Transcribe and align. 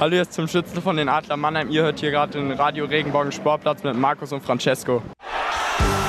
Hallo, 0.00 0.16
jetzt 0.16 0.32
zum 0.32 0.48
Schützen 0.48 0.82
von 0.82 0.96
den 0.96 1.08
Adler 1.08 1.36
Mannheim. 1.36 1.70
Ihr 1.70 1.82
hört 1.84 2.00
hier 2.00 2.10
gerade 2.10 2.32
den 2.32 2.50
Radio 2.50 2.84
Regenbogen 2.84 3.30
Sportplatz 3.30 3.84
mit 3.84 3.96
Markus 3.96 4.32
und 4.32 4.42
Francesco. 4.42 5.02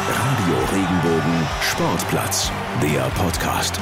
Radio 0.09 0.57
Regenbogen 0.73 1.47
Sportplatz, 1.61 2.51
der 2.81 3.01
Podcast. 3.15 3.79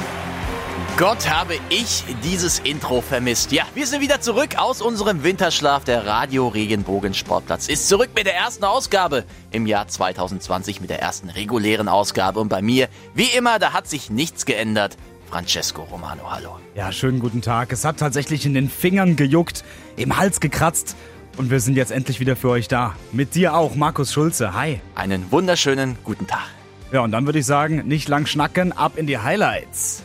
Gott 0.98 1.28
habe 1.28 1.54
ich 1.70 2.04
dieses 2.22 2.58
Intro 2.58 3.00
vermisst. 3.00 3.50
Ja, 3.50 3.64
wir 3.74 3.86
sind 3.86 4.02
wieder 4.02 4.20
zurück 4.20 4.56
aus 4.58 4.82
unserem 4.82 5.24
Winterschlaf. 5.24 5.84
Der 5.84 6.06
Radio 6.06 6.48
Regenbogen 6.48 7.14
Sportplatz 7.14 7.68
ist 7.68 7.88
zurück 7.88 8.10
mit 8.14 8.26
der 8.26 8.36
ersten 8.36 8.64
Ausgabe 8.64 9.24
im 9.52 9.66
Jahr 9.66 9.88
2020 9.88 10.82
mit 10.82 10.90
der 10.90 11.00
ersten 11.00 11.30
regulären 11.30 11.88
Ausgabe. 11.88 12.40
Und 12.40 12.50
bei 12.50 12.60
mir, 12.60 12.88
wie 13.14 13.34
immer, 13.36 13.58
da 13.58 13.72
hat 13.72 13.88
sich 13.88 14.10
nichts 14.10 14.44
geändert. 14.44 14.98
Francesco 15.34 15.82
Romano, 15.82 16.30
hallo. 16.30 16.58
Ja, 16.76 16.92
schönen 16.92 17.18
guten 17.18 17.42
Tag. 17.42 17.72
Es 17.72 17.84
hat 17.84 17.98
tatsächlich 17.98 18.46
in 18.46 18.54
den 18.54 18.68
Fingern 18.68 19.16
gejuckt, 19.16 19.64
im 19.96 20.16
Hals 20.16 20.40
gekratzt. 20.40 20.96
Und 21.36 21.50
wir 21.50 21.60
sind 21.60 21.76
jetzt 21.76 21.90
endlich 21.90 22.20
wieder 22.20 22.36
für 22.36 22.50
euch 22.50 22.68
da. 22.68 22.94
Mit 23.12 23.34
dir 23.34 23.54
auch, 23.54 23.74
Markus 23.74 24.12
Schulze. 24.12 24.54
Hi. 24.54 24.80
Einen 24.94 25.30
wunderschönen 25.32 25.96
guten 26.04 26.26
Tag. 26.26 26.46
Ja, 26.92 27.00
und 27.00 27.10
dann 27.10 27.26
würde 27.26 27.40
ich 27.40 27.46
sagen, 27.46 27.88
nicht 27.88 28.08
lang 28.08 28.26
schnacken, 28.26 28.70
ab 28.70 28.92
in 28.96 29.06
die 29.06 29.18
Highlights. 29.18 30.04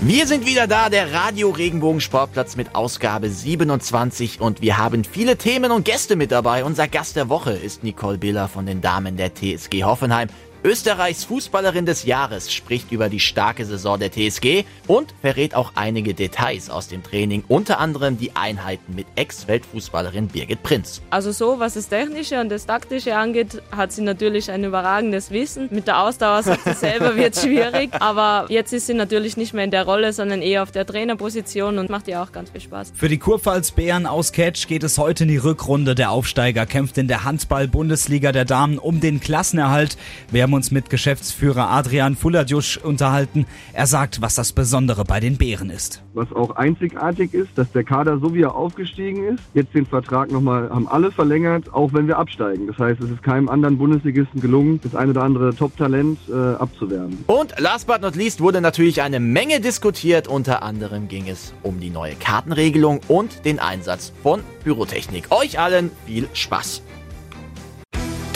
Wir 0.00 0.28
sind 0.28 0.46
wieder 0.46 0.68
da, 0.68 0.90
der 0.90 1.12
Radio 1.12 1.50
Regenbogen 1.50 2.00
Sportplatz 2.00 2.54
mit 2.54 2.76
Ausgabe 2.76 3.28
27 3.28 4.40
und 4.40 4.62
wir 4.62 4.78
haben 4.78 5.02
viele 5.02 5.36
Themen 5.36 5.72
und 5.72 5.84
Gäste 5.84 6.14
mit 6.14 6.30
dabei. 6.30 6.62
Unser 6.62 6.86
Gast 6.86 7.16
der 7.16 7.28
Woche 7.28 7.50
ist 7.50 7.82
Nicole 7.82 8.16
Biller 8.16 8.46
von 8.46 8.64
den 8.64 8.80
Damen 8.80 9.16
der 9.16 9.34
TSG 9.34 9.82
Hoffenheim. 9.82 10.28
Österreichs 10.64 11.22
Fußballerin 11.24 11.86
des 11.86 12.04
Jahres 12.04 12.52
spricht 12.52 12.90
über 12.90 13.08
die 13.08 13.20
starke 13.20 13.64
Saison 13.64 13.96
der 13.96 14.10
TSG 14.10 14.64
und 14.88 15.14
verrät 15.20 15.54
auch 15.54 15.72
einige 15.76 16.14
Details 16.14 16.68
aus 16.68 16.88
dem 16.88 17.04
Training, 17.04 17.44
unter 17.46 17.78
anderem 17.78 18.18
die 18.18 18.34
Einheiten 18.34 18.96
mit 18.96 19.06
Ex-Weltfußballerin 19.14 20.26
Birgit 20.26 20.64
Prinz. 20.64 21.00
Also 21.10 21.30
so, 21.30 21.60
was 21.60 21.74
das 21.74 21.88
Technische 21.88 22.40
und 22.40 22.48
das 22.48 22.66
Taktische 22.66 23.16
angeht, 23.16 23.62
hat 23.70 23.92
sie 23.92 24.02
natürlich 24.02 24.50
ein 24.50 24.64
überragendes 24.64 25.30
Wissen. 25.30 25.68
Mit 25.70 25.86
der 25.86 26.02
Ausdauer, 26.02 26.42
sagt 26.42 26.64
sie 26.64 26.74
selber, 26.74 27.14
wird 27.14 27.36
es 27.36 27.42
schwierig. 27.44 27.90
Aber 28.00 28.46
jetzt 28.48 28.72
ist 28.72 28.88
sie 28.88 28.94
natürlich 28.94 29.36
nicht 29.36 29.54
mehr 29.54 29.64
in 29.64 29.70
der 29.70 29.84
Rolle, 29.84 30.12
sondern 30.12 30.42
eher 30.42 30.64
auf 30.64 30.72
der 30.72 30.84
Trainerposition 30.84 31.78
und 31.78 31.88
macht 31.88 32.08
ihr 32.08 32.20
auch 32.20 32.32
ganz 32.32 32.50
viel 32.50 32.62
Spaß. 32.62 32.92
Für 32.96 33.08
die 33.08 33.18
Kurpfalz-Bären 33.18 34.06
aus 34.06 34.32
Catch 34.32 34.66
geht 34.66 34.82
es 34.82 34.98
heute 34.98 35.22
in 35.22 35.28
die 35.28 35.36
Rückrunde. 35.36 35.94
Der 35.94 36.10
Aufsteiger 36.10 36.66
kämpft 36.66 36.98
in 36.98 37.06
der 37.06 37.22
Handball-Bundesliga 37.22 38.32
der 38.32 38.44
Damen 38.44 38.78
um 38.78 39.00
den 39.00 39.20
Klassenerhalt. 39.20 39.96
Wer 40.32 40.47
haben 40.48 40.54
uns 40.54 40.70
mit 40.70 40.88
Geschäftsführer 40.88 41.68
Adrian 41.68 42.16
Fuladjusch 42.16 42.78
unterhalten. 42.78 43.44
Er 43.74 43.86
sagt, 43.86 44.22
was 44.22 44.34
das 44.34 44.54
Besondere 44.54 45.04
bei 45.04 45.20
den 45.20 45.36
Bären 45.36 45.68
ist. 45.68 46.02
Was 46.14 46.32
auch 46.32 46.56
einzigartig 46.56 47.34
ist, 47.34 47.50
dass 47.56 47.70
der 47.72 47.84
Kader 47.84 48.18
so 48.18 48.32
wie 48.32 48.40
er 48.40 48.54
aufgestiegen 48.54 49.24
ist, 49.24 49.42
jetzt 49.52 49.74
den 49.74 49.84
Vertrag 49.84 50.32
nochmal 50.32 50.70
haben 50.70 50.88
alle 50.88 51.12
verlängert, 51.12 51.74
auch 51.74 51.92
wenn 51.92 52.06
wir 52.06 52.16
absteigen. 52.16 52.66
Das 52.66 52.78
heißt, 52.78 52.98
es 53.02 53.10
ist 53.10 53.22
keinem 53.22 53.50
anderen 53.50 53.76
Bundesligisten 53.76 54.40
gelungen, 54.40 54.80
das 54.82 54.94
eine 54.94 55.10
oder 55.10 55.22
andere 55.22 55.54
Top-Talent 55.54 56.18
äh, 56.30 56.32
abzuwerben. 56.32 57.18
Und 57.26 57.52
last 57.60 57.86
but 57.86 58.00
not 58.00 58.16
least 58.16 58.40
wurde 58.40 58.62
natürlich 58.62 59.02
eine 59.02 59.20
Menge 59.20 59.60
diskutiert. 59.60 60.28
Unter 60.28 60.62
anderem 60.62 61.08
ging 61.08 61.28
es 61.28 61.52
um 61.62 61.78
die 61.78 61.90
neue 61.90 62.14
Kartenregelung 62.14 63.00
und 63.06 63.44
den 63.44 63.58
Einsatz 63.58 64.14
von 64.22 64.40
Pyrotechnik. 64.64 65.26
Euch 65.30 65.58
allen 65.58 65.90
viel 66.06 66.26
Spaß! 66.32 66.87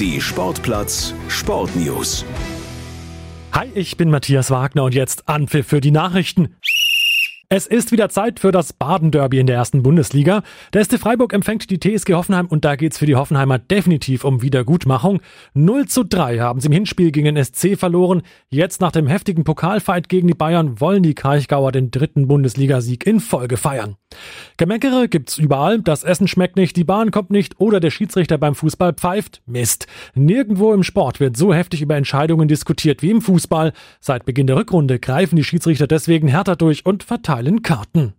Die 0.02 0.20
Sportplatz 0.20 1.14
Sportnews. 1.28 2.24
Hi, 3.52 3.68
ich 3.72 3.96
bin 3.96 4.10
Matthias 4.10 4.50
Wagner 4.50 4.82
und 4.82 4.96
jetzt 4.96 5.28
Anpfiff 5.28 5.68
für 5.68 5.80
die 5.80 5.92
Nachrichten. 5.92 6.56
Es 7.48 7.68
ist 7.68 7.92
wieder 7.92 8.08
Zeit 8.08 8.40
für 8.40 8.50
das 8.50 8.72
Baden-Derby 8.72 9.38
in 9.38 9.46
der 9.46 9.54
ersten 9.54 9.84
Bundesliga. 9.84 10.42
Der 10.72 10.84
SC 10.84 10.98
Freiburg 10.98 11.32
empfängt 11.32 11.70
die 11.70 11.78
TSG 11.78 12.14
Hoffenheim 12.14 12.46
und 12.46 12.64
da 12.64 12.74
geht's 12.74 12.98
für 12.98 13.06
die 13.06 13.14
Hoffenheimer 13.14 13.60
definitiv 13.60 14.24
um 14.24 14.42
Wiedergutmachung. 14.42 15.20
0 15.54 15.86
zu 15.86 16.02
3 16.02 16.40
haben 16.40 16.58
sie 16.58 16.66
im 16.66 16.72
Hinspiel 16.72 17.12
gegen 17.12 17.36
den 17.36 17.44
SC 17.44 17.78
verloren. 17.78 18.22
Jetzt 18.48 18.80
nach 18.80 18.90
dem 18.90 19.06
heftigen 19.06 19.44
Pokalfight 19.44 20.08
gegen 20.08 20.26
die 20.26 20.34
Bayern 20.34 20.80
wollen 20.80 21.04
die 21.04 21.14
Kraichgauer 21.14 21.70
den 21.70 21.92
dritten 21.92 22.26
Bundesligasieg 22.26 23.06
in 23.06 23.20
Folge 23.20 23.56
feiern. 23.56 23.94
Gemeckere 24.56 25.08
gibt's 25.08 25.38
überall. 25.38 25.80
Das 25.80 26.04
Essen 26.04 26.28
schmeckt 26.28 26.56
nicht, 26.56 26.76
die 26.76 26.84
Bahn 26.84 27.10
kommt 27.10 27.30
nicht 27.30 27.60
oder 27.60 27.80
der 27.80 27.90
Schiedsrichter 27.90 28.38
beim 28.38 28.54
Fußball 28.54 28.94
pfeift. 28.94 29.42
Mist. 29.46 29.86
Nirgendwo 30.14 30.72
im 30.72 30.82
Sport 30.82 31.20
wird 31.20 31.36
so 31.36 31.52
heftig 31.54 31.82
über 31.82 31.96
Entscheidungen 31.96 32.48
diskutiert 32.48 33.02
wie 33.02 33.10
im 33.10 33.22
Fußball. 33.22 33.72
Seit 34.00 34.24
Beginn 34.24 34.46
der 34.46 34.56
Rückrunde 34.56 34.98
greifen 34.98 35.36
die 35.36 35.44
Schiedsrichter 35.44 35.86
deswegen 35.86 36.28
härter 36.28 36.56
durch 36.56 36.86
und 36.86 37.02
verteilen 37.02 37.62
Karten. 37.62 38.14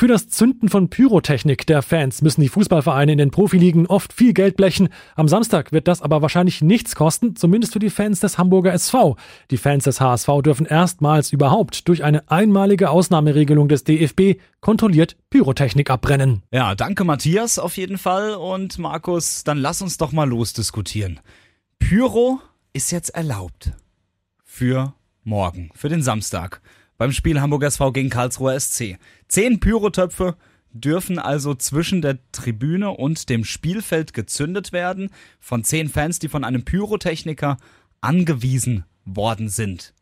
Für 0.00 0.08
das 0.08 0.30
Zünden 0.30 0.70
von 0.70 0.88
Pyrotechnik 0.88 1.66
der 1.66 1.82
Fans 1.82 2.22
müssen 2.22 2.40
die 2.40 2.48
Fußballvereine 2.48 3.12
in 3.12 3.18
den 3.18 3.30
Profiligen 3.30 3.86
oft 3.86 4.14
viel 4.14 4.32
Geld 4.32 4.56
blechen. 4.56 4.88
Am 5.14 5.28
Samstag 5.28 5.72
wird 5.72 5.88
das 5.88 6.00
aber 6.00 6.22
wahrscheinlich 6.22 6.62
nichts 6.62 6.94
kosten, 6.94 7.36
zumindest 7.36 7.74
für 7.74 7.80
die 7.80 7.90
Fans 7.90 8.18
des 8.18 8.38
Hamburger 8.38 8.72
SV. 8.72 9.18
Die 9.50 9.58
Fans 9.58 9.84
des 9.84 10.00
HSV 10.00 10.26
dürfen 10.42 10.64
erstmals 10.64 11.34
überhaupt 11.34 11.86
durch 11.86 12.02
eine 12.02 12.30
einmalige 12.30 12.88
Ausnahmeregelung 12.88 13.68
des 13.68 13.84
DFB 13.84 14.40
kontrolliert 14.62 15.18
Pyrotechnik 15.28 15.90
abbrennen. 15.90 16.44
Ja, 16.50 16.74
danke 16.74 17.04
Matthias 17.04 17.58
auf 17.58 17.76
jeden 17.76 17.98
Fall 17.98 18.30
und 18.32 18.78
Markus, 18.78 19.44
dann 19.44 19.58
lass 19.58 19.82
uns 19.82 19.98
doch 19.98 20.12
mal 20.12 20.26
losdiskutieren. 20.26 21.20
Pyro 21.78 22.40
ist 22.72 22.90
jetzt 22.90 23.10
erlaubt. 23.10 23.72
Für 24.44 24.94
morgen, 25.24 25.68
für 25.74 25.90
den 25.90 26.00
Samstag 26.00 26.62
beim 27.00 27.12
Spiel 27.12 27.40
Hamburger 27.40 27.68
SV 27.68 27.92
gegen 27.92 28.10
Karlsruher 28.10 28.60
SC. 28.60 28.98
Zehn 29.26 29.58
Pyrotöpfe 29.58 30.36
dürfen 30.70 31.18
also 31.18 31.54
zwischen 31.54 32.02
der 32.02 32.18
Tribüne 32.30 32.90
und 32.90 33.30
dem 33.30 33.46
Spielfeld 33.46 34.12
gezündet 34.12 34.72
werden 34.72 35.08
von 35.40 35.64
zehn 35.64 35.88
Fans, 35.88 36.18
die 36.18 36.28
von 36.28 36.44
einem 36.44 36.62
Pyrotechniker 36.62 37.56
angewiesen 38.02 38.84
worden 39.06 39.48
sind. 39.48 39.94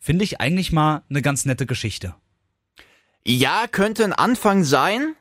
Finde 0.00 0.24
ich 0.24 0.40
eigentlich 0.40 0.72
mal 0.72 1.04
eine 1.08 1.22
ganz 1.22 1.44
nette 1.44 1.66
Geschichte. 1.66 2.16
Ja, 3.24 3.68
könnte 3.70 4.02
ein 4.02 4.12
Anfang 4.12 4.64
sein, 4.64 5.14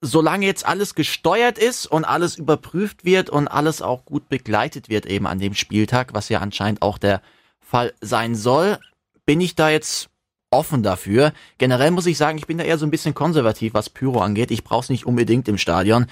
solange 0.00 0.46
jetzt 0.46 0.64
alles 0.64 0.94
gesteuert 0.94 1.58
ist 1.58 1.84
und 1.84 2.06
alles 2.06 2.36
überprüft 2.36 3.04
wird 3.04 3.28
und 3.28 3.48
alles 3.48 3.82
auch 3.82 4.06
gut 4.06 4.30
begleitet 4.30 4.88
wird 4.88 5.04
eben 5.04 5.26
an 5.26 5.40
dem 5.40 5.52
Spieltag, 5.52 6.14
was 6.14 6.30
ja 6.30 6.40
anscheinend 6.40 6.80
auch 6.80 6.96
der 6.96 7.20
Fall 7.60 7.92
sein 8.00 8.34
soll, 8.34 8.78
bin 9.26 9.42
ich 9.42 9.56
da 9.56 9.68
jetzt 9.68 10.08
offen 10.54 10.82
dafür. 10.82 11.32
Generell 11.58 11.90
muss 11.90 12.06
ich 12.06 12.16
sagen, 12.16 12.38
ich 12.38 12.46
bin 12.46 12.58
da 12.58 12.64
eher 12.64 12.78
so 12.78 12.86
ein 12.86 12.90
bisschen 12.90 13.14
konservativ, 13.14 13.74
was 13.74 13.90
Pyro 13.90 14.20
angeht. 14.20 14.50
Ich 14.50 14.64
brauche 14.64 14.84
es 14.84 14.90
nicht 14.90 15.06
unbedingt 15.06 15.48
im 15.48 15.58
Stadion. 15.58 16.06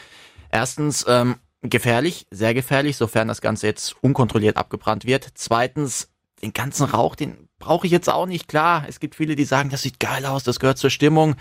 Erstens, 0.51 1.05
ähm, 1.09 1.37
gefährlich, 1.63 2.27
sehr 2.31 2.55
gefährlich, 2.55 2.97
sofern 2.97 3.29
das 3.29 3.41
Ganze 3.41 3.67
jetzt 3.67 3.97
unkontrolliert 4.03 4.57
abgebrannt 4.57 5.07
wird. 5.07 5.29
Zweitens, 5.35 6.09
den 6.43 6.53
ganzen 6.53 6.85
Rauch, 6.85 7.15
den 7.15 7.49
brauche 7.59 7.87
ich 7.87 7.93
jetzt 7.93 8.09
auch 8.09 8.27
nicht. 8.27 8.49
Klar, 8.49 8.85
es 8.89 9.01
gibt 9.01 9.15
viele, 9.15 9.37
die 9.37 9.45
sagen, 9.45 9.71
das 9.71 9.83
sieht 9.83 10.01
geil 10.01 10.27
aus, 10.27 10.43
das 10.43 10.59
gehört 10.59 10.79
zur 10.79 10.91
Stimmung. 10.91 11.37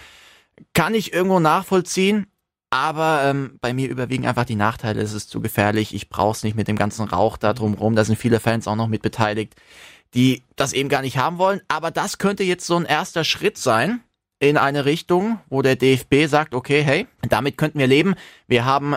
Kann 0.74 0.94
ich 0.94 1.14
irgendwo 1.14 1.40
nachvollziehen. 1.40 2.28
Aber 2.74 3.24
ähm, 3.26 3.58
bei 3.60 3.74
mir 3.74 3.90
überwiegen 3.90 4.26
einfach 4.26 4.46
die 4.46 4.56
Nachteile. 4.56 5.02
Es 5.02 5.12
ist 5.12 5.30
zu 5.30 5.42
gefährlich. 5.42 5.94
Ich 5.94 6.08
brauche 6.08 6.38
es 6.38 6.44
nicht 6.44 6.56
mit 6.56 6.70
dem 6.70 6.78
ganzen 6.78 7.06
Rauch 7.06 7.36
da 7.36 7.52
drumherum. 7.52 7.98
Da 7.98 8.06
sind 8.06 8.16
viele 8.16 8.40
Fans 8.40 8.66
auch 8.66 8.78
noch 8.78 8.88
mit 8.88 9.02
beteiligt 9.02 9.56
die 10.14 10.44
das 10.56 10.74
eben 10.74 10.90
gar 10.90 11.02
nicht 11.02 11.18
haben 11.18 11.38
wollen. 11.38 11.62
Aber 11.68 11.92
das 11.92 12.18
könnte 12.18 12.44
jetzt 12.44 12.66
so 12.66 12.76
ein 12.76 12.86
erster 12.86 13.24
Schritt 13.24 13.58
sein 13.58 14.02
in 14.40 14.58
eine 14.58 14.86
Richtung, 14.86 15.40
wo 15.50 15.62
der 15.62 15.76
DFB 15.76 16.28
sagt, 16.28 16.56
okay, 16.56 16.82
hey, 16.82 17.08
damit 17.30 17.58
könnten 17.58 17.80
wir 17.80 17.88
leben. 17.88 18.16
Wir 18.48 18.66
haben 18.66 18.96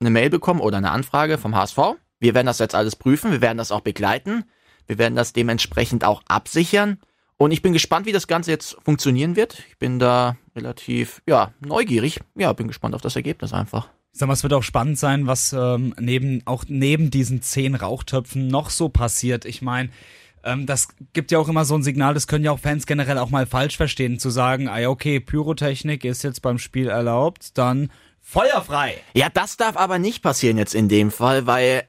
eine 0.00 0.10
Mail 0.10 0.30
bekommen 0.30 0.60
oder 0.60 0.78
eine 0.78 0.90
Anfrage 0.90 1.38
vom 1.38 1.54
HSV. 1.54 1.78
Wir 2.18 2.34
werden 2.34 2.46
das 2.46 2.58
jetzt 2.58 2.74
alles 2.74 2.96
prüfen. 2.96 3.30
Wir 3.30 3.40
werden 3.40 3.58
das 3.58 3.72
auch 3.72 3.80
begleiten. 3.80 4.44
Wir 4.86 4.98
werden 4.98 5.14
das 5.14 5.32
dementsprechend 5.32 6.04
auch 6.04 6.22
absichern. 6.26 6.98
Und 7.36 7.52
ich 7.52 7.62
bin 7.62 7.72
gespannt, 7.72 8.04
wie 8.06 8.12
das 8.12 8.26
Ganze 8.26 8.50
jetzt 8.50 8.76
funktionieren 8.84 9.36
wird. 9.36 9.62
Ich 9.70 9.78
bin 9.78 9.98
da 9.98 10.36
relativ, 10.54 11.22
ja, 11.26 11.54
neugierig. 11.60 12.20
Ja, 12.34 12.52
bin 12.52 12.68
gespannt 12.68 12.94
auf 12.94 13.00
das 13.00 13.16
Ergebnis 13.16 13.52
einfach. 13.54 13.88
Ich 14.12 14.18
sag 14.18 14.26
mal, 14.26 14.34
es 14.34 14.42
wird 14.42 14.52
auch 14.52 14.62
spannend 14.62 14.98
sein, 14.98 15.26
was 15.26 15.52
ähm, 15.52 15.94
neben, 15.98 16.42
auch 16.44 16.64
neben 16.66 17.10
diesen 17.10 17.40
zehn 17.40 17.76
Rauchtöpfen 17.76 18.48
noch 18.48 18.68
so 18.68 18.88
passiert. 18.88 19.44
Ich 19.44 19.62
meine, 19.62 19.90
ähm, 20.44 20.66
das 20.66 20.88
gibt 21.12 21.30
ja 21.30 21.38
auch 21.38 21.48
immer 21.48 21.64
so 21.64 21.74
ein 21.74 21.82
Signal, 21.82 22.14
das 22.14 22.26
können 22.26 22.44
ja 22.44 22.52
auch 22.52 22.58
Fans 22.58 22.86
generell 22.86 23.18
auch 23.18 23.30
mal 23.30 23.46
falsch 23.46 23.76
verstehen, 23.76 24.18
zu 24.18 24.30
sagen, 24.30 24.68
ah 24.68 24.88
okay, 24.88 25.20
Pyrotechnik 25.20 26.04
ist 26.04 26.22
jetzt 26.22 26.42
beim 26.42 26.58
Spiel 26.58 26.88
erlaubt, 26.88 27.58
dann 27.58 27.90
feuerfrei. 28.20 28.96
Ja, 29.14 29.28
das 29.32 29.56
darf 29.56 29.76
aber 29.76 29.98
nicht 29.98 30.22
passieren 30.22 30.58
jetzt 30.58 30.74
in 30.74 30.88
dem 30.88 31.10
Fall, 31.10 31.46
weil 31.46 31.84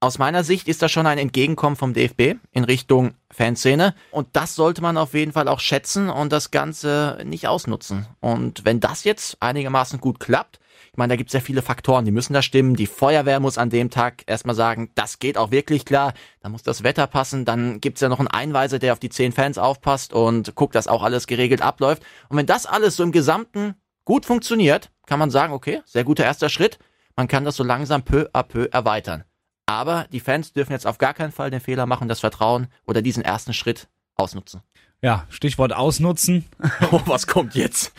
aus 0.00 0.18
meiner 0.18 0.44
Sicht 0.44 0.68
ist 0.68 0.82
das 0.82 0.92
schon 0.92 1.06
ein 1.06 1.18
Entgegenkommen 1.18 1.74
vom 1.74 1.92
DFB 1.92 2.36
in 2.52 2.64
Richtung 2.64 3.14
Fanszene. 3.32 3.94
Und 4.12 4.28
das 4.34 4.54
sollte 4.54 4.80
man 4.80 4.96
auf 4.96 5.12
jeden 5.14 5.32
Fall 5.32 5.48
auch 5.48 5.58
schätzen 5.58 6.08
und 6.08 6.32
das 6.32 6.52
Ganze 6.52 7.18
nicht 7.24 7.48
ausnutzen. 7.48 8.06
Und 8.20 8.64
wenn 8.64 8.78
das 8.78 9.02
jetzt 9.02 9.38
einigermaßen 9.40 10.00
gut 10.00 10.20
klappt, 10.20 10.60
ich 10.98 11.00
meine, 11.00 11.12
da 11.12 11.16
gibt 11.16 11.30
es 11.30 11.34
ja 11.34 11.38
viele 11.38 11.62
Faktoren, 11.62 12.04
die 12.04 12.10
müssen 12.10 12.32
da 12.32 12.42
stimmen. 12.42 12.74
Die 12.74 12.88
Feuerwehr 12.88 13.38
muss 13.38 13.56
an 13.56 13.70
dem 13.70 13.88
Tag 13.88 14.24
erstmal 14.26 14.56
sagen, 14.56 14.90
das 14.96 15.20
geht 15.20 15.38
auch 15.38 15.52
wirklich 15.52 15.84
klar. 15.84 16.12
Da 16.40 16.48
muss 16.48 16.64
das 16.64 16.82
Wetter 16.82 17.06
passen. 17.06 17.44
Dann 17.44 17.80
gibt 17.80 17.98
es 17.98 18.00
ja 18.00 18.08
noch 18.08 18.18
einen 18.18 18.26
Einweiser, 18.26 18.80
der 18.80 18.94
auf 18.94 18.98
die 18.98 19.08
zehn 19.08 19.30
Fans 19.30 19.58
aufpasst 19.58 20.12
und 20.12 20.56
guckt, 20.56 20.74
dass 20.74 20.88
auch 20.88 21.04
alles 21.04 21.28
geregelt 21.28 21.62
abläuft. 21.62 22.02
Und 22.28 22.36
wenn 22.36 22.46
das 22.46 22.66
alles 22.66 22.96
so 22.96 23.04
im 23.04 23.12
Gesamten 23.12 23.76
gut 24.04 24.26
funktioniert, 24.26 24.90
kann 25.06 25.20
man 25.20 25.30
sagen, 25.30 25.52
okay, 25.52 25.82
sehr 25.84 26.02
guter 26.02 26.24
erster 26.24 26.48
Schritt. 26.48 26.80
Man 27.14 27.28
kann 27.28 27.44
das 27.44 27.54
so 27.54 27.62
langsam 27.62 28.02
peu 28.02 28.28
à 28.32 28.42
peu 28.42 28.66
erweitern. 28.72 29.22
Aber 29.66 30.08
die 30.10 30.18
Fans 30.18 30.52
dürfen 30.52 30.72
jetzt 30.72 30.88
auf 30.88 30.98
gar 30.98 31.14
keinen 31.14 31.30
Fall 31.30 31.52
den 31.52 31.60
Fehler 31.60 31.86
machen, 31.86 32.08
das 32.08 32.18
Vertrauen 32.18 32.66
oder 32.88 33.02
diesen 33.02 33.22
ersten 33.22 33.54
Schritt 33.54 33.86
ausnutzen. 34.16 34.62
Ja, 35.00 35.26
Stichwort 35.28 35.72
ausnutzen. 35.72 36.44
Oh, 36.90 37.02
was 37.06 37.28
kommt 37.28 37.54
jetzt? 37.54 37.92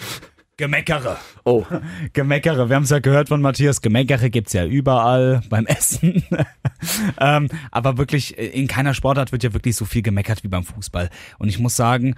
Gemeckere. 0.59 1.15
Oh, 1.45 1.65
Gemeckere. 2.13 2.67
Wir 2.67 2.75
haben 2.75 2.83
es 2.83 2.89
ja 2.89 2.99
gehört 2.99 3.29
von 3.29 3.41
Matthias. 3.41 3.81
Gemeckere 3.81 4.29
gibt's 4.29 4.51
ja 4.51 4.65
überall 4.65 5.39
beim 5.47 5.65
Essen. 5.65 6.21
ähm, 7.21 7.47
aber 7.71 7.97
wirklich, 7.97 8.37
in 8.37 8.67
keiner 8.67 8.93
Sportart 8.93 9.31
wird 9.31 9.43
ja 9.43 9.53
wirklich 9.53 9.77
so 9.77 9.85
viel 9.85 10.01
gemeckert 10.01 10.43
wie 10.43 10.49
beim 10.49 10.65
Fußball. 10.65 11.09
Und 11.37 11.47
ich 11.47 11.59
muss 11.59 11.77
sagen, 11.77 12.15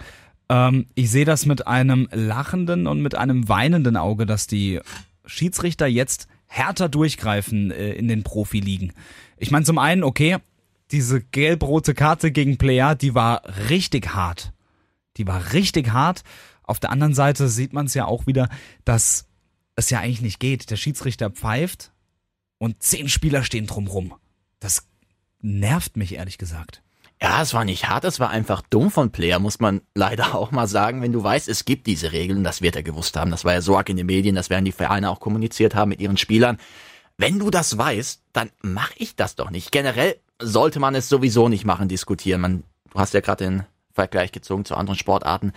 ähm, 0.49 0.87
ich 0.95 1.11
sehe 1.11 1.23
das 1.23 1.45
mit 1.45 1.67
einem 1.67 2.09
lachenden 2.11 2.87
und 2.87 3.03
mit 3.03 3.13
einem 3.13 3.47
weinenden 3.47 3.95
Auge, 3.95 4.25
dass 4.25 4.47
die 4.47 4.79
Schiedsrichter 5.23 5.85
jetzt 5.85 6.27
härter 6.47 6.89
durchgreifen 6.89 7.69
äh, 7.69 7.91
in 7.91 8.07
den 8.07 8.23
Profiligen. 8.23 8.91
Ich 9.37 9.51
meine, 9.51 9.65
zum 9.65 9.77
einen, 9.77 10.03
okay, 10.03 10.37
diese 10.89 11.21
gelb-rote 11.21 11.93
Karte 11.93 12.31
gegen 12.31 12.57
Player, 12.57 12.95
die 12.95 13.13
war 13.13 13.43
richtig 13.69 14.15
hart. 14.15 14.51
Die 15.17 15.27
war 15.27 15.53
richtig 15.53 15.91
hart. 15.91 16.23
Auf 16.63 16.79
der 16.79 16.91
anderen 16.91 17.13
Seite 17.13 17.49
sieht 17.49 17.73
man 17.73 17.87
es 17.87 17.93
ja 17.93 18.05
auch 18.05 18.27
wieder, 18.27 18.49
dass 18.85 19.27
es 19.75 19.89
ja 19.89 19.99
eigentlich 19.99 20.21
nicht 20.21 20.39
geht. 20.39 20.69
Der 20.69 20.77
Schiedsrichter 20.77 21.29
pfeift 21.29 21.91
und 22.57 22.81
zehn 22.81 23.09
Spieler 23.09 23.43
stehen 23.43 23.67
drumrum. 23.67 24.13
Das 24.59 24.87
nervt 25.39 25.97
mich 25.97 26.15
ehrlich 26.15 26.37
gesagt. 26.37 26.81
Ja, 27.21 27.41
es 27.41 27.53
war 27.53 27.65
nicht 27.65 27.87
hart, 27.87 28.03
es 28.03 28.19
war 28.19 28.31
einfach 28.31 28.63
dumm 28.69 28.89
von 28.89 29.11
Player, 29.11 29.37
muss 29.37 29.59
man 29.59 29.81
leider 29.93 30.33
auch 30.35 30.51
mal 30.51 30.67
sagen. 30.67 31.01
Wenn 31.01 31.11
du 31.11 31.23
weißt, 31.23 31.47
es 31.49 31.65
gibt 31.65 31.87
diese 31.87 32.11
Regeln, 32.11 32.43
das 32.43 32.61
wird 32.61 32.75
er 32.75 32.83
gewusst 32.83 33.15
haben. 33.15 33.31
Das 33.31 33.45
war 33.45 33.53
ja 33.53 33.61
so 33.61 33.77
arg 33.77 33.89
in 33.89 33.97
den 33.97 34.07
Medien, 34.07 34.35
das 34.35 34.49
werden 34.49 34.65
die 34.65 34.71
Vereine 34.71 35.09
auch 35.09 35.19
kommuniziert 35.19 35.75
haben 35.75 35.89
mit 35.89 36.01
ihren 36.01 36.17
Spielern. 36.17 36.57
Wenn 37.17 37.37
du 37.37 37.51
das 37.51 37.77
weißt, 37.77 38.23
dann 38.33 38.49
mache 38.61 38.93
ich 38.95 39.15
das 39.15 39.35
doch 39.35 39.51
nicht. 39.51 39.71
Generell 39.71 40.15
sollte 40.39 40.79
man 40.79 40.95
es 40.95 41.09
sowieso 41.09 41.49
nicht 41.49 41.65
machen, 41.65 41.87
diskutieren. 41.87 42.41
Man, 42.41 42.63
du 42.91 42.99
hast 42.99 43.13
ja 43.13 43.19
gerade 43.19 43.45
den 43.45 43.63
Vergleich 43.93 44.31
gezogen 44.31 44.65
zu 44.65 44.75
anderen 44.75 44.97
Sportarten 44.97 45.53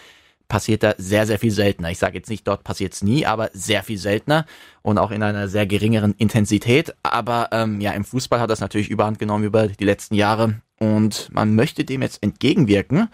passiert 0.49 0.83
da 0.83 0.95
sehr, 0.99 1.27
sehr 1.27 1.39
viel 1.39 1.51
seltener. 1.51 1.91
Ich 1.91 1.99
sage 1.99 2.17
jetzt 2.17 2.29
nicht, 2.31 2.47
dort 2.47 2.65
passiert 2.65 2.93
es 2.93 3.03
nie, 3.03 3.27
aber 3.27 3.51
sehr 3.53 3.83
viel 3.83 3.99
seltener 3.99 4.47
und 4.83 4.99
auch 4.99 5.11
in 5.11 5.23
einer 5.23 5.49
sehr 5.49 5.67
geringeren 5.67 6.15
Intensität. 6.15 6.95
Aber 7.03 7.49
ähm, 7.53 7.81
ja, 7.81 7.93
im 7.93 8.05
Fußball 8.05 8.41
hat 8.41 8.51
das 8.51 8.61
natürlich 8.61 8.91
überhand 8.91 9.19
genommen 9.19 9.45
über 9.45 9.69
die 9.69 9.85
letzten 9.85 10.15
Jahre 10.15 10.61
und 10.79 11.29
man 11.33 11.55
möchte 11.55 11.85
dem 11.85 12.03
jetzt 12.03 12.23
entgegenwirken. 12.23 13.09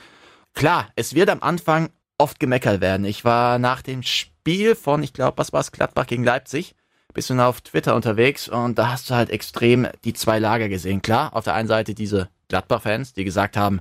Klar, 0.54 0.88
es 0.96 1.14
wird 1.14 1.30
am 1.30 1.42
Anfang 1.42 1.90
oft 2.18 2.40
gemeckert 2.40 2.80
werden. 2.80 3.06
Ich 3.06 3.24
war 3.24 3.58
nach 3.58 3.82
dem 3.82 4.02
Spiel 4.02 4.74
von, 4.74 5.02
ich 5.02 5.12
glaube, 5.12 5.38
was 5.38 5.52
war 5.52 5.60
es, 5.60 5.72
Gladbach 5.72 6.06
gegen 6.06 6.24
Leipzig, 6.24 6.74
bisschen 7.14 7.40
auf 7.40 7.60
Twitter 7.60 7.96
unterwegs 7.96 8.48
und 8.48 8.78
da 8.78 8.92
hast 8.92 9.10
du 9.10 9.14
halt 9.14 9.30
extrem 9.30 9.88
die 10.04 10.12
zwei 10.12 10.38
Lager 10.38 10.68
gesehen. 10.68 11.02
Klar, 11.02 11.34
auf 11.34 11.44
der 11.44 11.54
einen 11.54 11.68
Seite 11.68 11.94
diese 11.94 12.28
Gladbach-Fans, 12.48 13.14
die 13.14 13.24
gesagt 13.24 13.56
haben, 13.56 13.80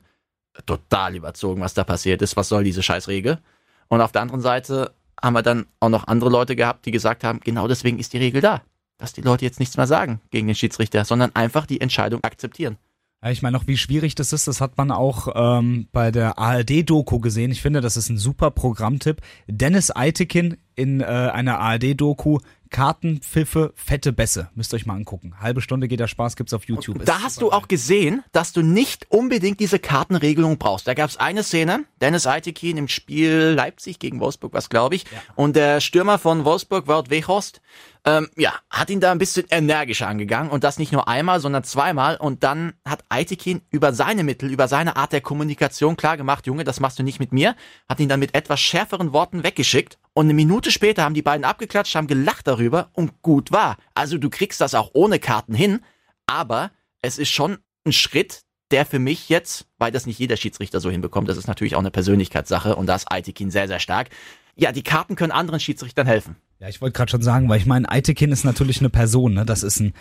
total 0.66 1.16
überzogen, 1.16 1.62
was 1.62 1.74
da 1.74 1.84
passiert 1.84 2.22
ist. 2.22 2.36
Was 2.38 2.50
soll 2.50 2.64
diese 2.64 2.84
Scheißregel? 2.84 3.40
Und 3.88 4.02
auf 4.02 4.12
der 4.12 4.22
anderen 4.22 4.42
Seite 4.42 4.94
haben 5.22 5.34
wir 5.34 5.42
dann 5.42 5.66
auch 5.80 5.90
noch 5.90 6.08
andere 6.08 6.30
Leute 6.30 6.56
gehabt, 6.56 6.86
die 6.86 6.92
gesagt 6.92 7.24
haben, 7.24 7.40
genau 7.42 7.68
deswegen 7.68 8.00
ist 8.00 8.14
die 8.14 8.18
Regel 8.18 8.42
da. 8.42 8.62
Dass 8.98 9.14
die 9.14 9.22
Leute 9.22 9.46
jetzt 9.46 9.60
nichts 9.60 9.78
mehr 9.78 9.88
sagen 9.88 10.22
gegen 10.30 10.48
den 10.48 10.56
Schiedsrichter, 10.56 11.06
sondern 11.06 11.36
einfach 11.36 11.66
die 11.66 11.82
Entscheidung 11.82 12.24
akzeptieren. 12.24 12.78
Ja, 13.22 13.32
ich 13.32 13.42
meine 13.42 13.58
auch, 13.58 13.68
wie 13.68 13.76
schwierig 13.76 14.16
das 14.16 14.32
ist, 14.32 14.48
das 14.48 14.62
hat 14.62 14.78
man 14.78 14.92
auch 14.92 15.28
ähm, 15.36 15.88
bei 15.92 16.10
der 16.10 16.40
ARD-Doku 16.40 17.20
gesehen. 17.20 17.52
Ich 17.52 17.62
finde, 17.62 17.82
das 17.82 17.98
ist 17.98 18.10
ein 18.10 18.18
super 18.18 18.50
Programmtipp. 18.50 19.22
Dennis 19.48 19.94
Eitekin 19.94 20.56
in 20.76 21.02
äh, 21.02 21.04
einer 21.04 21.60
ARD-Doku 21.60 22.40
Kartenpfiffe, 22.70 23.74
fette 23.76 24.14
Bässe. 24.14 24.50
Müsst 24.54 24.74
ihr 24.74 24.78
euch 24.78 24.86
mal 24.86 24.96
angucken. 24.96 25.34
Halbe 25.40 25.62
Stunde 25.62 25.88
geht 25.88 26.00
der 26.00 26.08
Spaß, 26.08 26.36
gibt's 26.36 26.54
auf 26.54 26.66
YouTube. 26.66 27.04
Da 27.04 27.22
hast 27.22 27.42
du 27.42 27.52
auch 27.52 27.68
gesehen, 27.68 28.24
dass 28.32 28.54
du 28.54 28.62
nicht 28.62 29.08
unbedingt 29.10 29.60
diese 29.60 29.80
Kartenregelung 29.80 30.58
brauchst. 30.58 30.88
Da 30.88 30.94
gab's 30.94 31.18
eine 31.18 31.44
Szene, 31.44 31.86
Dennis 32.02 32.28
Eitekin 32.28 32.78
im 32.78 32.88
Spiel 32.88 33.54
Leipzig 33.56 34.00
gegen 34.00 34.20
Wolfsburg, 34.20 34.54
was 34.54 34.70
glaube 34.70 34.96
ich, 34.96 35.04
ja. 35.06 35.20
und 35.36 35.56
der 35.56 35.82
Stürmer 35.82 36.20
von 36.20 36.46
Wolfsburg, 36.46 36.88
Wout 36.88 37.10
Weghorst, 37.10 37.62
ähm, 38.10 38.30
ja, 38.38 38.56
hat 38.70 38.90
ihn 38.90 39.00
da 39.00 39.12
ein 39.12 39.20
bisschen 39.20 39.46
energischer 39.52 40.08
angegangen 40.08 40.52
und 40.52 40.64
das 40.64 40.80
nicht 40.80 40.92
nur 40.92 41.08
einmal, 41.08 41.40
sondern 41.40 41.64
zweimal 41.64 42.18
und 42.18 42.44
dann 42.44 42.74
hat 42.84 43.04
Eitekin 43.10 43.62
über 43.70 43.94
seine 43.94 44.24
Mittel, 44.24 44.52
über 44.52 44.68
seine 44.68 44.96
Art 44.96 45.14
der 45.14 45.22
Kommunikation 45.22 45.96
klar 45.96 46.18
gemacht, 46.18 46.48
Junge, 46.48 46.64
das 46.64 46.80
machst 46.80 46.98
du 46.98 47.04
nicht 47.04 47.20
mit 47.20 47.32
mir, 47.32 47.56
hat 47.88 48.00
ihn 48.00 48.10
dann 48.10 48.20
mit 48.20 48.34
etwas 48.34 48.60
schärferen 48.60 49.14
Worten 49.14 49.44
weggeschickt 49.44 50.00
und 50.14 50.26
eine 50.26 50.34
Minute 50.34 50.72
später 50.72 51.04
haben 51.04 51.14
die 51.14 51.22
beiden 51.22 51.46
abgeklatscht, 51.46 51.96
haben 51.96 52.08
gelacht 52.08 52.48
darüber 52.48 52.90
und 52.94 53.22
gut 53.22 53.52
war. 53.52 53.78
Also 53.94 54.18
du 54.18 54.30
kriegst 54.30 54.60
das 54.60 54.74
auch 54.74 54.92
ohne 54.94 55.20
Karten 55.20 55.54
hin, 55.54 55.82
aber 56.26 56.72
es 57.02 57.20
ist 57.20 57.30
schon 57.30 57.60
ein 57.86 57.94
Schritt, 57.94 58.42
der 58.72 58.86
für 58.86 59.00
mich 59.00 59.30
jetzt, 59.30 59.68
weil 59.78 59.92
das 59.92 60.06
nicht 60.08 60.20
jeder 60.20 60.38
Schiedsrichter 60.38 60.80
so 60.80 60.90
hinbekommt, 60.90 61.30
das 61.30 61.38
ist 61.38 61.48
natürlich 61.48 61.76
auch 61.76 61.80
eine 61.80 61.92
Persönlichkeitssache 61.92 62.76
und 62.76 62.88
da 62.88 62.96
ist 62.96 63.12
Eitekin 63.12 63.52
sehr, 63.52 63.68
sehr 63.68 63.80
stark. 63.80 64.10
Ja, 64.56 64.72
die 64.72 64.84
Karten 64.84 65.16
können 65.16 65.32
anderen 65.32 65.60
Schiedsrichtern 65.60 66.08
helfen. 66.08 66.36
Ja, 66.60 66.68
ich 66.68 66.82
wollte 66.82 66.98
gerade 66.98 67.12
schon 67.12 67.22
sagen, 67.22 67.48
weil 67.50 67.60
ich 67.60 67.66
meine, 67.66 67.90
Eitekin 67.90 68.32
ist 68.32 68.44
natürlich 68.44 68.80
eine 68.80 68.90
Person, 68.90 69.34
ne? 69.34 69.46
Das 69.46 69.64
ist 69.64 69.80
ein 69.80 69.94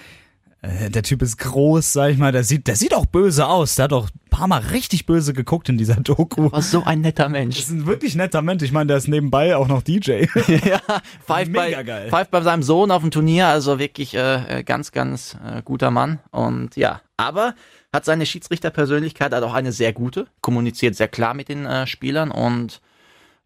äh, 0.61 0.91
der 0.91 1.05
Typ 1.05 1.23
ist 1.23 1.39
groß, 1.39 1.93
sag 1.93 2.11
ich 2.11 2.19
mal, 2.19 2.33
der 2.33 2.43
sieht, 2.43 2.67
der 2.67 2.75
sieht 2.75 2.93
auch 2.93 3.07
böse 3.07 3.47
aus. 3.47 3.77
Der 3.77 3.85
hat 3.85 3.93
doch 3.93 4.09
ein 4.09 4.31
paar 4.31 4.49
Mal 4.49 4.59
richtig 4.59 5.07
böse 5.07 5.33
geguckt 5.33 5.69
in 5.69 5.79
dieser 5.79 5.95
Doku. 5.97 6.51
Was 6.51 6.71
so 6.73 6.83
ein 6.85 7.01
netter 7.01 7.29
Mensch. 7.29 7.57
Das 7.57 7.67
ist 7.67 7.71
ein 7.71 7.87
wirklich 7.87 8.17
netter 8.17 8.43
Mensch. 8.43 8.65
Ich 8.65 8.73
meine, 8.73 8.89
der 8.89 8.97
ist 8.97 9.07
nebenbei 9.07 9.57
auch 9.57 9.69
noch 9.69 9.83
DJ. 9.83 10.11
ja, 10.65 10.81
pfeift 11.25 11.53
bei, 11.53 11.83
geil. 11.85 12.09
pfeift 12.09 12.33
bei 12.33 12.41
seinem 12.41 12.65
Sohn 12.65 12.91
auf 12.91 13.03
dem 13.03 13.13
Turnier, 13.13 13.47
also 13.47 13.79
wirklich 13.79 14.15
äh, 14.15 14.65
ganz, 14.65 14.91
ganz 14.91 15.37
äh, 15.47 15.63
guter 15.63 15.93
Mann. 15.93 16.19
Und 16.33 16.75
ja, 16.75 17.03
aber 17.17 17.55
hat 17.93 18.05
seine 18.05 18.27
Schiedsrichterpersönlichkeit, 18.27 19.33
hat 19.33 19.45
auch 19.45 19.55
eine 19.55 19.71
sehr 19.71 19.93
gute, 19.93 20.27
kommuniziert 20.41 20.97
sehr 20.97 21.09
klar 21.09 21.35
mit 21.35 21.49
den 21.49 21.67
äh, 21.67 21.87
Spielern 21.87 22.33
und 22.33 22.81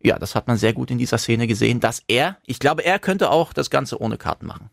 ja, 0.02 0.18
das 0.18 0.34
hat 0.34 0.48
man 0.48 0.56
sehr 0.56 0.72
gut 0.72 0.90
in 0.90 0.98
dieser 0.98 1.18
Szene 1.18 1.46
gesehen, 1.46 1.80
dass 1.80 2.02
er, 2.08 2.38
ich 2.44 2.58
glaube, 2.58 2.84
er 2.84 2.98
könnte 2.98 3.30
auch 3.30 3.52
das 3.52 3.70
Ganze 3.70 4.00
ohne 4.00 4.18
Karten 4.18 4.46
machen. 4.46 4.70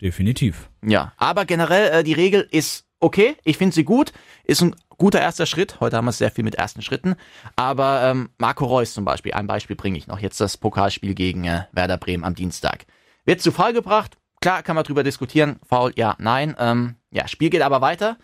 Definitiv. 0.00 0.70
Ja, 0.84 1.12
aber 1.16 1.44
generell, 1.44 2.00
äh, 2.00 2.04
die 2.04 2.12
Regel 2.12 2.46
ist 2.50 2.86
okay, 3.00 3.36
ich 3.44 3.58
finde 3.58 3.74
sie 3.74 3.84
gut, 3.84 4.12
ist 4.44 4.62
ein 4.62 4.74
guter 4.96 5.20
erster 5.20 5.46
Schritt. 5.46 5.80
Heute 5.80 5.96
haben 5.96 6.04
wir 6.04 6.10
es 6.10 6.18
sehr 6.18 6.30
viel 6.30 6.44
mit 6.44 6.56
ersten 6.56 6.82
Schritten. 6.82 7.14
Aber 7.56 8.02
ähm, 8.04 8.30
Marco 8.38 8.66
Reus 8.66 8.92
zum 8.92 9.04
Beispiel, 9.04 9.32
ein 9.32 9.46
Beispiel 9.46 9.76
bringe 9.76 9.98
ich 9.98 10.06
noch. 10.06 10.18
Jetzt 10.18 10.40
das 10.40 10.56
Pokalspiel 10.56 11.14
gegen 11.14 11.44
äh, 11.44 11.62
Werder 11.72 11.96
Bremen 11.96 12.24
am 12.24 12.34
Dienstag. 12.34 12.86
Wird 13.24 13.40
zu 13.40 13.52
Fall 13.52 13.72
gebracht. 13.72 14.18
Klar, 14.40 14.62
kann 14.62 14.76
man 14.76 14.84
drüber 14.84 15.02
diskutieren. 15.02 15.58
Faul, 15.66 15.92
ja, 15.96 16.16
nein. 16.18 16.54
Ähm, 16.58 16.96
ja, 17.10 17.26
Spiel 17.28 17.50
geht 17.50 17.62
aber 17.62 17.80
weiter. 17.80 18.18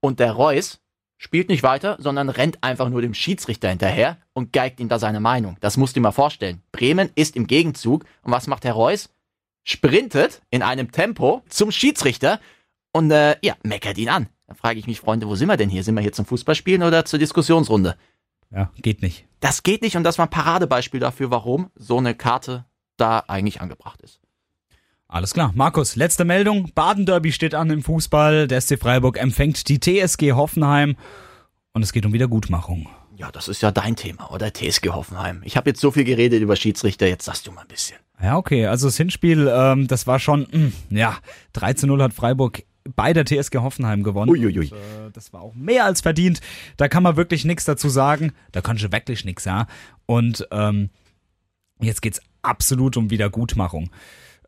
Und 0.00 0.20
der 0.20 0.32
Reus 0.32 0.80
spielt 1.24 1.48
nicht 1.48 1.62
weiter, 1.62 1.96
sondern 1.98 2.28
rennt 2.28 2.62
einfach 2.62 2.88
nur 2.88 3.02
dem 3.02 3.14
Schiedsrichter 3.14 3.70
hinterher 3.70 4.18
und 4.34 4.52
geigt 4.52 4.78
ihm 4.78 4.88
da 4.88 4.98
seine 4.98 5.20
Meinung. 5.20 5.56
Das 5.60 5.76
musst 5.76 5.96
du 5.96 6.00
dir 6.00 6.04
mal 6.04 6.12
vorstellen. 6.12 6.62
Bremen 6.70 7.10
ist 7.14 7.34
im 7.34 7.46
Gegenzug. 7.46 8.04
Und 8.22 8.30
was 8.30 8.46
macht 8.46 8.64
Herr 8.64 8.74
Reus? 8.74 9.08
sprintet 9.64 10.42
in 10.50 10.62
einem 10.62 10.92
Tempo 10.92 11.42
zum 11.48 11.70
Schiedsrichter 11.72 12.38
und 12.92 13.10
äh, 13.10 13.36
ja, 13.42 13.54
meckert 13.62 13.98
ihn 13.98 14.10
an. 14.10 14.28
Dann 14.46 14.56
frage 14.56 14.78
ich 14.78 14.86
mich, 14.86 15.00
Freunde, 15.00 15.26
wo 15.26 15.34
sind 15.34 15.48
wir 15.48 15.56
denn 15.56 15.70
hier? 15.70 15.82
Sind 15.82 15.94
wir 15.94 16.02
hier 16.02 16.12
zum 16.12 16.26
Fußballspielen 16.26 16.82
oder 16.82 17.04
zur 17.04 17.18
Diskussionsrunde? 17.18 17.96
Ja, 18.50 18.70
geht 18.76 19.02
nicht. 19.02 19.26
Das 19.40 19.62
geht 19.62 19.82
nicht 19.82 19.96
und 19.96 20.04
das 20.04 20.18
war 20.18 20.26
ein 20.26 20.30
Paradebeispiel 20.30 21.00
dafür, 21.00 21.30
warum 21.30 21.70
so 21.74 21.98
eine 21.98 22.14
Karte 22.14 22.66
da 22.96 23.24
eigentlich 23.26 23.60
angebracht 23.60 24.02
ist. 24.02 24.20
Alles 25.14 25.32
klar. 25.32 25.52
Markus, 25.54 25.94
letzte 25.94 26.24
Meldung. 26.24 26.72
Baden-Derby 26.74 27.30
steht 27.30 27.54
an 27.54 27.70
im 27.70 27.84
Fußball. 27.84 28.48
Der 28.48 28.60
SC 28.60 28.80
Freiburg 28.80 29.16
empfängt 29.16 29.68
die 29.68 29.78
TSG 29.78 30.32
Hoffenheim 30.32 30.96
und 31.72 31.82
es 31.84 31.92
geht 31.92 32.04
um 32.04 32.12
Wiedergutmachung. 32.12 32.88
Ja, 33.14 33.30
das 33.30 33.46
ist 33.46 33.62
ja 33.62 33.70
dein 33.70 33.94
Thema, 33.94 34.32
oder? 34.32 34.52
TSG 34.52 34.88
Hoffenheim. 34.88 35.42
Ich 35.44 35.56
habe 35.56 35.70
jetzt 35.70 35.80
so 35.80 35.92
viel 35.92 36.02
geredet 36.02 36.42
über 36.42 36.56
Schiedsrichter, 36.56 37.06
jetzt 37.06 37.26
sagst 37.26 37.46
du 37.46 37.52
mal 37.52 37.60
ein 37.60 37.68
bisschen. 37.68 37.96
Ja, 38.20 38.36
okay. 38.36 38.66
Also 38.66 38.88
das 38.88 38.96
Hinspiel, 38.96 39.48
ähm, 39.54 39.86
das 39.86 40.08
war 40.08 40.18
schon, 40.18 40.48
mh, 40.50 40.50
hm, 40.50 40.72
ja, 40.90 41.16
13-0 41.54 42.02
hat 42.02 42.12
Freiburg 42.12 42.64
bei 42.96 43.12
der 43.12 43.24
TSG 43.24 43.58
Hoffenheim 43.58 44.02
gewonnen. 44.02 44.32
Uiuiui. 44.32 44.72
Und, 44.72 44.72
äh, 44.72 45.10
das 45.12 45.32
war 45.32 45.42
auch 45.42 45.54
mehr 45.54 45.84
als 45.84 46.00
verdient. 46.00 46.40
Da 46.76 46.88
kann 46.88 47.04
man 47.04 47.16
wirklich 47.16 47.44
nichts 47.44 47.64
dazu 47.64 47.88
sagen. 47.88 48.32
Da 48.50 48.62
kannst 48.62 48.82
du 48.82 48.90
wirklich 48.90 49.24
nichts, 49.24 49.44
ja. 49.44 49.68
Und 50.06 50.48
ähm, 50.50 50.90
jetzt 51.78 52.02
geht's 52.02 52.20
absolut 52.42 52.96
um 52.96 53.10
Wiedergutmachung. 53.10 53.90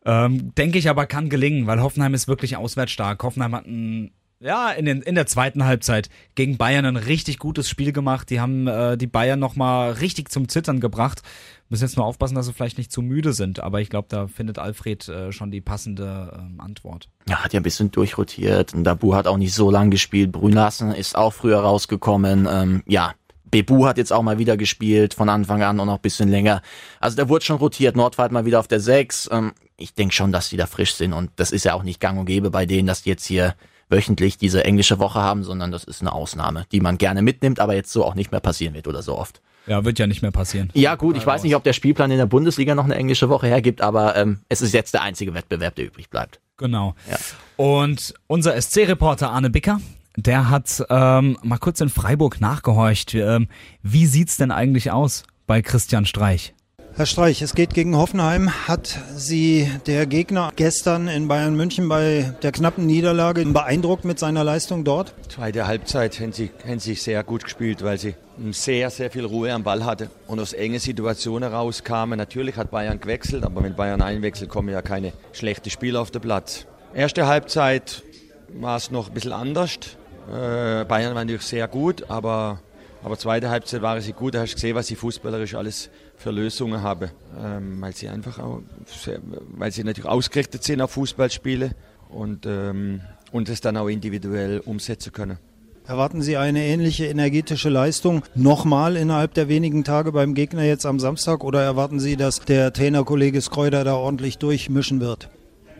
Ähm, 0.07 0.55
Denke 0.55 0.79
ich 0.79 0.89
aber 0.89 1.05
kann 1.05 1.29
gelingen, 1.29 1.67
weil 1.67 1.81
Hoffenheim 1.81 2.13
ist 2.13 2.27
wirklich 2.27 2.55
auswärts 2.55 2.93
stark. 2.93 3.21
Hoffenheim 3.21 3.53
hat 3.53 3.67
ein 3.67 4.11
ja, 4.39 4.69
in, 4.69 4.85
den, 4.85 5.01
in 5.01 5.15
der 5.15 5.25
zweiten 5.25 5.65
Halbzeit 5.65 6.09
gegen 6.35 6.57
Bayern 6.57 6.85
ein 6.85 6.95
richtig 6.95 7.39
gutes 7.39 7.69
Spiel 7.69 7.91
gemacht. 7.91 8.29
Die 8.29 8.39
haben 8.39 8.67
äh, 8.67 8.95
die 8.95 9.07
Bayern 9.07 9.39
nochmal 9.39 9.93
richtig 9.93 10.29
zum 10.29 10.47
Zittern 10.47 10.79
gebracht. 10.79 11.23
Müssen 11.69 11.83
jetzt 11.83 11.97
nur 11.97 12.05
aufpassen, 12.05 12.35
dass 12.35 12.45
sie 12.45 12.53
vielleicht 12.53 12.77
nicht 12.77 12.91
zu 12.91 13.01
müde 13.01 13.33
sind. 13.33 13.59
Aber 13.59 13.81
ich 13.81 13.89
glaube, 13.89 14.07
da 14.09 14.27
findet 14.27 14.59
Alfred 14.59 15.09
äh, 15.09 15.31
schon 15.31 15.49
die 15.49 15.59
passende 15.59 16.37
ähm, 16.37 16.61
Antwort. 16.61 17.09
Ja, 17.27 17.43
hat 17.43 17.53
ja 17.53 17.59
ein 17.59 17.63
bisschen 17.63 17.89
durchrotiert. 17.89 18.75
Und 18.75 18.83
Dabu 18.83 19.15
hat 19.15 19.25
auch 19.25 19.37
nicht 19.37 19.55
so 19.55 19.71
lang 19.71 19.89
gespielt. 19.89 20.31
Brünlassen 20.31 20.91
ist 20.91 21.17
auch 21.17 21.33
früher 21.33 21.59
rausgekommen. 21.59 22.47
Ähm, 22.49 22.83
ja, 22.85 23.15
Bebu 23.49 23.85
hat 23.85 23.97
jetzt 23.97 24.13
auch 24.13 24.23
mal 24.23 24.37
wieder 24.37 24.55
gespielt 24.55 25.13
von 25.13 25.29
Anfang 25.29 25.63
an 25.63 25.79
und 25.79 25.87
noch 25.87 25.95
ein 25.95 26.01
bisschen 26.01 26.29
länger. 26.29 26.61
Also 26.99 27.15
der 27.15 27.27
wurde 27.27 27.43
schon 27.43 27.57
rotiert. 27.57 27.95
Nordwald 27.95 28.31
mal 28.31 28.45
wieder 28.45 28.59
auf 28.59 28.67
der 28.67 28.79
6. 28.79 29.29
Ähm, 29.31 29.53
ich 29.77 29.93
denke 29.93 30.13
schon, 30.13 30.31
dass 30.31 30.49
die 30.49 30.57
da 30.57 30.65
frisch 30.65 30.95
sind 30.95 31.13
und 31.13 31.31
das 31.35 31.51
ist 31.51 31.65
ja 31.65 31.73
auch 31.73 31.83
nicht 31.83 31.99
gang 31.99 32.19
und 32.19 32.25
gäbe 32.25 32.49
bei 32.49 32.65
denen, 32.65 32.87
dass 32.87 33.03
die 33.03 33.09
jetzt 33.09 33.25
hier 33.25 33.55
wöchentlich 33.89 34.37
diese 34.37 34.65
englische 34.65 34.99
Woche 34.99 35.19
haben, 35.19 35.43
sondern 35.43 35.71
das 35.71 35.83
ist 35.83 36.01
eine 36.01 36.11
Ausnahme, 36.11 36.65
die 36.71 36.81
man 36.81 36.97
gerne 36.97 37.21
mitnimmt, 37.21 37.59
aber 37.59 37.73
jetzt 37.73 37.91
so 37.91 38.03
auch 38.03 38.15
nicht 38.15 38.31
mehr 38.31 38.41
passieren 38.41 38.73
wird 38.73 38.87
oder 38.87 39.01
so 39.01 39.17
oft. 39.17 39.41
Ja, 39.65 39.83
wird 39.83 39.99
ja 39.99 40.07
nicht 40.07 40.21
mehr 40.21 40.31
passieren. 40.31 40.69
Ja 40.73 40.95
gut, 40.95 41.17
ich 41.17 41.25
weiß 41.25 41.43
nicht, 41.43 41.55
ob 41.55 41.63
der 41.63 41.73
Spielplan 41.73 42.09
in 42.11 42.17
der 42.17 42.25
Bundesliga 42.25 42.73
noch 42.73 42.85
eine 42.85 42.95
englische 42.95 43.29
Woche 43.29 43.47
hergibt, 43.47 43.81
aber 43.81 44.15
ähm, 44.15 44.39
es 44.49 44.61
ist 44.61 44.73
jetzt 44.73 44.93
der 44.93 45.01
einzige 45.01 45.33
Wettbewerb, 45.33 45.75
der 45.75 45.85
übrig 45.85 46.09
bleibt. 46.09 46.39
Genau. 46.57 46.95
Ja. 47.09 47.17
Und 47.57 48.13
unser 48.27 48.59
SC-Reporter 48.59 49.29
Arne 49.29 49.49
Bicker, 49.49 49.79
der 50.15 50.49
hat 50.49 50.83
ähm, 50.89 51.37
mal 51.43 51.57
kurz 51.57 51.81
in 51.81 51.89
Freiburg 51.89 52.39
nachgehorcht. 52.39 53.13
Ähm, 53.13 53.49
wie 53.83 54.07
sieht's 54.07 54.37
denn 54.37 54.51
eigentlich 54.51 54.91
aus 54.91 55.23
bei 55.47 55.61
Christian 55.61 56.05
Streich? 56.05 56.53
Herr 56.97 57.05
Streich, 57.05 57.43
es 57.43 57.53
geht 57.53 57.75
gegen 57.75 57.95
Hoffenheim. 57.95 58.67
Hat 58.67 58.97
Sie 59.15 59.71
der 59.85 60.07
Gegner 60.07 60.51
gestern 60.55 61.07
in 61.07 61.27
Bayern 61.27 61.55
München 61.55 61.87
bei 61.87 62.33
der 62.41 62.51
knappen 62.51 62.87
Niederlage 62.87 63.45
beeindruckt 63.45 64.03
mit 64.03 64.17
seiner 64.17 64.43
Leistung 64.43 64.83
dort? 64.83 65.13
Zweite 65.29 65.67
Halbzeit 65.67 66.19
haben 66.19 66.33
sie, 66.33 66.49
haben 66.67 66.79
sie 66.79 66.95
sehr 66.95 67.23
gut 67.23 67.43
gespielt, 67.43 67.83
weil 67.83 67.99
sie 67.99 68.15
sehr, 68.49 68.89
sehr 68.89 69.11
viel 69.11 69.25
Ruhe 69.25 69.53
am 69.53 69.61
Ball 69.61 69.85
hatte 69.85 70.09
und 70.25 70.39
aus 70.39 70.53
engen 70.53 70.79
Situationen 70.79 71.53
rauskamen. 71.53 72.17
Natürlich 72.17 72.55
hat 72.55 72.71
Bayern 72.71 72.99
gewechselt, 72.99 73.43
aber 73.43 73.61
wenn 73.61 73.75
Bayern 73.75 74.01
einwechselt, 74.01 74.49
kommen 74.49 74.69
ja 74.69 74.81
keine 74.81 75.13
schlechten 75.33 75.69
Spieler 75.69 76.01
auf 76.01 76.09
den 76.09 76.23
Platz. 76.23 76.65
Erste 76.95 77.27
Halbzeit 77.27 78.01
war 78.59 78.75
es 78.75 78.89
noch 78.89 79.09
ein 79.09 79.13
bisschen 79.13 79.33
anders. 79.33 79.77
Äh, 80.29 80.83
Bayern 80.85 81.13
war 81.13 81.23
natürlich 81.23 81.43
sehr 81.43 81.67
gut, 81.67 82.09
aber, 82.09 82.59
aber 83.03 83.19
zweite 83.19 83.51
Halbzeit 83.51 83.83
waren 83.83 84.01
sie 84.01 84.13
gut. 84.13 84.33
Da 84.33 84.39
hast 84.39 84.53
du 84.53 84.55
gesehen, 84.55 84.73
was 84.73 84.87
sie 84.87 84.95
fußballerisch 84.95 85.53
alles 85.53 85.91
für 86.17 86.31
Lösungen 86.31 86.81
haben. 86.81 87.11
Ähm, 87.39 87.79
weil 87.79 87.93
sie 87.93 88.09
einfach 88.09 88.39
auch, 88.39 88.61
sehr, 88.85 89.19
weil 89.51 89.71
sie 89.71 89.83
natürlich 89.83 90.09
ausgerichtet 90.09 90.63
sind 90.63 90.81
auf 90.81 90.91
Fußballspiele 90.91 91.71
und, 92.09 92.45
ähm, 92.45 93.01
und 93.31 93.49
es 93.49 93.61
dann 93.61 93.77
auch 93.77 93.87
individuell 93.87 94.59
umsetzen 94.59 95.13
können. 95.13 95.37
Erwarten 95.87 96.21
Sie 96.21 96.35
eine 96.35 96.65
ähnliche 96.65 97.05
energetische 97.05 97.69
Leistung 97.69 98.23
nochmal 98.35 98.97
innerhalb 98.97 99.33
der 99.35 99.47
wenigen 99.47 99.85
Tage 99.85 100.11
beim 100.11 100.33
Gegner 100.33 100.63
jetzt 100.63 100.85
am 100.85 100.99
Samstag 100.99 101.45
oder 101.45 101.63
erwarten 101.63 102.01
Sie, 102.01 102.17
dass 102.17 102.41
der 102.41 102.73
Trainerkollege 102.73 103.39
Skreuder 103.39 103.85
da 103.85 103.95
ordentlich 103.95 104.37
durchmischen 104.37 104.99
wird? 104.99 105.29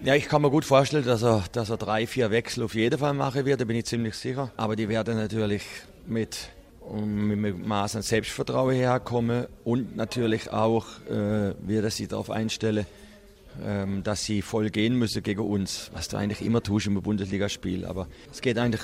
Ja, 0.06 0.16
ich 0.16 0.30
kann 0.30 0.42
mir 0.44 0.50
gut 0.50 0.64
vorstellen, 0.64 1.04
dass 1.04 1.24
er, 1.24 1.44
dass 1.52 1.70
er 1.70 1.76
drei, 1.76 2.08
vier 2.08 2.32
Wechsel 2.32 2.64
auf 2.64 2.74
jeden 2.74 2.98
Fall 2.98 3.14
machen 3.14 3.46
wird, 3.46 3.60
da 3.60 3.66
bin 3.66 3.76
ich 3.76 3.86
ziemlich 3.86 4.16
sicher. 4.16 4.52
Aber 4.56 4.78
die 4.78 4.88
werden 4.88 5.18
natürlich 5.18 5.64
mit, 6.06 6.52
mit 6.94 7.66
Maß 7.66 7.98
an 7.98 8.02
Selbstvertrauen 8.02 8.76
herkommen 8.76 9.48
und 9.64 9.96
natürlich 9.96 10.52
auch, 10.52 10.86
äh, 11.10 11.54
wird 11.60 11.84
er 11.84 11.92
sich 11.92 12.08
darauf 12.08 12.30
einstellen, 12.30 12.86
ähm, 13.64 14.04
dass 14.04 14.24
sie 14.24 14.42
voll 14.42 14.70
gehen 14.70 14.96
müssen 14.96 15.24
gegen 15.24 15.42
uns, 15.42 15.92
was 15.94 16.08
du 16.08 16.18
eigentlich 16.18 16.42
immer 16.42 16.62
tust 16.62 16.88
im 16.88 17.02
Bundesligaspiel. 17.02 17.86
Aber 17.86 18.08
es 18.32 18.42
geht 18.42 18.58
eigentlich 18.58 18.82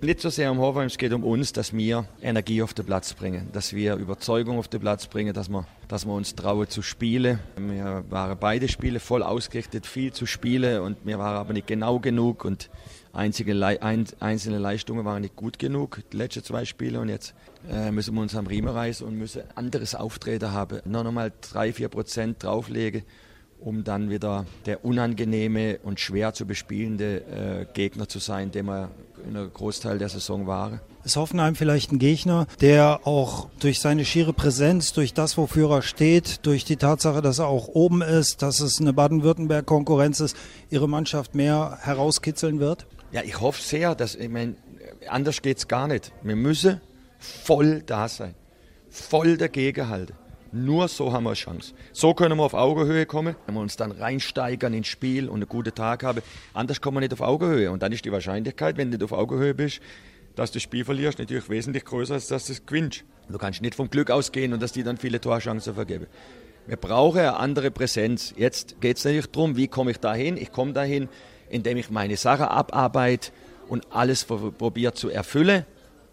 nicht 0.00 0.20
so 0.20 0.30
sehr 0.30 0.50
um 0.50 0.58
Hoffenheim, 0.58 0.88
es 0.88 0.98
geht 0.98 1.12
um 1.12 1.22
uns, 1.22 1.52
dass 1.52 1.72
wir 1.72 2.06
Energie 2.20 2.62
auf 2.62 2.74
den 2.74 2.84
Platz 2.84 3.14
bringen, 3.14 3.48
dass 3.52 3.72
wir 3.72 3.94
Überzeugung 3.94 4.58
auf 4.58 4.66
den 4.66 4.80
Platz 4.80 5.06
bringen, 5.06 5.32
dass 5.32 5.48
wir, 5.48 5.64
dass 5.86 6.06
wir 6.06 6.12
uns 6.12 6.34
trauen 6.34 6.68
zu 6.68 6.82
spielen. 6.82 7.38
Wir 7.56 8.04
waren 8.10 8.36
beide 8.38 8.68
Spiele 8.68 8.98
voll 8.98 9.22
ausgerichtet, 9.22 9.86
viel 9.86 10.12
zu 10.12 10.26
spielen 10.26 10.80
und 10.80 10.98
wir 11.04 11.18
waren 11.18 11.36
aber 11.36 11.52
nicht 11.52 11.68
genau 11.68 12.00
genug 12.00 12.44
und 12.44 12.68
einzige 13.12 13.66
ein, 13.66 14.06
einzelne 14.20 14.58
Leistungen 14.58 15.04
waren 15.04 15.22
nicht 15.22 15.36
gut 15.36 15.58
genug, 15.58 16.00
die 16.12 16.16
letzten 16.16 16.44
zwei 16.44 16.64
Spiele 16.64 17.00
und 17.00 17.08
jetzt 17.08 17.34
äh, 17.70 17.90
müssen 17.90 18.14
wir 18.14 18.22
uns 18.22 18.34
am 18.34 18.46
Riemen 18.46 18.70
reißen 18.70 19.06
und 19.06 19.18
müssen 19.18 19.42
anderes 19.54 19.94
Auftreten 19.94 20.52
haben, 20.52 20.80
noch 20.84 21.04
einmal 21.04 21.32
drei, 21.40 21.72
vier 21.72 21.88
Prozent 21.88 22.42
drauflegen 22.42 23.04
um 23.64 23.84
dann 23.84 24.10
wieder 24.10 24.46
der 24.66 24.84
unangenehme 24.84 25.78
und 25.82 26.00
schwer 26.00 26.34
zu 26.34 26.46
bespielende 26.46 27.22
äh, 27.22 27.66
Gegner 27.72 28.08
zu 28.08 28.18
sein, 28.18 28.50
den 28.50 28.66
wir 28.66 28.90
in 29.24 29.36
einem 29.36 29.52
Großteil 29.52 29.98
der 29.98 30.08
Saison 30.08 30.46
waren. 30.46 30.80
Ist 31.04 31.16
Hoffenheim 31.16 31.54
vielleicht 31.54 31.92
ein 31.92 31.98
Gegner, 31.98 32.46
der 32.60 33.00
auch 33.04 33.48
durch 33.60 33.80
seine 33.80 34.04
schiere 34.04 34.32
Präsenz, 34.32 34.92
durch 34.92 35.14
das, 35.14 35.36
wofür 35.36 35.70
er 35.70 35.82
steht, 35.82 36.44
durch 36.46 36.64
die 36.64 36.76
Tatsache, 36.76 37.22
dass 37.22 37.38
er 37.38 37.46
auch 37.46 37.68
oben 37.68 38.02
ist, 38.02 38.42
dass 38.42 38.60
es 38.60 38.80
eine 38.80 38.92
Baden-Württemberg-Konkurrenz 38.92 40.20
ist, 40.20 40.36
ihre 40.70 40.88
Mannschaft 40.88 41.34
mehr 41.34 41.78
herauskitzeln 41.82 42.60
wird? 42.60 42.86
Ja, 43.12 43.22
ich 43.22 43.40
hoffe 43.40 43.62
sehr, 43.62 43.94
dass, 43.94 44.14
ich 44.14 44.28
meine, 44.28 44.56
anders 45.08 45.42
geht 45.42 45.58
es 45.58 45.68
gar 45.68 45.86
nicht. 45.86 46.12
Wir 46.22 46.36
müssen 46.36 46.80
voll 47.18 47.82
da 47.82 48.08
sein, 48.08 48.34
voll 48.90 49.36
dagegen 49.36 49.88
halten. 49.88 50.14
Nur 50.54 50.88
so 50.88 51.12
haben 51.12 51.24
wir 51.24 51.30
eine 51.30 51.36
Chance. 51.36 51.72
So 51.92 52.12
können 52.12 52.36
wir 52.36 52.44
auf 52.44 52.52
Augenhöhe 52.52 53.06
kommen, 53.06 53.36
wenn 53.46 53.54
wir 53.54 53.62
uns 53.62 53.76
dann 53.76 53.90
reinsteigern 53.90 54.74
ins 54.74 54.88
Spiel 54.88 55.28
und 55.28 55.36
einen 55.36 55.48
guten 55.48 55.74
Tag 55.74 56.02
haben. 56.02 56.20
Anders 56.52 56.82
kommen 56.82 56.96
wir 56.96 57.00
nicht 57.00 57.14
auf 57.14 57.22
Augenhöhe. 57.22 57.70
Und 57.70 57.82
dann 57.82 57.90
ist 57.90 58.04
die 58.04 58.12
Wahrscheinlichkeit, 58.12 58.76
wenn 58.76 58.90
du 58.90 58.98
nicht 58.98 59.04
auf 59.04 59.12
Augenhöhe 59.12 59.54
bist, 59.54 59.80
dass 60.34 60.50
du 60.50 60.56
das 60.56 60.62
Spiel 60.62 60.84
verlierst, 60.84 61.18
natürlich 61.18 61.48
wesentlich 61.48 61.86
größer, 61.86 62.14
als 62.14 62.26
dass 62.28 62.46
du 62.46 62.52
es 62.52 62.66
gewinnst. 62.66 63.04
Du 63.30 63.38
kannst 63.38 63.62
nicht 63.62 63.74
vom 63.74 63.88
Glück 63.88 64.10
ausgehen 64.10 64.52
und 64.52 64.60
dass 64.60 64.72
die 64.72 64.82
dann 64.82 64.98
viele 64.98 65.22
Torchancen 65.22 65.74
vergeben. 65.74 66.06
Wir 66.66 66.76
brauchen 66.76 67.20
eine 67.20 67.36
andere 67.36 67.70
Präsenz. 67.70 68.34
Jetzt 68.36 68.80
geht 68.82 68.98
es 68.98 69.04
natürlich 69.04 69.28
darum, 69.28 69.56
wie 69.56 69.68
komme 69.68 69.90
ich 69.90 69.98
dahin? 69.98 70.36
Ich 70.36 70.52
komme 70.52 70.74
dahin, 70.74 71.08
indem 71.52 71.76
ich 71.76 71.90
meine 71.90 72.16
Sache 72.16 72.50
abarbeite 72.50 73.30
und 73.68 73.86
alles 73.90 74.24
probiere 74.24 74.94
zu 74.94 75.08
erfüllen, 75.10 75.64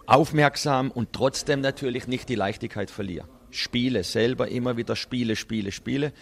aufmerksam 0.05 0.91
und 0.91 1.13
trotzdem 1.13 1.61
natürlich 1.61 2.07
nicht 2.07 2.29
die 2.29 2.35
Leichtigkeit 2.35 2.91
verliere. 2.91 3.27
Spiele 3.51 4.03
selber, 4.03 4.49
immer 4.49 4.77
wieder 4.77 4.95
Spiele, 4.95 5.35
Spiele, 5.35 5.71
Spiele. 5.71 6.13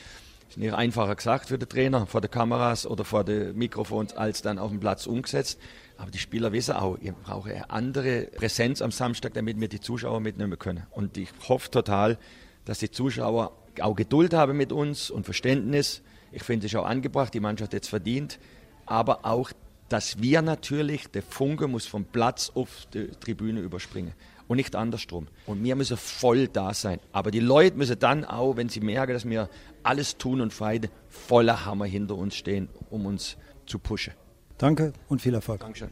Ist 0.49 0.57
nicht 0.57 0.73
einfacher 0.73 1.15
gesagt 1.15 1.49
für 1.49 1.57
den 1.57 1.67
Trainer, 1.67 2.05
vor 2.05 2.21
den 2.21 2.31
Kameras 2.31 2.87
oder 2.87 3.03
vor 3.03 3.25
den 3.25 3.57
Mikrofons, 3.57 4.15
als 4.15 4.41
dann 4.41 4.59
auf 4.59 4.71
dem 4.71 4.79
Platz 4.79 5.05
umgesetzt. 5.05 5.59
Aber 5.97 6.11
die 6.11 6.19
Spieler 6.19 6.53
wissen 6.53 6.75
auch, 6.75 6.97
ihr 6.99 7.11
braucht 7.11 7.49
eine 7.49 7.69
andere 7.69 8.27
Präsenz 8.35 8.81
am 8.81 8.91
Samstag, 8.91 9.33
damit 9.33 9.59
wir 9.59 9.67
die 9.67 9.81
Zuschauer 9.81 10.21
mitnehmen 10.21 10.57
können. 10.57 10.85
Und 10.91 11.17
ich 11.17 11.29
hoffe 11.49 11.69
total, 11.69 12.17
dass 12.65 12.79
die 12.79 12.91
Zuschauer 12.91 13.51
auch 13.81 13.95
Geduld 13.95 14.33
haben 14.33 14.55
mit 14.55 14.71
uns 14.71 15.09
und 15.09 15.25
Verständnis. 15.25 16.01
Ich 16.31 16.43
finde 16.43 16.67
es 16.67 16.75
auch 16.75 16.85
angebracht, 16.85 17.33
die 17.33 17.39
Mannschaft 17.39 17.73
jetzt 17.73 17.89
verdient. 17.89 18.39
Aber 18.87 19.25
auch, 19.25 19.51
dass 19.89 20.21
wir 20.21 20.41
natürlich, 20.41 21.07
der 21.07 21.23
Funke 21.23 21.67
muss 21.67 21.85
vom 21.85 22.05
Platz 22.05 22.51
auf 22.55 22.87
die 22.93 23.07
Tribüne 23.07 23.59
überspringen 23.59 24.13
und 24.47 24.57
nicht 24.57 24.75
andersrum. 24.75 25.27
Und 25.45 25.63
wir 25.63 25.75
müssen 25.75 25.97
voll 25.97 26.47
da 26.47 26.73
sein. 26.73 26.99
Aber 27.11 27.31
die 27.31 27.39
Leute 27.39 27.77
müssen 27.77 27.99
dann 27.99 28.25
auch, 28.25 28.57
wenn 28.57 28.69
sie 28.69 28.79
merken, 28.79 29.13
dass 29.13 29.27
wir 29.27 29.49
alles 29.83 30.17
tun 30.17 30.41
und 30.41 30.53
feide, 30.53 30.89
voller 31.09 31.65
Hammer 31.65 31.85
hinter 31.85 32.15
uns 32.15 32.35
stehen, 32.35 32.69
um 32.89 33.05
uns 33.05 33.37
zu 33.65 33.79
pushen. 33.79 34.13
Danke 34.57 34.93
und 35.07 35.21
viel 35.21 35.33
Erfolg. 35.33 35.61
Dankeschön. 35.61 35.89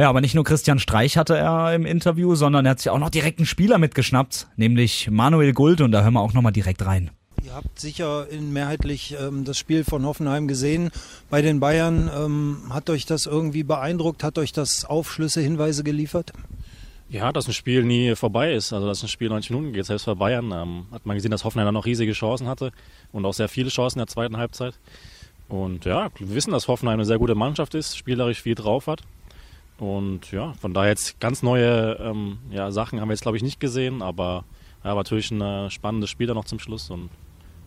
Ja, 0.00 0.08
aber 0.08 0.22
nicht 0.22 0.34
nur 0.34 0.44
Christian 0.44 0.78
Streich 0.78 1.18
hatte 1.18 1.36
er 1.36 1.74
im 1.74 1.84
Interview, 1.84 2.34
sondern 2.34 2.64
er 2.64 2.70
hat 2.70 2.78
sich 2.78 2.88
auch 2.88 2.98
noch 2.98 3.10
direkt 3.10 3.38
einen 3.38 3.46
Spieler 3.46 3.76
mitgeschnappt, 3.76 4.48
nämlich 4.56 5.10
Manuel 5.10 5.52
Guld 5.52 5.82
und 5.82 5.92
da 5.92 6.02
hören 6.02 6.14
wir 6.14 6.22
auch 6.22 6.32
nochmal 6.32 6.52
direkt 6.52 6.86
rein. 6.86 7.10
Ihr 7.50 7.56
habt 7.56 7.80
sicher 7.80 8.28
mehrheitlich 8.30 9.16
ähm, 9.20 9.44
das 9.44 9.58
Spiel 9.58 9.82
von 9.82 10.06
Hoffenheim 10.06 10.46
gesehen. 10.46 10.92
Bei 11.30 11.42
den 11.42 11.58
Bayern 11.58 12.08
ähm, 12.16 12.62
hat 12.70 12.88
euch 12.90 13.06
das 13.06 13.26
irgendwie 13.26 13.64
beeindruckt? 13.64 14.22
Hat 14.22 14.38
euch 14.38 14.52
das 14.52 14.84
Aufschlüsse, 14.84 15.40
Hinweise 15.40 15.82
geliefert? 15.82 16.32
Ja, 17.08 17.32
dass 17.32 17.48
ein 17.48 17.52
Spiel 17.52 17.82
nie 17.82 18.14
vorbei 18.14 18.52
ist, 18.52 18.72
also 18.72 18.86
dass 18.86 19.02
ein 19.02 19.08
Spiel 19.08 19.30
90 19.30 19.50
Minuten 19.50 19.72
geht, 19.72 19.84
selbst 19.84 20.06
bei 20.06 20.14
Bayern 20.14 20.52
ähm, 20.52 20.86
hat 20.92 21.06
man 21.06 21.16
gesehen, 21.16 21.32
dass 21.32 21.42
Hoffenheim 21.42 21.66
dann 21.66 21.74
noch 21.74 21.86
riesige 21.86 22.12
Chancen 22.12 22.46
hatte 22.46 22.70
und 23.10 23.26
auch 23.26 23.34
sehr 23.34 23.48
viele 23.48 23.70
Chancen 23.70 23.98
in 23.98 24.06
der 24.06 24.12
zweiten 24.12 24.36
Halbzeit. 24.36 24.78
Und 25.48 25.86
ja, 25.86 26.08
wir 26.18 26.32
wissen, 26.32 26.52
dass 26.52 26.68
Hoffenheim 26.68 27.00
eine 27.00 27.04
sehr 27.04 27.18
gute 27.18 27.34
Mannschaft 27.34 27.74
ist, 27.74 27.98
spielerisch 27.98 28.42
viel 28.42 28.54
drauf 28.54 28.86
hat. 28.86 29.00
Und 29.76 30.30
ja, 30.30 30.52
von 30.52 30.72
daher 30.72 30.90
jetzt 30.90 31.18
ganz 31.18 31.42
neue 31.42 31.94
ähm, 31.94 32.38
ja, 32.52 32.70
Sachen 32.70 33.00
haben 33.00 33.08
wir 33.08 33.14
jetzt, 33.14 33.22
glaube 33.22 33.38
ich, 33.38 33.42
nicht 33.42 33.58
gesehen, 33.58 34.02
aber 34.02 34.44
ja, 34.84 34.94
natürlich 34.94 35.32
ein 35.32 35.40
äh, 35.40 35.68
spannendes 35.68 36.10
Spiel 36.10 36.28
dann 36.28 36.36
noch 36.36 36.44
zum 36.44 36.60
Schluss 36.60 36.90
und 36.90 37.10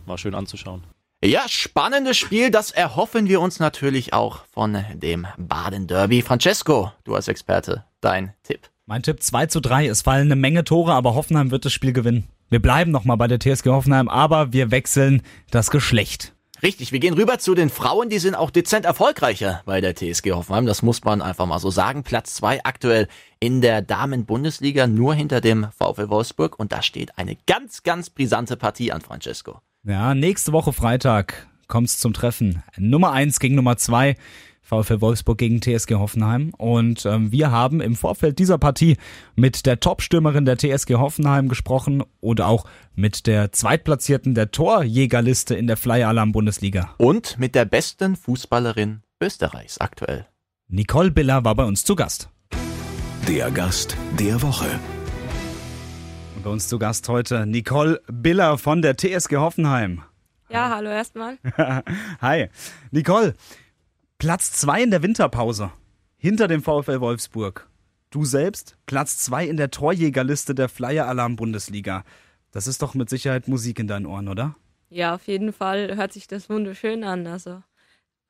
war 0.06 0.18
schön 0.18 0.34
anzuschauen. 0.34 0.84
Ja, 1.24 1.48
spannendes 1.48 2.18
Spiel, 2.18 2.50
das 2.50 2.70
erhoffen 2.70 3.28
wir 3.28 3.40
uns 3.40 3.58
natürlich 3.58 4.12
auch 4.12 4.44
von 4.52 4.84
dem 4.92 5.26
Baden 5.38 5.86
Derby. 5.86 6.20
Francesco, 6.20 6.92
du 7.04 7.14
als 7.14 7.28
Experte, 7.28 7.84
dein 8.02 8.34
Tipp. 8.42 8.68
Mein 8.84 9.02
Tipp 9.02 9.22
2 9.22 9.46
zu 9.46 9.60
3. 9.60 9.86
Es 9.86 10.02
fallen 10.02 10.26
eine 10.26 10.36
Menge 10.36 10.64
Tore, 10.64 10.92
aber 10.92 11.14
Hoffenheim 11.14 11.50
wird 11.50 11.64
das 11.64 11.72
Spiel 11.72 11.94
gewinnen. 11.94 12.28
Wir 12.50 12.60
bleiben 12.60 12.90
nochmal 12.90 13.16
bei 13.16 13.26
der 13.26 13.40
TSG 13.40 13.68
Hoffenheim, 13.68 14.10
aber 14.10 14.52
wir 14.52 14.70
wechseln 14.70 15.22
das 15.50 15.70
Geschlecht. 15.70 16.34
Richtig, 16.62 16.92
wir 16.92 17.00
gehen 17.00 17.14
rüber 17.14 17.38
zu 17.38 17.54
den 17.54 17.70
Frauen, 17.70 18.10
die 18.10 18.18
sind 18.18 18.34
auch 18.34 18.50
dezent 18.50 18.84
erfolgreicher 18.84 19.62
bei 19.64 19.80
der 19.80 19.94
TSG 19.94 20.32
Hoffenheim. 20.32 20.66
Das 20.66 20.82
muss 20.82 21.02
man 21.04 21.22
einfach 21.22 21.46
mal 21.46 21.58
so 21.58 21.70
sagen. 21.70 22.02
Platz 22.02 22.34
2 22.34 22.64
aktuell 22.64 23.08
in 23.40 23.62
der 23.62 23.80
Damen-Bundesliga, 23.80 24.86
nur 24.86 25.14
hinter 25.14 25.40
dem 25.40 25.68
VfL 25.72 26.10
Wolfsburg. 26.10 26.58
Und 26.58 26.72
da 26.72 26.82
steht 26.82 27.16
eine 27.18 27.36
ganz, 27.46 27.82
ganz 27.82 28.10
brisante 28.10 28.56
Partie 28.58 28.92
an, 28.92 29.00
Francesco. 29.00 29.60
Ja, 29.86 30.14
nächste 30.14 30.52
Woche 30.52 30.72
Freitag 30.72 31.46
kommt's 31.68 31.98
zum 31.98 32.14
Treffen. 32.14 32.62
Nummer 32.78 33.12
1 33.12 33.38
gegen 33.38 33.54
Nummer 33.54 33.76
2. 33.76 34.16
VfL 34.62 35.02
Wolfsburg 35.02 35.36
gegen 35.36 35.60
TSG 35.60 35.96
Hoffenheim. 35.96 36.54
Und 36.56 37.04
ähm, 37.04 37.30
wir 37.32 37.50
haben 37.50 37.82
im 37.82 37.94
Vorfeld 37.94 38.38
dieser 38.38 38.56
Partie 38.56 38.96
mit 39.36 39.66
der 39.66 39.80
Top-Stürmerin 39.80 40.46
der 40.46 40.56
TSG 40.56 40.94
Hoffenheim 40.94 41.50
gesprochen 41.50 42.02
und 42.20 42.40
auch 42.40 42.64
mit 42.94 43.26
der 43.26 43.52
Zweitplatzierten 43.52 44.34
der 44.34 44.50
Torjägerliste 44.50 45.54
in 45.54 45.66
der 45.66 45.76
Flyer 45.76 46.08
Alarm 46.08 46.32
Bundesliga. 46.32 46.94
Und 46.96 47.38
mit 47.38 47.54
der 47.54 47.66
besten 47.66 48.16
Fußballerin 48.16 49.02
Österreichs 49.20 49.78
aktuell. 49.78 50.26
Nicole 50.68 51.10
Biller 51.10 51.44
war 51.44 51.54
bei 51.54 51.64
uns 51.64 51.84
zu 51.84 51.94
Gast. 51.94 52.30
Der 53.28 53.50
Gast 53.50 53.98
der 54.18 54.40
Woche. 54.40 54.80
Bei 56.44 56.50
uns 56.50 56.68
zu 56.68 56.78
Gast 56.78 57.08
heute 57.08 57.46
Nicole 57.46 58.02
Biller 58.06 58.58
von 58.58 58.82
der 58.82 58.98
TSG 58.98 59.36
Hoffenheim. 59.36 60.02
Ja, 60.50 60.68
hallo 60.68 60.90
erstmal. 60.90 61.38
Hi. 62.20 62.50
Nicole, 62.90 63.32
Platz 64.18 64.52
zwei 64.52 64.82
in 64.82 64.90
der 64.90 65.02
Winterpause. 65.02 65.72
Hinter 66.18 66.46
dem 66.46 66.62
VfL 66.62 67.00
Wolfsburg. 67.00 67.66
Du 68.10 68.26
selbst 68.26 68.76
Platz 68.84 69.16
zwei 69.16 69.46
in 69.46 69.56
der 69.56 69.70
Torjägerliste 69.70 70.54
der 70.54 70.68
Flyer 70.68 71.08
Alarm 71.08 71.36
Bundesliga. 71.36 72.04
Das 72.50 72.66
ist 72.66 72.82
doch 72.82 72.92
mit 72.92 73.08
Sicherheit 73.08 73.48
Musik 73.48 73.78
in 73.78 73.88
deinen 73.88 74.04
Ohren, 74.04 74.28
oder? 74.28 74.54
Ja, 74.90 75.14
auf 75.14 75.26
jeden 75.26 75.54
Fall 75.54 75.96
hört 75.96 76.12
sich 76.12 76.26
das 76.28 76.50
wunderschön 76.50 77.04
an. 77.04 77.26
Also 77.26 77.62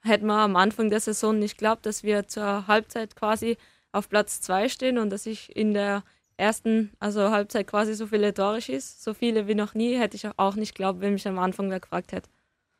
hätten 0.02 0.26
wir 0.26 0.38
am 0.38 0.54
Anfang 0.54 0.88
der 0.88 1.00
Saison 1.00 1.36
nicht 1.36 1.58
geglaubt, 1.58 1.84
dass 1.84 2.04
wir 2.04 2.28
zur 2.28 2.68
Halbzeit 2.68 3.16
quasi 3.16 3.56
auf 3.90 4.08
Platz 4.08 4.40
zwei 4.40 4.68
stehen 4.68 4.98
und 4.98 5.10
dass 5.10 5.26
ich 5.26 5.56
in 5.56 5.74
der 5.74 6.04
ersten, 6.36 6.92
also 6.98 7.30
Halbzeit 7.30 7.66
quasi 7.66 7.94
so 7.94 8.06
viele 8.06 8.34
Tore 8.34 8.60
schieße. 8.60 8.96
So 8.98 9.14
viele 9.14 9.46
wie 9.46 9.54
noch 9.54 9.74
nie, 9.74 9.96
hätte 9.96 10.16
ich 10.16 10.26
auch 10.36 10.56
nicht 10.56 10.74
geglaubt, 10.74 11.00
wenn 11.00 11.14
mich 11.14 11.26
am 11.28 11.38
Anfang 11.38 11.70
wer 11.70 11.80
gefragt 11.80 12.12
hätte. 12.12 12.28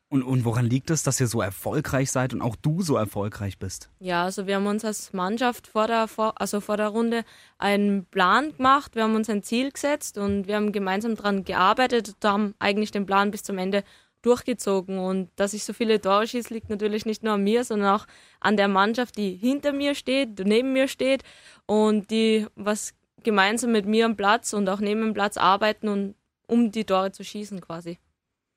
Und, 0.07 0.21
und 0.21 0.45
woran 0.45 0.65
liegt 0.65 0.91
es, 0.91 1.01
dass 1.01 1.19
ihr 1.19 1.27
so 1.27 1.41
erfolgreich 1.41 2.11
seid 2.11 2.33
und 2.33 2.41
auch 2.41 2.55
du 2.55 2.81
so 2.83 2.95
erfolgreich 2.95 3.57
bist? 3.57 3.89
Ja, 3.99 4.23
also 4.23 4.45
wir 4.45 4.55
haben 4.55 4.67
uns 4.67 4.85
als 4.85 5.13
Mannschaft 5.13 5.67
vor 5.67 5.87
der, 5.87 6.07
vor, 6.07 6.39
also 6.39 6.61
vor 6.61 6.77
der 6.77 6.89
Runde 6.89 7.23
einen 7.57 8.05
Plan 8.05 8.55
gemacht, 8.55 8.95
wir 8.95 9.03
haben 9.03 9.15
uns 9.15 9.29
ein 9.29 9.41
Ziel 9.41 9.71
gesetzt 9.71 10.19
und 10.19 10.47
wir 10.47 10.55
haben 10.55 10.71
gemeinsam 10.71 11.15
daran 11.15 11.43
gearbeitet 11.43 12.09
und 12.09 12.29
haben 12.29 12.53
eigentlich 12.59 12.91
den 12.91 13.07
Plan 13.07 13.31
bis 13.31 13.41
zum 13.41 13.57
Ende 13.57 13.83
durchgezogen. 14.21 14.99
Und 14.99 15.29
dass 15.37 15.53
ich 15.53 15.63
so 15.63 15.73
viele 15.73 15.99
Tore 15.99 16.27
schieße, 16.27 16.53
liegt 16.53 16.69
natürlich 16.69 17.05
nicht 17.05 17.23
nur 17.23 17.33
an 17.33 17.43
mir, 17.43 17.63
sondern 17.63 17.95
auch 17.95 18.05
an 18.39 18.57
der 18.57 18.67
Mannschaft, 18.67 19.17
die 19.17 19.35
hinter 19.35 19.73
mir 19.73 19.95
steht, 19.95 20.39
neben 20.45 20.71
mir 20.73 20.87
steht 20.87 21.23
und 21.65 22.11
die 22.11 22.45
was 22.55 22.93
gemeinsam 23.25 23.73
mit 23.73 23.85
mir 23.85 24.05
am 24.05 24.15
Platz 24.15 24.53
und 24.53 24.69
auch 24.69 24.79
neben 24.79 25.01
dem 25.01 25.13
Platz 25.13 25.35
arbeiten 25.35 25.89
und 25.89 26.15
um 26.47 26.71
die 26.71 26.85
Tore 26.85 27.11
zu 27.11 27.23
schießen 27.23 27.59
quasi. 27.59 27.99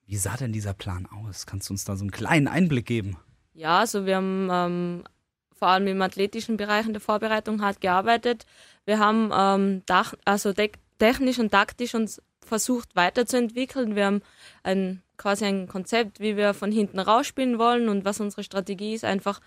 Wie 0.06 0.16
sah 0.16 0.36
denn 0.36 0.52
dieser 0.52 0.74
Plan 0.74 1.06
aus? 1.06 1.46
Kannst 1.46 1.68
du 1.68 1.74
uns 1.74 1.84
da 1.84 1.96
so 1.96 2.04
einen 2.04 2.12
kleinen 2.12 2.48
Einblick 2.48 2.86
geben? 2.86 3.18
Ja, 3.52 3.80
also 3.80 4.06
wir 4.06 4.16
haben 4.16 4.48
ähm, 4.50 5.04
vor 5.52 5.68
allem 5.68 5.86
im 5.88 6.00
athletischen 6.00 6.56
Bereich 6.56 6.86
in 6.86 6.92
der 6.92 7.00
Vorbereitung 7.00 7.60
hart 7.60 7.80
gearbeitet. 7.80 8.46
Wir 8.84 9.00
haben 9.00 9.30
ähm, 9.34 9.82
dach, 9.86 10.14
also 10.24 10.54
technisch 10.98 11.38
und 11.38 11.50
taktisch 11.50 11.94
uns 11.94 12.22
versucht 12.40 12.96
weiterzuentwickeln. 12.96 13.96
Wir 13.96 14.06
haben 14.06 14.22
ein, 14.62 15.02
quasi 15.16 15.44
ein 15.44 15.68
Konzept, 15.68 16.20
wie 16.20 16.36
wir 16.36 16.54
von 16.54 16.72
hinten 16.72 16.98
rausspielen 16.98 17.58
wollen 17.58 17.88
und 17.88 18.04
was 18.04 18.20
unsere 18.20 18.44
Strategie 18.44 18.94
ist, 18.94 19.04
einfach 19.04 19.40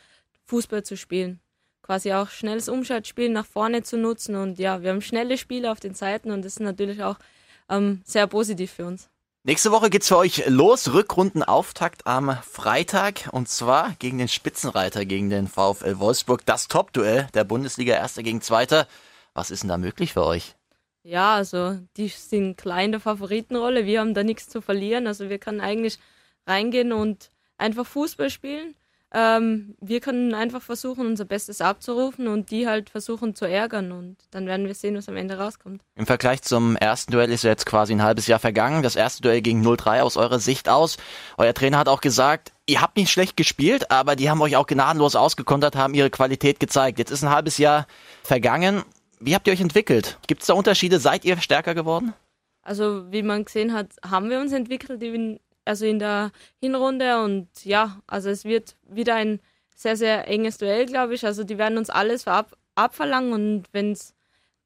Fußball 0.46 0.84
zu 0.84 0.98
spielen. 0.98 1.40
Quasi 1.92 2.14
auch 2.14 2.30
schnelles 2.30 2.70
Umschaltspiel 2.70 3.28
nach 3.28 3.46
vorne 3.46 3.84
zu 3.84 3.98
nutzen 3.98 4.38
und 4.38 4.60
ja, 4.60 4.82
wir 4.82 4.92
haben 4.92 5.02
schnelle 5.02 5.38
Spiele 5.38 5.70
auf 5.70 5.82
den 5.82 5.94
Seiten 5.94 6.32
und 6.32 6.46
das 6.46 6.54
ist 6.54 6.62
natürlich 6.62 7.04
auch 7.04 7.18
ähm, 7.68 8.02
sehr 8.06 8.28
positiv 8.28 8.72
für 8.72 8.86
uns. 8.86 9.10
Nächste 9.44 9.74
Woche 9.74 9.90
geht's 9.90 10.08
für 10.08 10.16
euch 10.16 10.48
los. 10.48 10.94
Rückrundenauftakt 10.94 12.08
am 12.08 12.38
Freitag 12.50 13.28
und 13.34 13.50
zwar 13.50 13.94
gegen 14.00 14.20
den 14.20 14.30
Spitzenreiter, 14.30 15.04
gegen 15.04 15.30
den 15.30 15.50
VfL 15.50 16.00
Wolfsburg. 16.00 16.46
Das 16.46 16.70
Top-Duell 16.70 17.28
der 17.34 17.44
Bundesliga 17.44 17.96
Erster 17.96 18.24
gegen 18.24 18.40
Zweiter. 18.40 18.88
Was 19.34 19.52
ist 19.52 19.64
denn 19.64 19.68
da 19.68 19.78
möglich 19.78 20.14
für 20.14 20.26
euch? 20.26 20.56
Ja, 21.04 21.36
also 21.36 21.78
die 21.98 22.08
sind 22.08 22.56
klar 22.56 22.82
in 22.84 22.94
der 22.94 23.02
Favoritenrolle. 23.02 23.86
Wir 23.86 24.00
haben 24.00 24.14
da 24.14 24.24
nichts 24.24 24.48
zu 24.48 24.62
verlieren. 24.62 25.08
Also 25.08 25.28
wir 25.28 25.40
können 25.40 25.60
eigentlich 25.60 26.00
reingehen 26.48 26.94
und 26.94 27.32
einfach 27.58 27.86
Fußball 27.86 28.30
spielen. 28.30 28.76
Ähm, 29.14 29.76
wir 29.82 30.00
können 30.00 30.34
einfach 30.34 30.62
versuchen, 30.62 31.06
unser 31.06 31.26
Bestes 31.26 31.60
abzurufen 31.60 32.30
und 32.30 32.50
die 32.50 32.68
halt 32.68 32.90
versuchen 32.90 33.36
zu 33.36 33.46
ärgern 33.46 33.92
und 33.92 34.16
dann 34.32 34.46
werden 34.46 34.68
wir 34.68 34.74
sehen, 34.74 34.96
was 34.96 35.10
am 35.10 35.18
Ende 35.18 35.38
rauskommt. 35.38 35.82
Im 35.96 36.06
Vergleich 36.06 36.44
zum 36.44 36.78
ersten 36.78 37.12
Duell 37.12 37.30
ist 37.30 37.44
jetzt 37.44 37.66
quasi 37.66 37.92
ein 37.92 38.04
halbes 38.04 38.28
Jahr 38.28 38.40
vergangen. 38.40 38.84
Das 38.84 38.96
erste 38.96 39.22
Duell 39.22 39.42
ging 39.42 39.66
0-3 39.66 40.02
aus 40.02 40.16
eurer 40.16 40.40
Sicht 40.40 40.70
aus. 40.70 40.96
Euer 41.38 41.54
Trainer 41.54 41.78
hat 41.78 41.90
auch 41.90 42.00
gesagt, 42.00 42.54
ihr 42.68 42.82
habt 42.82 42.96
nicht 42.96 43.12
schlecht 43.12 43.36
gespielt, 43.36 43.92
aber 43.92 44.16
die 44.16 44.30
haben 44.30 44.42
euch 44.42 44.56
auch 44.56 44.68
gnadenlos 44.68 45.18
ausgekontert, 45.18 45.76
haben 45.76 45.94
ihre 45.94 46.10
Qualität 46.10 46.62
gezeigt. 46.62 46.98
Jetzt 46.98 47.12
ist 47.12 47.24
ein 47.24 47.32
halbes 47.32 47.58
Jahr 47.58 47.88
vergangen. 48.24 48.84
Wie 49.20 49.36
habt 49.36 49.46
ihr 49.46 49.54
euch 49.54 49.62
entwickelt? 49.62 50.20
Gibt 50.26 50.42
es 50.42 50.48
da 50.48 50.54
Unterschiede? 50.54 51.00
Seid 51.00 51.26
ihr 51.26 51.38
stärker 51.42 51.76
geworden? 51.76 52.14
Also 52.64 53.12
wie 53.12 53.24
man 53.24 53.44
gesehen 53.44 53.74
hat, 53.74 53.88
haben 54.08 54.30
wir 54.30 54.40
uns 54.40 54.54
entwickelt 54.54 55.02
also 55.66 55.86
in 55.86 56.00
der 56.00 56.32
Hinrunde 56.60 57.24
und 57.24 57.48
ja, 57.64 58.00
also 58.08 58.30
es 58.30 58.46
wird 58.46 58.76
wieder 58.84 59.16
ein 59.16 59.40
sehr, 59.76 59.96
sehr 59.96 60.28
enges 60.28 60.58
Duell, 60.58 60.86
glaube 60.86 61.16
ich. 61.16 61.26
Also 61.26 61.44
die 61.44 61.58
werden 61.58 61.78
uns 61.78 61.90
alles 61.90 62.28
ab, 62.28 62.58
abverlangen 62.76 63.34
und 63.34 63.64
wenn's, 63.72 64.14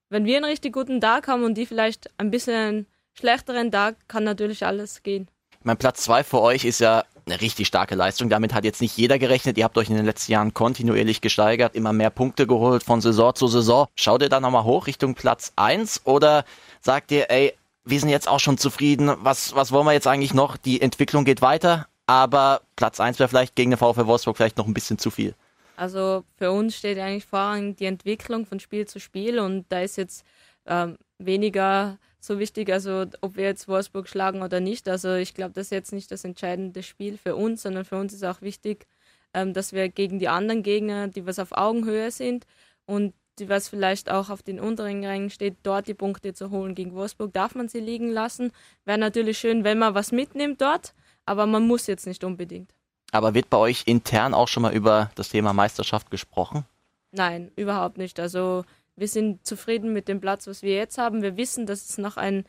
wenn 0.10 0.26
wir 0.26 0.38
einen 0.38 0.46
richtig 0.46 0.74
guten 0.74 1.02
Tag 1.02 1.28
haben 1.28 1.44
und 1.44 1.56
die 1.56 1.66
vielleicht 1.66 2.10
ein 2.20 2.32
bisschen 2.32 2.88
schlechteren 3.14 3.72
Tag, 3.72 3.96
kann 4.08 4.24
natürlich 4.24 4.66
alles 4.66 5.04
gehen. 5.04 5.30
Mein 5.64 5.78
Platz 5.78 6.04
zwei 6.04 6.24
für 6.24 6.42
euch 6.42 6.64
ist 6.64 6.80
ja 6.80 7.04
eine 7.26 7.42
richtig 7.42 7.66
starke 7.66 7.96
Leistung. 7.96 8.30
Damit 8.30 8.54
hat 8.54 8.66
jetzt 8.66 8.82
nicht 8.82 8.96
jeder 8.98 9.18
gerechnet. 9.18 9.58
Ihr 9.58 9.64
habt 9.64 9.78
euch 9.78 9.90
in 9.90 9.96
den 9.96 10.06
letzten 10.06 10.32
Jahren 10.32 10.54
kontinuierlich 10.54 11.22
gesteigert, 11.22 11.76
immer 11.76 11.92
mehr 11.92 12.12
Punkte 12.12 12.46
geholt 12.46 12.84
von 12.84 13.02
Saison 13.02 13.34
zu 13.34 13.48
Saison. 13.48 13.88
Schaut 13.96 14.22
ihr 14.22 14.30
da 14.30 14.40
nochmal 14.40 14.64
hoch 14.64 14.86
Richtung 14.86 15.16
Platz 15.16 15.52
eins 15.56 16.02
oder 16.06 16.46
sagt 16.82 17.12
ihr, 17.12 17.32
ey, 17.32 17.54
wir 17.86 18.00
sind 18.00 18.10
jetzt 18.10 18.28
auch 18.28 18.40
schon 18.40 18.58
zufrieden. 18.58 19.12
Was, 19.20 19.56
was 19.56 19.72
wollen 19.72 19.86
wir 19.86 19.94
jetzt 19.94 20.08
eigentlich 20.08 20.34
noch? 20.34 20.58
Die 20.58 20.82
Entwicklung 20.82 21.24
geht 21.24 21.42
weiter, 21.42 21.88
aber 22.08 22.62
Platz 22.76 23.00
1 23.00 23.20
wäre 23.20 23.30
vielleicht 23.30 23.56
gegen 23.56 23.72
den 23.72 23.78
VfL 23.78 24.08
Wolfsburg 24.08 24.38
vielleicht 24.38 24.58
noch 24.58 24.68
ein 24.68 24.74
bisschen 24.74 24.98
zu 24.98 25.12
viel. 25.12 25.36
Also 25.78 26.24
für 26.38 26.52
uns 26.52 26.76
steht 26.76 26.98
eigentlich 26.98 27.26
vorrangig 27.26 27.78
die 27.78 27.86
Entwicklung 27.86 28.46
von 28.46 28.60
Spiel 28.60 28.88
zu 28.88 29.00
Spiel 29.00 29.40
und 29.40 29.66
da 29.70 29.82
ist 29.82 29.98
jetzt 29.98 30.26
ähm, 30.66 30.98
weniger 31.20 31.98
so 32.20 32.40
wichtig, 32.40 32.72
also 32.72 33.06
ob 33.22 33.36
wir 33.36 33.44
jetzt 33.44 33.68
Wolfsburg 33.68 34.08
schlagen 34.08 34.42
oder 34.42 34.60
nicht. 34.60 34.90
Also 34.90 35.14
ich 35.14 35.34
glaube, 35.34 35.54
das 35.54 35.68
ist 35.68 35.72
jetzt 35.72 35.94
nicht 35.94 36.12
das 36.12 36.24
entscheidende 36.24 36.82
Spiel 36.82 37.18
für 37.18 37.36
uns, 37.36 37.62
sondern 37.62 37.86
für 37.86 37.98
uns 37.98 38.14
ist 38.14 38.24
auch 38.24 38.42
wichtig, 38.42 38.88
ähm, 39.34 39.54
dass 39.54 39.74
wir 39.74 39.90
gegen 39.90 40.18
die 40.18 40.30
anderen 40.30 40.64
Gegner, 40.64 41.08
die 41.08 41.28
was 41.28 41.40
auf 41.40 41.52
Augenhöhe 41.52 42.10
sind 42.10 42.46
und 42.86 43.14
die 43.40 43.50
was 43.50 43.70
vielleicht 43.70 44.10
auch 44.10 44.30
auf 44.30 44.44
den 44.44 44.60
unteren 44.60 45.04
Rängen 45.04 45.30
steht, 45.30 45.58
dort 45.64 45.88
die 45.88 45.94
Punkte 45.94 46.34
zu 46.34 46.52
holen. 46.52 46.76
Gegen 46.76 46.94
Wolfsburg 46.94 47.34
darf 47.34 47.56
man 47.56 47.68
sie 47.68 47.80
liegen 47.80 48.10
lassen. 48.10 48.52
Wäre 48.86 48.98
natürlich 48.98 49.38
schön, 49.38 49.64
wenn 49.64 49.80
man 49.80 49.94
was 49.94 50.12
mitnimmt 50.12 50.62
dort, 50.62 50.94
aber 51.26 51.46
man 51.46 51.68
muss 51.68 51.88
jetzt 51.88 52.08
nicht 52.08 52.24
unbedingt. 52.24 52.72
Aber 53.12 53.34
wird 53.34 53.50
bei 53.50 53.58
euch 53.58 53.84
intern 53.86 54.34
auch 54.34 54.48
schon 54.48 54.64
mal 54.64 54.74
über 54.74 55.12
das 55.16 55.30
Thema 55.30 55.54
Meisterschaft 55.54 56.12
gesprochen? 56.12 56.66
Nein, 57.12 57.52
überhaupt 57.56 57.98
nicht. 57.98 58.20
Also 58.20 58.66
wir 58.96 59.08
sind 59.08 59.46
zufrieden 59.46 59.94
mit 59.94 60.08
dem 60.08 60.22
Platz, 60.22 60.48
was 60.48 60.62
wir 60.62 60.76
jetzt 60.76 60.98
haben. 60.98 61.22
Wir 61.22 61.38
wissen, 61.38 61.66
dass 61.66 61.90
es 61.90 61.98
noch 61.98 62.18
ein 62.18 62.46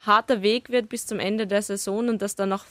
harter 0.00 0.42
Weg 0.42 0.70
wird 0.70 0.88
bis 0.88 1.06
zum 1.06 1.18
Ende 1.18 1.46
der 1.46 1.62
Saison 1.62 2.08
und 2.08 2.20
dass 2.20 2.36
da 2.36 2.46
noch 2.46 2.64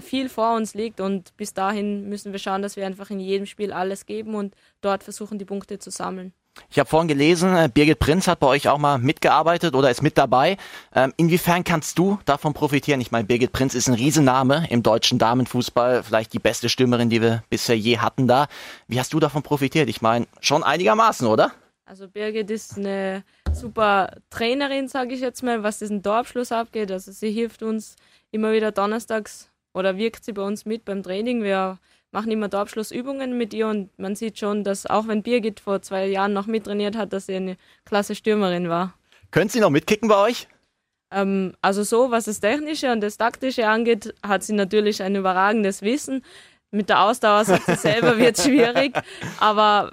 viel 0.00 0.28
vor 0.28 0.56
uns 0.56 0.74
liegt. 0.74 1.00
Und 1.00 1.36
bis 1.36 1.54
dahin 1.54 2.08
müssen 2.08 2.32
wir 2.32 2.38
schauen, 2.38 2.62
dass 2.62 2.76
wir 2.76 2.86
einfach 2.86 3.10
in 3.10 3.20
jedem 3.20 3.46
Spiel 3.46 3.72
alles 3.72 4.06
geben 4.06 4.34
und 4.34 4.54
dort 4.80 5.04
versuchen, 5.04 5.38
die 5.38 5.44
Punkte 5.44 5.78
zu 5.78 5.90
sammeln. 5.90 6.32
Ich 6.70 6.78
habe 6.78 6.88
vorhin 6.88 7.08
gelesen, 7.08 7.54
äh, 7.54 7.68
Birgit 7.72 7.98
Prinz 7.98 8.28
hat 8.28 8.40
bei 8.40 8.46
euch 8.46 8.68
auch 8.68 8.78
mal 8.78 8.98
mitgearbeitet 8.98 9.74
oder 9.74 9.90
ist 9.90 10.02
mit 10.02 10.18
dabei. 10.18 10.56
Ähm, 10.94 11.12
inwiefern 11.16 11.64
kannst 11.64 11.98
du 11.98 12.18
davon 12.24 12.54
profitieren? 12.54 13.00
Ich 13.00 13.10
meine, 13.10 13.26
Birgit 13.26 13.52
Prinz 13.52 13.74
ist 13.74 13.88
ein 13.88 13.94
Riesenname 13.94 14.66
im 14.70 14.82
deutschen 14.82 15.18
Damenfußball, 15.18 16.02
vielleicht 16.02 16.32
die 16.32 16.38
beste 16.38 16.68
Stürmerin, 16.68 17.10
die 17.10 17.20
wir 17.22 17.42
bisher 17.50 17.76
je 17.76 17.98
hatten 17.98 18.26
da. 18.26 18.48
Wie 18.86 18.98
hast 18.98 19.12
du 19.12 19.20
davon 19.20 19.42
profitiert? 19.42 19.88
Ich 19.88 20.02
meine, 20.02 20.26
schon 20.40 20.62
einigermaßen, 20.62 21.26
oder? 21.26 21.52
Also 21.84 22.08
Birgit 22.08 22.50
ist 22.50 22.78
eine 22.78 23.24
super 23.52 24.16
Trainerin, 24.30 24.88
sage 24.88 25.14
ich 25.14 25.20
jetzt 25.20 25.42
mal, 25.42 25.62
was 25.62 25.78
diesen 25.78 26.02
Torabschluss 26.02 26.52
abgeht. 26.52 26.90
Also 26.90 27.12
sie 27.12 27.30
hilft 27.30 27.62
uns 27.62 27.96
immer 28.30 28.52
wieder 28.52 28.72
donnerstags 28.72 29.50
oder 29.74 29.96
wirkt 29.96 30.24
sie 30.24 30.32
bei 30.32 30.42
uns 30.42 30.64
mit 30.64 30.84
beim 30.84 31.02
Training. 31.02 31.42
Wir 31.42 31.78
machen 32.12 32.30
immer 32.30 32.48
Torabschlussübungen 32.48 33.36
mit 33.36 33.52
ihr 33.54 33.66
und 33.66 33.98
man 33.98 34.14
sieht 34.14 34.38
schon, 34.38 34.64
dass 34.64 34.86
auch 34.86 35.08
wenn 35.08 35.22
Birgit 35.22 35.60
vor 35.60 35.82
zwei 35.82 36.06
Jahren 36.06 36.32
noch 36.32 36.46
mittrainiert 36.46 36.96
hat, 36.96 37.12
dass 37.12 37.26
sie 37.26 37.34
eine 37.34 37.56
klasse 37.84 38.14
Stürmerin 38.14 38.68
war. 38.68 38.94
Können 39.30 39.48
Sie 39.48 39.60
noch 39.60 39.70
mitkicken 39.70 40.08
bei 40.08 40.16
euch? 40.16 40.46
Ähm, 41.10 41.54
also 41.62 41.82
so, 41.82 42.10
was 42.10 42.26
das 42.26 42.40
Technische 42.40 42.92
und 42.92 43.00
das 43.00 43.16
Taktische 43.16 43.66
angeht, 43.66 44.14
hat 44.22 44.42
sie 44.42 44.52
natürlich 44.52 45.02
ein 45.02 45.16
überragendes 45.16 45.82
Wissen. 45.82 46.22
Mit 46.70 46.90
der 46.90 47.02
Ausdauer 47.02 47.44
sagt 47.44 47.66
sie 47.66 47.76
selber, 47.76 48.18
wird 48.18 48.38
schwierig. 48.42 48.92
Aber 49.40 49.92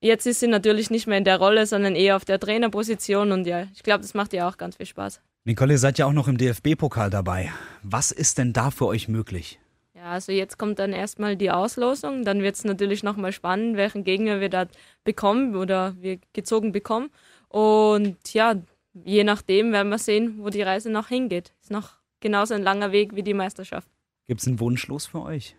jetzt 0.00 0.26
ist 0.26 0.40
sie 0.40 0.48
natürlich 0.48 0.90
nicht 0.90 1.06
mehr 1.06 1.18
in 1.18 1.24
der 1.24 1.38
Rolle, 1.38 1.66
sondern 1.66 1.94
eher 1.94 2.16
auf 2.16 2.24
der 2.24 2.40
Trainerposition 2.40 3.30
und 3.30 3.46
ja, 3.46 3.66
ich 3.74 3.84
glaube, 3.84 4.02
das 4.02 4.14
macht 4.14 4.32
ihr 4.32 4.46
auch 4.46 4.56
ganz 4.56 4.76
viel 4.76 4.86
Spaß. 4.86 5.20
Nicole, 5.44 5.74
ihr 5.74 5.78
seid 5.78 5.98
ja 5.98 6.06
auch 6.06 6.12
noch 6.12 6.28
im 6.28 6.38
DFB-Pokal 6.38 7.10
dabei. 7.10 7.52
Was 7.82 8.12
ist 8.12 8.38
denn 8.38 8.52
da 8.52 8.70
für 8.70 8.86
euch 8.86 9.08
möglich? 9.08 9.58
Ja, 10.02 10.10
also 10.10 10.32
jetzt 10.32 10.58
kommt 10.58 10.80
dann 10.80 10.92
erstmal 10.92 11.36
die 11.36 11.52
Auslosung. 11.52 12.24
Dann 12.24 12.42
wird 12.42 12.56
es 12.56 12.64
natürlich 12.64 13.04
nochmal 13.04 13.30
spannend, 13.30 13.76
welchen 13.76 14.02
Gegner 14.02 14.40
wir 14.40 14.48
da 14.48 14.66
bekommen 15.04 15.54
oder 15.54 15.94
wir 16.00 16.18
gezogen 16.32 16.72
bekommen. 16.72 17.10
Und 17.46 18.16
ja, 18.34 18.56
je 19.04 19.22
nachdem 19.22 19.70
werden 19.70 19.90
wir 19.90 19.98
sehen, 19.98 20.38
wo 20.38 20.50
die 20.50 20.62
Reise 20.62 20.90
noch 20.90 21.06
hingeht. 21.06 21.52
Ist 21.62 21.70
noch 21.70 21.90
genauso 22.18 22.54
ein 22.54 22.64
langer 22.64 22.90
Weg 22.90 23.14
wie 23.14 23.22
die 23.22 23.32
Meisterschaft. 23.32 23.86
Gibt 24.26 24.40
es 24.40 24.48
einen 24.48 24.58
Wunschlos 24.58 25.06
für 25.06 25.22
euch? 25.22 25.54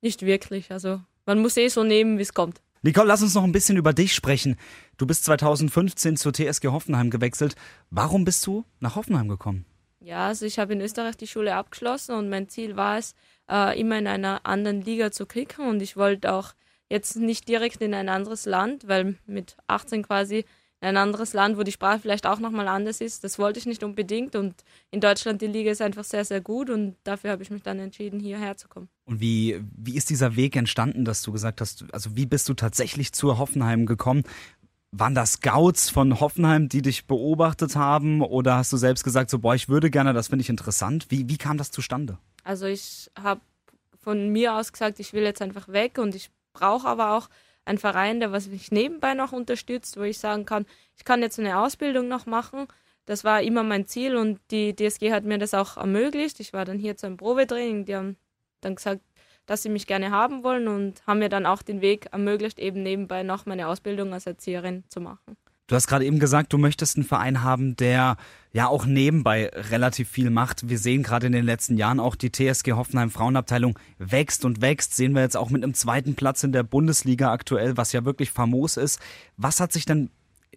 Nicht 0.00 0.22
wirklich. 0.22 0.70
Also 0.70 1.02
man 1.26 1.42
muss 1.42 1.58
eh 1.58 1.68
so 1.68 1.84
nehmen, 1.84 2.16
wie 2.16 2.22
es 2.22 2.32
kommt. 2.32 2.62
Nicole, 2.80 3.08
lass 3.08 3.20
uns 3.20 3.34
noch 3.34 3.44
ein 3.44 3.52
bisschen 3.52 3.76
über 3.76 3.92
dich 3.92 4.14
sprechen. 4.14 4.56
Du 4.96 5.06
bist 5.06 5.26
2015 5.26 6.16
zur 6.16 6.32
TSG 6.32 6.68
Hoffenheim 6.68 7.10
gewechselt. 7.10 7.54
Warum 7.90 8.24
bist 8.24 8.46
du 8.46 8.64
nach 8.80 8.96
Hoffenheim 8.96 9.28
gekommen? 9.28 9.66
Ja, 10.04 10.26
also 10.26 10.44
ich 10.44 10.58
habe 10.58 10.74
in 10.74 10.82
Österreich 10.82 11.16
die 11.16 11.26
Schule 11.26 11.54
abgeschlossen 11.54 12.14
und 12.14 12.28
mein 12.28 12.50
Ziel 12.50 12.76
war 12.76 12.98
es, 12.98 13.14
äh, 13.50 13.78
immer 13.78 13.98
in 13.98 14.06
einer 14.06 14.44
anderen 14.44 14.82
Liga 14.82 15.10
zu 15.10 15.26
kicken 15.26 15.66
und 15.66 15.82
ich 15.82 15.96
wollte 15.96 16.32
auch 16.32 16.54
jetzt 16.88 17.16
nicht 17.16 17.48
direkt 17.48 17.80
in 17.82 17.94
ein 17.94 18.08
anderes 18.08 18.46
Land, 18.46 18.88
weil 18.88 19.16
mit 19.26 19.56
18 19.66 20.02
quasi 20.02 20.44
ein 20.84 20.96
anderes 20.96 21.32
Land, 21.32 21.56
wo 21.56 21.62
die 21.62 21.72
Sprache 21.72 21.98
vielleicht 21.98 22.26
auch 22.26 22.38
nochmal 22.38 22.68
anders 22.68 23.00
ist. 23.00 23.24
Das 23.24 23.38
wollte 23.38 23.58
ich 23.58 23.66
nicht 23.66 23.82
unbedingt 23.82 24.36
und 24.36 24.54
in 24.90 25.00
Deutschland 25.00 25.40
die 25.40 25.46
Liga 25.46 25.70
ist 25.70 25.80
einfach 25.80 26.04
sehr, 26.04 26.24
sehr 26.24 26.40
gut 26.40 26.70
und 26.70 26.96
dafür 27.04 27.30
habe 27.30 27.42
ich 27.42 27.50
mich 27.50 27.62
dann 27.62 27.78
entschieden, 27.78 28.20
hierher 28.20 28.56
zu 28.56 28.68
kommen. 28.68 28.88
Und 29.06 29.20
wie, 29.20 29.60
wie 29.76 29.96
ist 29.96 30.10
dieser 30.10 30.36
Weg 30.36 30.56
entstanden, 30.56 31.04
dass 31.04 31.22
du 31.22 31.32
gesagt 31.32 31.60
hast, 31.60 31.86
also 31.92 32.16
wie 32.16 32.26
bist 32.26 32.48
du 32.48 32.54
tatsächlich 32.54 33.12
zur 33.12 33.38
Hoffenheim 33.38 33.86
gekommen? 33.86 34.24
Waren 34.92 35.14
das 35.14 35.32
Scouts 35.32 35.90
von 35.90 36.20
Hoffenheim, 36.20 36.68
die 36.68 36.82
dich 36.82 37.06
beobachtet 37.06 37.74
haben 37.74 38.20
oder 38.20 38.56
hast 38.56 38.72
du 38.72 38.76
selbst 38.76 39.02
gesagt, 39.02 39.30
so 39.30 39.38
boah, 39.38 39.54
ich 39.54 39.68
würde 39.68 39.90
gerne, 39.90 40.12
das 40.12 40.28
finde 40.28 40.42
ich 40.42 40.50
interessant? 40.50 41.06
Wie, 41.08 41.28
wie 41.28 41.38
kam 41.38 41.56
das 41.56 41.70
zustande? 41.70 42.18
Also 42.44 42.66
ich 42.66 43.10
habe 43.20 43.40
von 44.02 44.28
mir 44.28 44.54
aus 44.54 44.72
gesagt, 44.72 45.00
ich 45.00 45.12
will 45.12 45.22
jetzt 45.22 45.42
einfach 45.42 45.68
weg 45.68 45.98
und 45.98 46.14
ich 46.14 46.30
brauche 46.52 46.86
aber 46.86 47.16
auch 47.16 47.28
ein 47.64 47.78
Verein, 47.78 48.20
der 48.20 48.32
was 48.32 48.48
mich 48.48 48.70
nebenbei 48.70 49.14
noch 49.14 49.32
unterstützt, 49.32 49.96
wo 49.96 50.02
ich 50.02 50.18
sagen 50.18 50.44
kann, 50.44 50.66
ich 50.96 51.04
kann 51.04 51.22
jetzt 51.22 51.40
eine 51.40 51.58
Ausbildung 51.58 52.08
noch 52.08 52.26
machen. 52.26 52.68
Das 53.06 53.24
war 53.24 53.42
immer 53.42 53.62
mein 53.62 53.86
Ziel 53.86 54.16
und 54.16 54.40
die 54.50 54.76
DSG 54.76 55.12
hat 55.12 55.24
mir 55.24 55.38
das 55.38 55.54
auch 55.54 55.76
ermöglicht. 55.76 56.40
Ich 56.40 56.52
war 56.52 56.64
dann 56.64 56.78
hier 56.78 56.96
zu 56.96 57.06
einem 57.06 57.16
Probetraining, 57.16 57.86
die 57.86 57.96
haben 57.96 58.16
dann 58.60 58.76
gesagt, 58.76 59.00
dass 59.46 59.62
sie 59.62 59.68
mich 59.68 59.86
gerne 59.86 60.10
haben 60.10 60.42
wollen 60.42 60.68
und 60.68 61.06
haben 61.06 61.18
mir 61.18 61.28
dann 61.28 61.46
auch 61.46 61.62
den 61.62 61.80
Weg 61.80 62.06
ermöglicht, 62.12 62.58
eben 62.58 62.82
nebenbei 62.82 63.22
noch 63.22 63.46
meine 63.46 63.68
Ausbildung 63.68 64.12
als 64.14 64.26
Erzieherin 64.26 64.84
zu 64.88 65.00
machen. 65.00 65.36
Du 65.74 65.76
hast 65.76 65.88
gerade 65.88 66.04
eben 66.04 66.20
gesagt, 66.20 66.52
du 66.52 66.58
möchtest 66.58 66.96
einen 66.96 67.04
Verein 67.04 67.42
haben, 67.42 67.74
der 67.74 68.16
ja 68.52 68.68
auch 68.68 68.86
nebenbei 68.86 69.50
relativ 69.52 70.08
viel 70.08 70.30
macht. 70.30 70.68
Wir 70.68 70.78
sehen 70.78 71.02
gerade 71.02 71.26
in 71.26 71.32
den 71.32 71.44
letzten 71.44 71.76
Jahren 71.76 71.98
auch 71.98 72.14
die 72.14 72.30
TSG 72.30 72.74
Hoffenheim 72.74 73.10
Frauenabteilung 73.10 73.76
wächst 73.98 74.44
und 74.44 74.60
wächst. 74.60 74.94
Sehen 74.94 75.14
wir 75.14 75.22
jetzt 75.22 75.36
auch 75.36 75.50
mit 75.50 75.64
einem 75.64 75.74
zweiten 75.74 76.14
Platz 76.14 76.44
in 76.44 76.52
der 76.52 76.62
Bundesliga 76.62 77.32
aktuell, 77.32 77.76
was 77.76 77.90
ja 77.90 78.04
wirklich 78.04 78.30
famos 78.30 78.76
ist. 78.76 79.00
Was 79.36 79.58
hat 79.58 79.72
sich 79.72 79.84
denn 79.84 80.10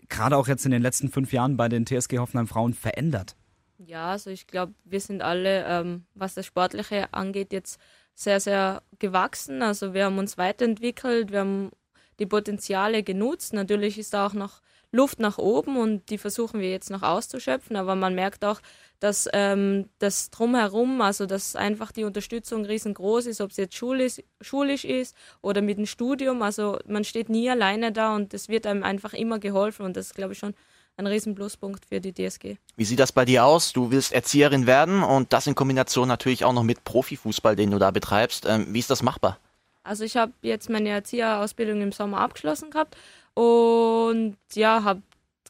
gerade 0.08 0.38
auch 0.38 0.48
jetzt 0.48 0.66
in 0.66 0.72
den 0.72 0.84
letzten 0.84 1.10
fünf 1.10 1.34
Jahren 1.34 1.58
bei 1.58 1.68
den 1.68 1.88
TSG 1.88 2.20
Hoffenheim 2.20 2.46
Frauen 2.46 2.76
verändert? 2.76 3.36
Ja, 3.80 4.12
also 4.12 4.30
ich 4.30 4.46
glaube, 4.46 4.76
wir 4.86 5.00
sind 5.00 5.24
alle, 5.24 5.66
ähm, 5.66 6.06
was 6.14 6.36
das 6.36 6.46
Sportliche 6.46 7.12
angeht, 7.16 7.54
jetzt 7.54 7.80
sehr, 8.14 8.40
sehr 8.40 8.84
gewachsen. 9.00 9.64
Also 9.64 9.96
wir 9.96 10.06
haben 10.06 10.20
uns 10.20 10.38
weiterentwickelt, 10.38 11.32
wir 11.32 11.40
haben 11.40 11.72
die 12.20 12.28
Potenziale 12.28 13.02
genutzt. 13.02 13.54
Natürlich 13.54 13.98
ist 13.98 14.14
da 14.14 14.28
auch 14.28 14.34
noch 14.34 14.62
Luft 14.91 15.19
nach 15.19 15.38
oben 15.38 15.78
und 15.78 16.10
die 16.10 16.17
versuchen 16.17 16.60
wir 16.60 16.69
jetzt 16.69 16.89
noch 16.89 17.04
auszuschöpfen. 17.04 17.76
Aber 17.76 17.95
man 17.95 18.15
merkt 18.15 18.45
auch, 18.45 18.62
dass 19.00 19.28
ähm, 19.34 19.89
das 20.00 20.30
drumherum, 20.30 21.02
also 21.02 21.26
dass 21.26 21.56
einfach 21.56 21.91
die 21.91 22.04
Unterstützung 22.04 22.65
riesengroß 22.65 23.26
ist, 23.26 23.41
ob 23.41 23.52
es 23.52 23.58
jetzt 23.58 23.76
schulisch, 23.76 24.21
schulisch 24.41 24.86
ist 24.86 25.15
oder 25.41 25.62
mit 25.62 25.78
dem 25.78 25.86
Studium. 25.86 26.41
Also 26.41 26.80
man 26.88 27.04
steht 27.04 27.30
nie 27.30 27.50
alleine 27.50 27.91
da 27.91 28.15
und 28.15 28.34
es 28.34 28.50
wird 28.50 28.65
einem 28.65 28.84
einfach 28.84 29.13
immer 29.13 29.39
geholfen 29.39 29.86
und 29.86 29.97
das 29.97 30.08
ist, 30.08 30.15
glaube 30.15 30.34
ich, 30.34 30.39
schon 30.39 30.54
ein 30.95 31.06
riesen 31.06 31.36
Pluspunkt 31.36 31.86
für 31.86 32.02
die 32.02 32.13
DSG. 32.13 32.56
Wie 32.76 32.86
sieht 32.86 33.00
das 33.00 33.12
bei 33.12 33.23
dir 33.23 33.45
aus? 33.45 33.71
Du 33.71 33.91
willst 33.91 34.13
Erzieherin 34.13 34.65
werden 34.65 35.04
und 35.04 35.32
das 35.32 35.45
in 35.45 35.54
Kombination 35.54 36.08
natürlich 36.08 36.43
auch 36.43 36.54
noch 36.54 36.63
mit 36.63 36.84
Profifußball, 36.84 37.56
den 37.56 37.69
du 37.69 37.78
da 37.78 37.91
betreibst. 37.91 38.45
Ähm, 38.47 38.73
wie 38.73 38.80
ist 38.80 38.89
das 38.89 39.04
machbar? 39.04 39.38
Also 39.84 40.04
ich 40.04 40.17
habe 40.17 40.34
jetzt 40.41 40.69
meine 40.69 40.89
Erzieherausbildung 40.89 41.82
im 41.82 41.91
Sommer 41.91 42.19
abgeschlossen 42.19 42.71
gehabt 42.71 42.97
und 43.38 44.36
ja, 44.56 44.84
habe 44.84 45.04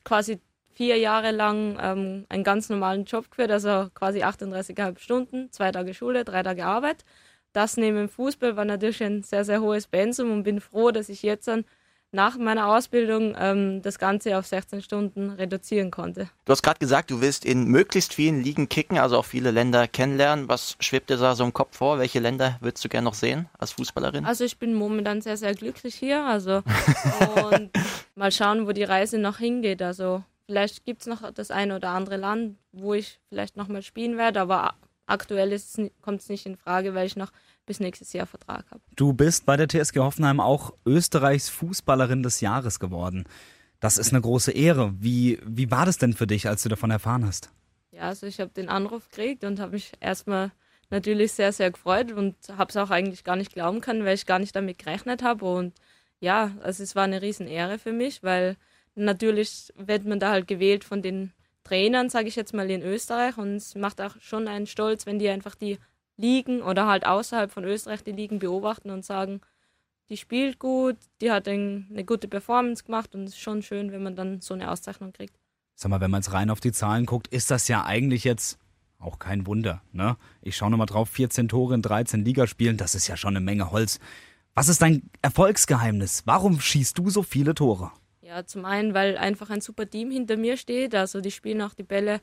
quasi 0.03 0.41
vier 0.73 0.97
Jahre 0.97 1.31
lang 1.31 1.77
ähm, 1.81 2.25
einen 2.27 2.43
ganz 2.43 2.67
normalen 2.69 3.05
Job 3.05 3.31
geführt, 3.31 3.49
also 3.49 3.89
quasi 3.93 4.23
38,5 4.23 4.99
Stunden, 4.99 5.51
zwei 5.53 5.71
Tage 5.71 5.93
Schule, 5.93 6.25
drei 6.25 6.43
Tage 6.43 6.65
Arbeit. 6.65 7.05
Das 7.53 7.77
neben 7.77 7.95
dem 7.95 8.09
Fußball 8.09 8.57
war 8.57 8.65
natürlich 8.65 9.01
ein 9.03 9.23
sehr, 9.23 9.45
sehr 9.45 9.61
hohes 9.61 9.87
Pensum 9.87 10.31
und 10.31 10.43
bin 10.43 10.59
froh, 10.59 10.91
dass 10.91 11.07
ich 11.07 11.23
jetzt 11.23 11.47
dann 11.47 11.63
nach 12.11 12.37
meiner 12.37 12.67
Ausbildung 12.67 13.35
ähm, 13.37 13.81
das 13.81 13.99
Ganze 13.99 14.37
auf 14.37 14.45
16 14.45 14.81
Stunden 14.81 15.29
reduzieren 15.31 15.91
konnte. 15.91 16.29
Du 16.45 16.51
hast 16.51 16.63
gerade 16.63 16.79
gesagt, 16.79 17.11
du 17.11 17.21
willst 17.21 17.45
in 17.45 17.65
möglichst 17.65 18.13
vielen 18.13 18.41
Ligen 18.41 18.69
kicken, 18.69 18.97
also 18.97 19.17
auch 19.17 19.25
viele 19.25 19.51
Länder 19.51 19.87
kennenlernen. 19.87 20.47
Was 20.47 20.77
schwebt 20.79 21.09
dir 21.09 21.17
da 21.17 21.35
so 21.35 21.43
im 21.43 21.53
Kopf 21.53 21.77
vor? 21.77 21.99
Welche 21.99 22.19
Länder 22.19 22.57
würdest 22.61 22.83
du 22.85 22.89
gerne 22.89 23.05
noch 23.05 23.13
sehen 23.13 23.49
als 23.57 23.73
Fußballerin? 23.73 24.25
Also 24.25 24.45
ich 24.45 24.57
bin 24.57 24.73
momentan 24.73 25.21
sehr, 25.21 25.37
sehr 25.37 25.53
glücklich 25.53 25.95
hier. 25.95 26.23
Also 26.23 26.63
und 27.51 27.71
mal 28.15 28.31
schauen, 28.31 28.67
wo 28.67 28.71
die 28.71 28.83
Reise 28.83 29.17
noch 29.17 29.39
hingeht. 29.39 29.81
Also 29.81 30.23
vielleicht 30.45 30.85
gibt 30.85 31.01
es 31.01 31.07
noch 31.07 31.31
das 31.33 31.51
eine 31.51 31.75
oder 31.75 31.89
andere 31.89 32.17
Land, 32.17 32.57
wo 32.71 32.93
ich 32.93 33.19
vielleicht 33.27 33.57
noch 33.57 33.67
mal 33.67 33.81
spielen 33.81 34.17
werde, 34.17 34.39
aber 34.39 34.75
aktuell 35.07 35.57
kommt 36.01 36.21
es 36.21 36.29
nicht 36.29 36.45
in 36.45 36.57
Frage, 36.57 36.93
weil 36.93 37.07
ich 37.07 37.15
noch 37.15 37.31
bis 37.67 37.79
nächstes 37.79 38.13
Jahr 38.13 38.25
Vertrag 38.25 38.65
habe. 38.71 38.81
Du 38.95 39.13
bist 39.13 39.45
bei 39.45 39.55
der 39.55 39.67
TSG 39.67 39.99
Hoffenheim 39.99 40.39
auch 40.39 40.73
Österreichs 40.87 41.49
Fußballerin 41.49 42.23
des 42.23 42.41
Jahres 42.41 42.79
geworden. 42.79 43.25
Das 43.79 43.99
ist 43.99 44.11
eine 44.11 44.21
große 44.21 44.51
Ehre. 44.51 44.95
Wie, 44.99 45.39
wie 45.45 45.69
war 45.69 45.85
das 45.85 45.99
denn 45.99 46.13
für 46.13 46.25
dich, 46.25 46.47
als 46.47 46.63
du 46.63 46.69
davon 46.69 46.89
erfahren 46.89 47.25
hast? 47.25 47.51
Ja, 47.91 48.03
also 48.03 48.25
ich 48.25 48.39
habe 48.39 48.51
den 48.51 48.69
Anruf 48.69 49.09
gekriegt 49.09 49.43
und 49.43 49.59
habe 49.59 49.73
mich 49.73 49.91
erstmal 49.99 50.51
natürlich 50.89 51.33
sehr, 51.33 51.51
sehr 51.51 51.69
gefreut 51.69 52.11
und 52.11 52.35
habe 52.57 52.69
es 52.69 52.77
auch 52.77 52.89
eigentlich 52.89 53.23
gar 53.23 53.35
nicht 53.35 53.53
glauben 53.53 53.81
können, 53.81 54.05
weil 54.05 54.15
ich 54.15 54.25
gar 54.25 54.39
nicht 54.39 54.55
damit 54.55 54.79
gerechnet 54.79 55.21
habe. 55.21 55.45
Und 55.45 55.73
ja, 56.19 56.51
also 56.63 56.81
es 56.81 56.95
war 56.95 57.03
eine 57.03 57.21
Riesenehre 57.21 57.77
für 57.77 57.91
mich, 57.91 58.23
weil 58.23 58.55
natürlich 58.95 59.71
wird 59.75 60.05
man 60.05 60.19
da 60.19 60.31
halt 60.31 60.47
gewählt 60.47 60.83
von 60.83 61.01
den 61.01 61.33
Trainern, 61.63 62.09
sage 62.09 62.29
ich 62.29 62.35
jetzt 62.35 62.53
mal, 62.53 62.69
in 62.71 62.81
Österreich. 62.81 63.37
Und 63.37 63.57
es 63.57 63.75
macht 63.75 64.01
auch 64.01 64.15
schon 64.21 64.47
einen 64.47 64.67
Stolz, 64.67 65.05
wenn 65.05 65.19
die 65.19 65.29
einfach 65.29 65.55
die 65.55 65.77
Ligen 66.17 66.61
oder 66.61 66.87
halt 66.87 67.05
außerhalb 67.05 67.51
von 67.51 67.63
Österreich 67.63 68.03
die 68.03 68.11
Ligen 68.11 68.39
beobachten 68.39 68.89
und 68.89 69.05
sagen, 69.05 69.41
die 70.09 70.17
spielt 70.17 70.59
gut, 70.59 70.97
die 71.21 71.31
hat 71.31 71.47
eine 71.47 72.03
gute 72.05 72.27
Performance 72.27 72.83
gemacht 72.83 73.13
und 73.13 73.23
es 73.23 73.31
ist 73.31 73.39
schon 73.39 73.61
schön, 73.61 73.91
wenn 73.91 74.03
man 74.03 74.15
dann 74.15 74.41
so 74.41 74.53
eine 74.53 74.71
Auszeichnung 74.71 75.13
kriegt. 75.13 75.37
Sag 75.75 75.89
mal, 75.89 76.01
wenn 76.01 76.11
man 76.11 76.21
jetzt 76.21 76.33
rein 76.33 76.49
auf 76.49 76.59
die 76.59 76.71
Zahlen 76.71 77.05
guckt, 77.05 77.27
ist 77.27 77.51
das 77.51 77.67
ja 77.67 77.85
eigentlich 77.85 78.23
jetzt 78.23 78.57
auch 78.99 79.19
kein 79.19 79.45
Wunder. 79.45 79.83
Ne? 79.91 80.17
Ich 80.41 80.57
schaue 80.57 80.71
nochmal 80.71 80.87
drauf, 80.87 81.09
14 81.09 81.49
Tore 81.49 81.75
in 81.75 81.81
13 81.81 82.25
Ligaspielen, 82.25 82.77
das 82.77 82.95
ist 82.95 83.07
ja 83.07 83.17
schon 83.17 83.35
eine 83.35 83.45
Menge 83.45 83.71
Holz. 83.71 83.99
Was 84.55 84.69
ist 84.69 84.81
dein 84.81 85.09
Erfolgsgeheimnis? 85.21 86.23
Warum 86.25 86.59
schießt 86.59 86.97
du 86.97 87.11
so 87.11 87.21
viele 87.21 87.53
Tore? 87.53 87.91
Ja, 88.21 88.43
zum 88.45 88.65
einen, 88.65 88.95
weil 88.95 89.17
einfach 89.17 89.51
ein 89.51 89.61
super 89.61 89.87
Team 89.87 90.09
hinter 90.09 90.35
mir 90.35 90.57
steht. 90.57 90.95
Also 90.95 91.21
die 91.21 91.31
spielen 91.31 91.61
auch 91.61 91.75
die 91.75 91.83
Bälle 91.83 92.21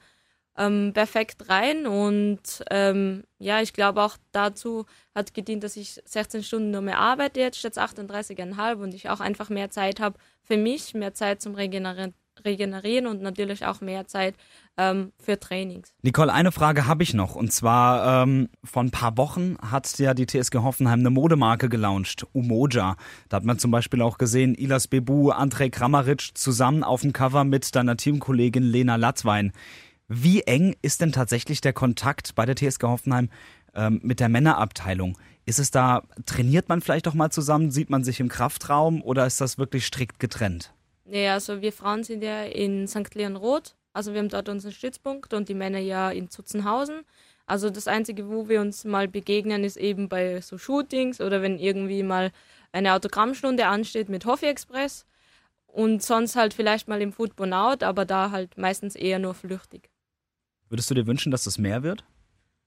ähm, 0.57 0.93
perfekt 0.95 1.49
rein. 1.49 1.87
Und 1.87 2.64
ähm, 2.71 3.25
ja, 3.38 3.61
ich 3.61 3.73
glaube 3.73 4.03
auch 4.03 4.17
dazu 4.33 4.87
hat 5.14 5.35
gedient, 5.35 5.64
dass 5.64 5.77
ich 5.77 6.01
16 6.05 6.43
Stunden 6.43 6.71
nur 6.71 6.83
mehr 6.83 6.99
arbeite 6.99 7.40
jetzt 7.40 7.59
statt 7.59 7.79
38,5 7.79 8.83
und 8.83 8.95
ich 8.95 9.09
auch 9.09 9.21
einfach 9.21 9.51
mehr 9.51 9.71
Zeit 9.71 10.01
habe 10.01 10.19
für 10.43 10.57
mich, 10.57 10.95
mehr 10.95 11.14
Zeit 11.14 11.40
zum 11.40 11.55
Regenerieren 11.55 12.14
regenerieren 12.45 13.07
und 13.07 13.23
natürlich 13.23 13.64
auch 13.64 13.81
mehr 13.81 14.07
Zeit 14.07 14.35
ähm, 14.77 15.12
für 15.19 15.38
Trainings. 15.38 15.95
Nicole, 16.03 16.33
eine 16.33 16.53
Frage 16.53 16.87
habe 16.87 17.03
ich 17.03 17.14
noch 17.14 17.35
und 17.35 17.53
zwar 17.53 18.25
ähm, 18.25 18.49
vor 18.64 18.83
ein 18.83 18.90
paar 18.90 19.17
Wochen 19.17 19.57
hat 19.61 19.99
ja 19.99 20.14
die 20.14 20.27
TSG 20.27 20.57
Hoffenheim 20.59 21.01
eine 21.01 21.11
Modemarke 21.11 21.69
gelauncht, 21.69 22.27
Umoja. 22.33 22.97
Da 23.29 23.37
hat 23.37 23.45
man 23.45 23.59
zum 23.59 23.71
Beispiel 23.71 24.03
auch 24.03 24.19
gesehen, 24.19 24.55
Ilas 24.55 24.88
Bebu, 24.88 25.31
Andrej 25.31 25.71
Kramaric 25.71 26.37
zusammen 26.37 26.83
auf 26.83 27.03
dem 27.03 27.12
Cover 27.12 27.45
mit 27.45 27.75
deiner 27.75 27.97
Teamkollegin 27.97 28.64
Lena 28.64 28.97
Latwein. 28.97 29.53
Wie 30.09 30.43
eng 30.43 30.77
ist 30.83 31.01
denn 31.01 31.12
tatsächlich 31.12 31.61
der 31.61 31.73
Kontakt 31.73 32.35
bei 32.35 32.45
der 32.45 32.57
TSG 32.57 32.83
Hoffenheim 32.83 33.31
ähm, 33.75 34.01
mit 34.03 34.21
der 34.21 34.29
Männerabteilung? 34.29 35.17
Ist 35.47 35.59
es 35.59 35.71
da, 35.71 36.03
trainiert 36.27 36.69
man 36.69 36.81
vielleicht 36.81 37.09
auch 37.09 37.14
mal 37.14 37.31
zusammen, 37.31 37.71
sieht 37.71 37.90
man 37.90 38.05
sich 38.05 38.21
im 38.21 38.29
Kraftraum 38.29 39.03
oder 39.03 39.27
ist 39.27 39.40
das 39.40 39.59
wirklich 39.59 39.87
strikt 39.87 40.21
getrennt? 40.21 40.73
Nee, 41.05 41.29
also 41.29 41.61
wir 41.61 41.73
Frauen 41.73 42.03
sind 42.03 42.23
ja 42.23 42.45
in 42.45 42.87
St. 42.87 43.14
Leon 43.14 43.37
Roth, 43.37 43.77
also 43.93 44.12
wir 44.12 44.21
haben 44.21 44.29
dort 44.29 44.49
unseren 44.49 44.73
Stützpunkt 44.73 45.33
und 45.35 45.49
die 45.49 45.55
Männer 45.55 45.79
ja 45.79 46.11
in 46.11 46.29
Zutzenhausen. 46.29 47.03
Also 47.47 47.69
das 47.69 47.88
Einzige, 47.88 48.29
wo 48.29 48.49
wir 48.49 48.61
uns 48.61 48.85
mal 48.85 49.07
begegnen, 49.07 49.64
ist 49.64 49.77
eben 49.77 50.09
bei 50.09 50.40
so 50.40 50.57
Shootings 50.57 51.21
oder 51.21 51.43
wenn 51.43 51.59
irgendwie 51.59 52.03
mal 52.03 52.33
eine 52.73 52.95
Autogrammstunde 52.95 53.67
ansteht 53.67 54.09
mit 54.09 54.25
Hoffi 54.25 54.47
Express 54.47 55.07
und 55.67 56.03
sonst 56.03 56.37
halt 56.37 56.55
vielleicht 56.55 56.88
mal 56.88 57.03
im 57.03 57.12
Football 57.12 57.53
Out, 57.53 57.83
aber 57.83 58.05
da 58.05 58.31
halt 58.31 58.57
meistens 58.57 58.97
eher 58.97 59.19
nur 59.19 59.35
flüchtig. 59.35 59.90
Würdest 60.75 60.91
du 60.91 60.95
dir 60.95 61.07
wünschen, 61.07 61.31
dass 61.31 61.45
das 61.45 61.57
mehr 61.57 61.85
wird? 61.85 62.03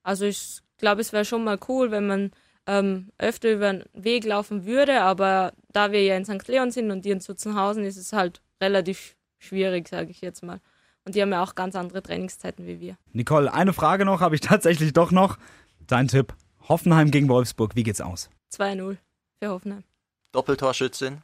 Also 0.01 0.23
ich 0.23 0.61
glaube, 0.77 1.01
es 1.01 1.11
wäre 1.11 1.25
schon 1.25 1.43
mal 1.43 1.59
cool, 1.67 1.91
wenn 1.91 2.07
man 2.07 2.31
ähm, 2.65 3.11
öfter 3.17 3.51
über 3.51 3.73
den 3.73 3.83
Weg 3.91 4.23
laufen 4.23 4.65
würde, 4.65 5.01
aber 5.01 5.51
da 5.73 5.91
wir 5.91 6.01
ja 6.01 6.15
in 6.15 6.23
St. 6.23 6.47
Leon 6.47 6.71
sind 6.71 6.89
und 6.89 7.03
die 7.03 7.09
in 7.09 7.19
Zutzenhausen, 7.19 7.83
ist 7.83 7.97
es 7.97 8.13
halt 8.13 8.41
relativ 8.61 9.17
schwierig, 9.39 9.89
sage 9.89 10.09
ich 10.09 10.21
jetzt 10.21 10.41
mal. 10.41 10.61
Und 11.03 11.15
die 11.15 11.21
haben 11.21 11.33
ja 11.33 11.43
auch 11.43 11.53
ganz 11.53 11.75
andere 11.75 12.01
Trainingszeiten 12.01 12.65
wie 12.65 12.79
wir. 12.79 12.97
Nicole, 13.11 13.53
eine 13.53 13.73
Frage 13.73 14.05
noch 14.05 14.21
habe 14.21 14.35
ich 14.35 14.41
tatsächlich 14.55 14.93
doch 14.93 15.11
noch. 15.11 15.37
Dein 15.85 16.07
Tipp: 16.07 16.33
Hoffenheim 16.69 17.11
gegen 17.11 17.27
Wolfsburg, 17.27 17.75
wie 17.75 17.83
geht's 17.83 17.99
aus? 17.99 18.29
2-0 18.53 18.95
für 19.41 19.49
Hoffenheim. 19.49 19.83
Doppeltorschützin. 20.31 21.23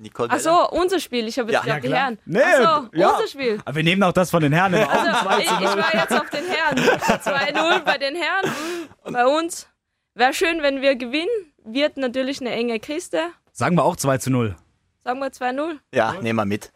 Nicole 0.00 0.28
Ach 0.32 0.38
so, 0.38 0.68
unser 0.70 0.98
Spiel. 0.98 1.28
Ich 1.28 1.38
habe 1.38 1.52
jetzt 1.52 1.64
Ja, 1.66 1.78
gedacht, 1.78 1.84
die. 1.84 1.94
Herren. 1.94 2.18
Nee, 2.24 2.40
Ach 2.42 2.82
so, 2.92 2.98
ja. 2.98 3.10
unser 3.10 3.28
Spiel. 3.28 3.58
Aber 3.64 3.76
wir 3.76 3.82
nehmen 3.84 4.02
auch 4.02 4.12
das 4.12 4.30
von 4.30 4.42
den 4.42 4.52
Herren 4.52 4.74
im 4.74 4.88
Also, 4.88 5.28
Augen. 5.28 5.40
ich, 5.40 5.46
ich 5.50 5.60
war 5.60 5.94
jetzt 5.94 6.12
auf 6.12 6.30
den 6.30 6.44
Herren. 6.46 6.78
2-0 6.78 7.80
bei 7.84 7.98
den 7.98 8.16
Herren. 8.16 8.50
Bei 9.04 9.26
uns. 9.26 9.68
Wäre 10.14 10.32
schön, 10.34 10.62
wenn 10.62 10.80
wir 10.80 10.96
gewinnen. 10.96 11.28
Wird 11.64 11.96
natürlich 11.98 12.40
eine 12.40 12.50
enge 12.52 12.80
Kiste. 12.80 13.20
Sagen 13.52 13.76
wir 13.76 13.84
auch 13.84 13.96
2 13.96 14.18
zu 14.18 14.30
0. 14.30 14.56
Sagen 15.04 15.20
wir 15.20 15.28
2-0. 15.28 15.78
Ja, 15.94 16.12
nehmen 16.20 16.36
wir 16.38 16.44
mit. 16.46 16.72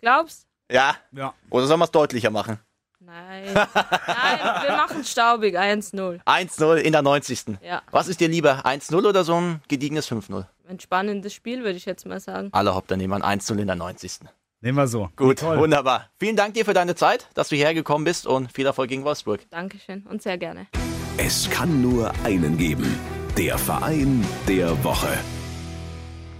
Glaubst? 0.00 0.46
Ja. 0.70 0.96
Ja. 1.12 1.34
Oder 1.50 1.66
sollen 1.66 1.80
wir 1.80 1.84
es 1.84 1.90
deutlicher 1.90 2.30
machen? 2.30 2.58
Nein. 3.04 3.52
Nein, 3.54 4.62
wir 4.62 4.76
machen 4.76 5.04
staubig 5.04 5.58
1-0. 5.58 6.22
1-0 6.24 6.76
in 6.76 6.92
der 6.92 7.02
90. 7.02 7.58
Ja. 7.60 7.82
Was 7.90 8.06
ist 8.06 8.20
dir 8.20 8.28
lieber? 8.28 8.64
1-0 8.64 8.94
oder 9.04 9.24
so 9.24 9.34
ein 9.34 9.60
gediegenes 9.66 10.10
5-0? 10.10 10.44
Ein 10.68 10.78
spannendes 10.78 11.34
Spiel, 11.34 11.64
würde 11.64 11.76
ich 11.76 11.84
jetzt 11.84 12.06
mal 12.06 12.20
sagen. 12.20 12.50
Alle 12.52 12.74
Hopp, 12.74 12.86
dann 12.86 12.98
nehmen 12.98 13.12
wir 13.18 13.24
ein 13.24 13.40
1-0 13.40 13.58
in 13.58 13.66
der 13.66 13.76
90. 13.76 14.20
Nehmen 14.60 14.78
wir 14.78 14.86
so. 14.86 15.10
Gut, 15.16 15.42
Nicole. 15.42 15.58
wunderbar. 15.58 16.10
Vielen 16.20 16.36
Dank 16.36 16.54
dir 16.54 16.64
für 16.64 16.74
deine 16.74 16.94
Zeit, 16.94 17.26
dass 17.34 17.48
du 17.48 17.56
hierher 17.56 17.74
gekommen 17.74 18.04
bist 18.04 18.26
und 18.26 18.52
viel 18.52 18.66
Erfolg 18.66 18.88
gegen 18.88 19.02
Wolfsburg. 19.02 19.40
Dankeschön 19.50 20.06
und 20.08 20.22
sehr 20.22 20.38
gerne. 20.38 20.68
Es 21.16 21.50
kann 21.50 21.82
nur 21.82 22.12
einen 22.22 22.56
geben. 22.56 22.98
Der 23.36 23.58
Verein 23.58 24.24
der 24.46 24.84
Woche. 24.84 25.08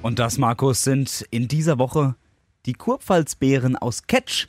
Und 0.02 0.20
das, 0.20 0.38
Markus, 0.38 0.82
sind 0.82 1.26
in 1.30 1.48
dieser 1.48 1.78
Woche 1.78 2.14
die 2.66 2.74
Kurpfalzbären 2.74 3.76
aus 3.76 4.06
Ketsch. 4.06 4.46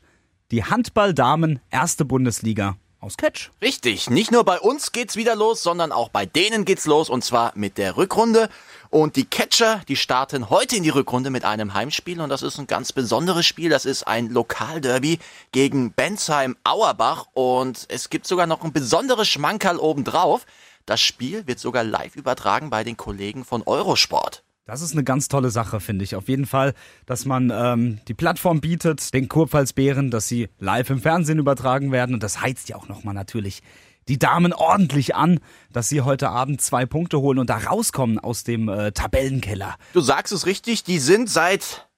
Die 0.51 0.63
Handballdamen 0.63 1.59
erste 1.71 2.05
Bundesliga 2.05 2.77
aus 3.03 3.17
Ketsch. 3.17 3.49
Richtig, 3.61 4.09
nicht 4.09 4.31
nur 4.31 4.43
bei 4.45 4.59
uns 4.59 4.91
geht's 4.91 5.15
wieder 5.15 5.35
los, 5.35 5.61
sondern 5.61 5.91
auch 5.91 6.09
bei 6.09 6.25
denen 6.25 6.63
geht's 6.63 6.85
los 6.85 7.09
und 7.09 7.23
zwar 7.23 7.51
mit 7.55 7.77
der 7.77 7.97
Rückrunde. 7.97 8.49
Und 8.89 9.15
die 9.15 9.25
Catcher, 9.25 9.81
die 9.87 9.95
starten 9.95 10.49
heute 10.49 10.77
in 10.77 10.83
die 10.83 10.89
Rückrunde 10.89 11.29
mit 11.29 11.43
einem 11.43 11.73
Heimspiel 11.73 12.21
und 12.21 12.29
das 12.29 12.43
ist 12.43 12.59
ein 12.59 12.67
ganz 12.67 12.93
besonderes 12.93 13.45
Spiel. 13.45 13.69
Das 13.69 13.85
ist 13.85 14.07
ein 14.07 14.29
Lokalderby 14.29 15.19
gegen 15.51 15.91
Bensheim 15.91 16.55
Auerbach 16.63 17.27
und 17.33 17.85
es 17.89 18.09
gibt 18.09 18.25
sogar 18.25 18.47
noch 18.47 18.63
ein 18.63 18.71
besonderes 18.71 19.27
Schmankerl 19.27 19.77
obendrauf. 19.77 20.45
Das 20.85 21.01
Spiel 21.01 21.45
wird 21.47 21.59
sogar 21.59 21.83
live 21.83 22.15
übertragen 22.15 22.69
bei 22.69 22.83
den 22.83 22.97
Kollegen 22.97 23.43
von 23.43 23.63
Eurosport. 23.63 24.43
Das 24.65 24.81
ist 24.81 24.93
eine 24.93 25.03
ganz 25.03 25.27
tolle 25.27 25.49
Sache, 25.49 25.81
finde 25.81 26.05
ich. 26.05 26.15
Auf 26.15 26.29
jeden 26.29 26.45
Fall, 26.45 26.73
dass 27.05 27.25
man 27.25 27.51
ähm, 27.53 27.99
die 28.07 28.13
Plattform 28.13 28.61
bietet, 28.61 29.13
den 29.13 29.27
Kurpfalzbären, 29.27 30.09
dass 30.09 30.29
sie 30.29 30.47
live 30.57 30.89
im 30.89 31.01
Fernsehen 31.01 31.37
übertragen 31.37 31.91
werden. 31.91 32.13
Und 32.13 32.23
das 32.23 32.39
heizt 32.39 32.69
ja 32.69 32.77
auch 32.77 32.87
nochmal 32.87 33.13
natürlich 33.13 33.61
die 34.07 34.19
Damen 34.19 34.53
ordentlich 34.53 35.15
an, 35.15 35.39
dass 35.71 35.89
sie 35.89 36.01
heute 36.01 36.29
Abend 36.29 36.61
zwei 36.61 36.85
Punkte 36.85 37.19
holen 37.19 37.39
und 37.39 37.49
da 37.49 37.57
rauskommen 37.57 38.19
aus 38.19 38.43
dem 38.45 38.69
äh, 38.69 38.93
Tabellenkeller. 38.93 39.75
Du 39.93 40.01
sagst 40.01 40.31
es 40.31 40.45
richtig, 40.45 40.83
die 40.83 40.99
sind 40.99 41.29
seit 41.29 41.89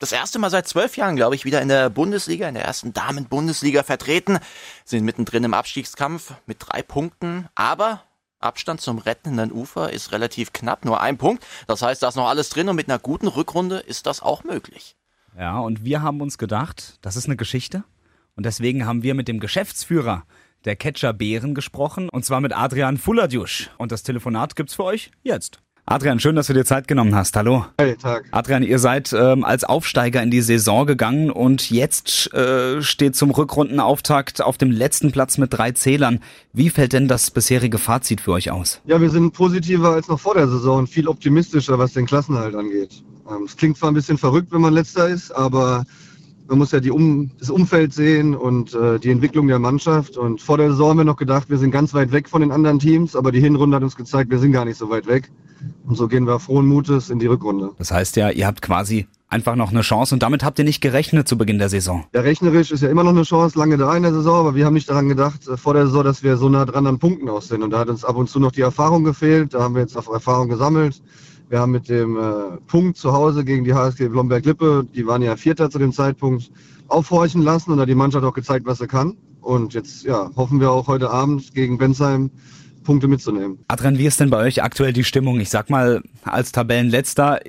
das 0.00 0.12
erste 0.12 0.38
Mal 0.38 0.50
seit 0.50 0.68
zwölf 0.68 0.96
Jahren, 0.96 1.16
glaube 1.16 1.34
ich, 1.34 1.44
wieder 1.44 1.60
in 1.60 1.68
der 1.68 1.90
Bundesliga, 1.90 2.48
in 2.48 2.54
der 2.54 2.64
ersten 2.64 2.92
Damen-Bundesliga 2.92 3.82
vertreten, 3.82 4.38
sind 4.84 5.04
mittendrin 5.04 5.44
im 5.44 5.54
Abstiegskampf 5.54 6.34
mit 6.46 6.58
drei 6.60 6.82
Punkten, 6.82 7.48
aber 7.56 8.02
Abstand 8.40 8.80
zum 8.80 8.98
rettenden 8.98 9.52
Ufer 9.52 9.92
ist 9.92 10.12
relativ 10.12 10.52
knapp, 10.52 10.84
nur 10.84 11.00
ein 11.00 11.18
Punkt. 11.18 11.44
Das 11.66 11.82
heißt, 11.82 12.02
da 12.02 12.08
ist 12.08 12.16
noch 12.16 12.28
alles 12.28 12.50
drin 12.50 12.68
und 12.68 12.76
mit 12.76 12.88
einer 12.88 12.98
guten 12.98 13.26
Rückrunde 13.26 13.78
ist 13.78 14.06
das 14.06 14.22
auch 14.22 14.44
möglich. 14.44 14.96
Ja, 15.38 15.58
und 15.58 15.84
wir 15.84 16.02
haben 16.02 16.20
uns 16.20 16.38
gedacht, 16.38 16.98
das 17.02 17.16
ist 17.16 17.26
eine 17.26 17.36
Geschichte. 17.36 17.84
Und 18.36 18.46
deswegen 18.46 18.86
haben 18.86 19.02
wir 19.02 19.14
mit 19.14 19.28
dem 19.28 19.40
Geschäftsführer 19.40 20.24
der 20.64 20.76
Catcher 20.76 21.12
Bären 21.12 21.54
gesprochen, 21.54 22.08
und 22.08 22.24
zwar 22.24 22.40
mit 22.40 22.56
Adrian 22.56 22.98
Fulladjusch. 22.98 23.70
Und 23.78 23.92
das 23.92 24.02
Telefonat 24.02 24.56
gibt's 24.56 24.74
für 24.74 24.84
euch 24.84 25.10
jetzt. 25.22 25.60
Adrian, 25.90 26.20
schön, 26.20 26.36
dass 26.36 26.48
du 26.48 26.52
dir 26.52 26.66
Zeit 26.66 26.86
genommen 26.86 27.14
hast. 27.14 27.34
Hallo. 27.34 27.64
Hey, 27.78 27.96
Tag. 27.96 28.26
Adrian, 28.30 28.62
ihr 28.62 28.78
seid 28.78 29.14
ähm, 29.14 29.42
als 29.42 29.64
Aufsteiger 29.64 30.22
in 30.22 30.30
die 30.30 30.42
Saison 30.42 30.86
gegangen 30.86 31.30
und 31.30 31.70
jetzt 31.70 32.30
äh, 32.34 32.82
steht 32.82 33.16
zum 33.16 33.30
Rückrundenauftakt 33.30 34.42
auf 34.42 34.58
dem 34.58 34.70
letzten 34.70 35.12
Platz 35.12 35.38
mit 35.38 35.54
drei 35.54 35.70
Zählern. 35.72 36.20
Wie 36.52 36.68
fällt 36.68 36.92
denn 36.92 37.08
das 37.08 37.30
bisherige 37.30 37.78
Fazit 37.78 38.20
für 38.20 38.32
euch 38.32 38.50
aus? 38.50 38.82
Ja, 38.84 39.00
wir 39.00 39.08
sind 39.08 39.32
positiver 39.32 39.92
als 39.94 40.08
noch 40.08 40.20
vor 40.20 40.34
der 40.34 40.46
Saison 40.46 40.80
und 40.80 40.90
viel 40.90 41.08
optimistischer, 41.08 41.78
was 41.78 41.94
den 41.94 42.04
Klassenhalt 42.04 42.54
angeht. 42.54 43.02
Ähm, 43.26 43.44
Es 43.46 43.56
klingt 43.56 43.78
zwar 43.78 43.90
ein 43.90 43.94
bisschen 43.94 44.18
verrückt, 44.18 44.52
wenn 44.52 44.60
man 44.60 44.74
letzter 44.74 45.08
ist, 45.08 45.30
aber 45.30 45.86
man 46.48 46.58
muss 46.58 46.72
ja 46.72 46.80
die 46.80 46.90
um, 46.90 47.30
das 47.38 47.50
Umfeld 47.50 47.92
sehen 47.92 48.34
und 48.34 48.74
äh, 48.74 48.98
die 48.98 49.10
Entwicklung 49.10 49.48
der 49.48 49.58
Mannschaft. 49.58 50.16
Und 50.16 50.40
vor 50.40 50.56
der 50.56 50.70
Saison 50.70 50.90
haben 50.90 50.98
wir 50.98 51.04
noch 51.04 51.16
gedacht, 51.16 51.50
wir 51.50 51.58
sind 51.58 51.70
ganz 51.70 51.94
weit 51.94 52.10
weg 52.10 52.28
von 52.28 52.40
den 52.40 52.50
anderen 52.50 52.78
Teams, 52.78 53.14
aber 53.14 53.32
die 53.32 53.40
Hinrunde 53.40 53.76
hat 53.76 53.82
uns 53.82 53.96
gezeigt, 53.96 54.30
wir 54.30 54.38
sind 54.38 54.52
gar 54.52 54.64
nicht 54.64 54.78
so 54.78 54.88
weit 54.88 55.06
weg. 55.06 55.30
Und 55.86 55.96
so 55.96 56.08
gehen 56.08 56.26
wir 56.26 56.38
frohen 56.38 56.66
Mutes 56.66 57.10
in 57.10 57.18
die 57.18 57.26
Rückrunde. 57.26 57.70
Das 57.78 57.90
heißt 57.90 58.16
ja, 58.16 58.30
ihr 58.30 58.46
habt 58.46 58.62
quasi 58.62 59.06
einfach 59.28 59.56
noch 59.56 59.70
eine 59.70 59.82
Chance 59.82 60.14
und 60.14 60.22
damit 60.22 60.42
habt 60.42 60.58
ihr 60.58 60.64
nicht 60.64 60.80
gerechnet 60.80 61.28
zu 61.28 61.36
Beginn 61.36 61.58
der 61.58 61.68
Saison. 61.68 62.04
Ja, 62.14 62.22
rechnerisch 62.22 62.70
ist 62.70 62.82
ja 62.82 62.88
immer 62.88 63.04
noch 63.04 63.10
eine 63.10 63.24
Chance, 63.24 63.58
lange 63.58 63.76
da 63.76 63.94
in 63.94 64.02
der 64.02 64.12
Saison, 64.12 64.38
aber 64.38 64.54
wir 64.54 64.64
haben 64.64 64.74
nicht 64.74 64.88
daran 64.88 65.08
gedacht, 65.08 65.46
äh, 65.48 65.56
vor 65.56 65.74
der 65.74 65.86
Saison, 65.86 66.04
dass 66.04 66.22
wir 66.22 66.36
so 66.38 66.48
nah 66.48 66.64
dran 66.64 66.86
an 66.86 66.98
Punkten 66.98 67.28
aus 67.28 67.48
sind. 67.48 67.62
Und 67.62 67.70
da 67.70 67.80
hat 67.80 67.88
uns 67.88 68.04
ab 68.04 68.16
und 68.16 68.30
zu 68.30 68.40
noch 68.40 68.52
die 68.52 68.62
Erfahrung 68.62 69.04
gefehlt. 69.04 69.52
Da 69.52 69.60
haben 69.60 69.74
wir 69.74 69.82
jetzt 69.82 69.96
auf 69.96 70.08
Erfahrung 70.08 70.48
gesammelt. 70.48 71.02
Wir 71.48 71.60
haben 71.60 71.72
mit 71.72 71.88
dem 71.88 72.16
äh, 72.16 72.58
Punkt 72.66 72.98
zu 72.98 73.12
Hause 73.12 73.44
gegen 73.44 73.64
die 73.64 73.72
HSG 73.72 74.08
Blomberg-Lippe, 74.08 74.86
die 74.94 75.06
waren 75.06 75.22
ja 75.22 75.36
Vierter 75.36 75.70
zu 75.70 75.78
dem 75.78 75.92
Zeitpunkt, 75.92 76.50
aufhorchen 76.88 77.42
lassen 77.42 77.70
und 77.70 77.78
da 77.78 77.82
hat 77.82 77.88
die 77.88 77.94
Mannschaft 77.94 78.24
auch 78.24 78.34
gezeigt, 78.34 78.66
was 78.66 78.78
sie 78.78 78.86
kann. 78.86 79.16
Und 79.40 79.72
jetzt 79.74 80.04
ja, 80.04 80.30
hoffen 80.36 80.60
wir 80.60 80.70
auch 80.70 80.88
heute 80.88 81.10
Abend 81.10 81.54
gegen 81.54 81.78
Bensheim 81.78 82.30
Punkte 82.84 83.08
mitzunehmen. 83.08 83.58
Adrian, 83.68 83.98
wie 83.98 84.06
ist 84.06 84.20
denn 84.20 84.30
bei 84.30 84.38
euch 84.38 84.62
aktuell 84.62 84.92
die 84.92 85.04
Stimmung? 85.04 85.40
Ich 85.40 85.50
sag 85.50 85.70
mal, 85.70 86.02
als 86.22 86.52
Tabellenletzter 86.52 87.40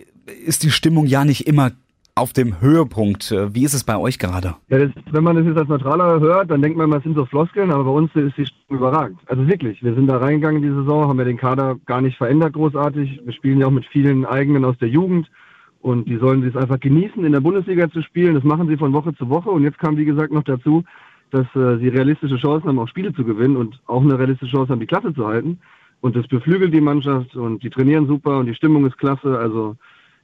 ist 0.46 0.64
die 0.64 0.72
Stimmung 0.72 1.06
ja 1.06 1.26
nicht 1.26 1.48
immer 1.48 1.72
auf 2.20 2.34
dem 2.34 2.60
Höhepunkt. 2.60 3.32
Äh, 3.32 3.54
Wie 3.56 3.64
ist 3.64 3.74
es 3.74 3.84
bei 3.84 3.98
euch 3.98 4.20
gerade? 4.20 4.56
Ja, 4.68 4.78
das, 4.78 4.92
wenn 5.12 5.24
man 5.24 5.38
das 5.38 5.46
jetzt 5.46 5.58
als 5.58 5.70
Neutraler 5.70 6.20
hört, 6.20 6.52
dann 6.52 6.62
denkt 6.62 6.78
man, 6.78 6.92
das 6.92 7.04
sind 7.04 7.16
so 7.16 7.26
Floskeln, 7.26 7.72
aber 7.72 7.86
bei 7.86 7.92
uns 7.92 8.14
ist 8.16 8.38
die 8.38 8.46
Stimmung 8.46 8.82
überragend. 8.82 9.20
Also 9.28 9.48
wirklich, 9.48 9.82
wir 9.82 9.96
sind 9.96 10.08
da 10.08 10.18
reingegangen 10.18 10.62
in 10.62 10.70
die 10.70 10.76
Saison, 10.76 11.08
haben 11.08 11.18
ja 11.18 11.26
den 11.26 11.38
Kader 11.38 11.78
gar 11.86 12.02
nicht 12.02 12.18
verändert 12.18 12.54
großartig. 12.54 13.22
Wir 13.24 13.34
spielen 13.34 13.60
ja 13.60 13.68
auch 13.68 13.72
mit 13.72 13.86
vielen 13.86 14.26
eigenen 14.26 14.66
aus 14.66 14.78
der 14.80 14.90
Jugend 14.90 15.30
und 15.82 16.08
die 16.10 16.18
sollen 16.18 16.46
es 16.46 16.56
einfach 16.56 16.80
genießen, 16.80 17.24
in 17.24 17.32
der 17.32 17.40
Bundesliga 17.40 17.90
zu 17.90 18.02
spielen. 18.02 18.36
Das 18.36 18.44
machen 18.44 18.68
sie 18.68 18.78
von 18.78 18.94
Woche 18.94 19.16
zu 19.16 19.30
Woche 19.30 19.50
und 19.50 19.64
jetzt 19.64 19.80
kam, 19.80 19.98
wie 19.98 20.06
gesagt, 20.06 20.34
noch 20.34 20.44
dazu, 20.44 20.84
dass 21.32 21.48
äh, 21.56 21.78
sie 21.78 21.88
realistische 21.88 22.38
Chancen 22.38 22.68
haben, 22.68 22.80
auch 22.80 22.88
Spiele 22.90 23.14
zu 23.14 23.24
gewinnen 23.24 23.56
und 23.56 23.80
auch 23.88 24.02
eine 24.02 24.20
realistische 24.20 24.52
Chance 24.52 24.72
haben, 24.72 24.80
die 24.80 24.88
Klasse 24.88 25.14
zu 25.14 25.26
halten. 25.26 25.60
Und 26.02 26.16
das 26.16 26.28
beflügelt 26.28 26.74
die 26.74 26.82
Mannschaft 26.82 27.36
und 27.36 27.62
die 27.64 27.70
trainieren 27.70 28.08
super 28.08 28.40
und 28.40 28.46
die 28.46 28.56
Stimmung 28.56 28.86
ist 28.86 28.98
klasse. 28.98 29.38
Also 29.38 29.76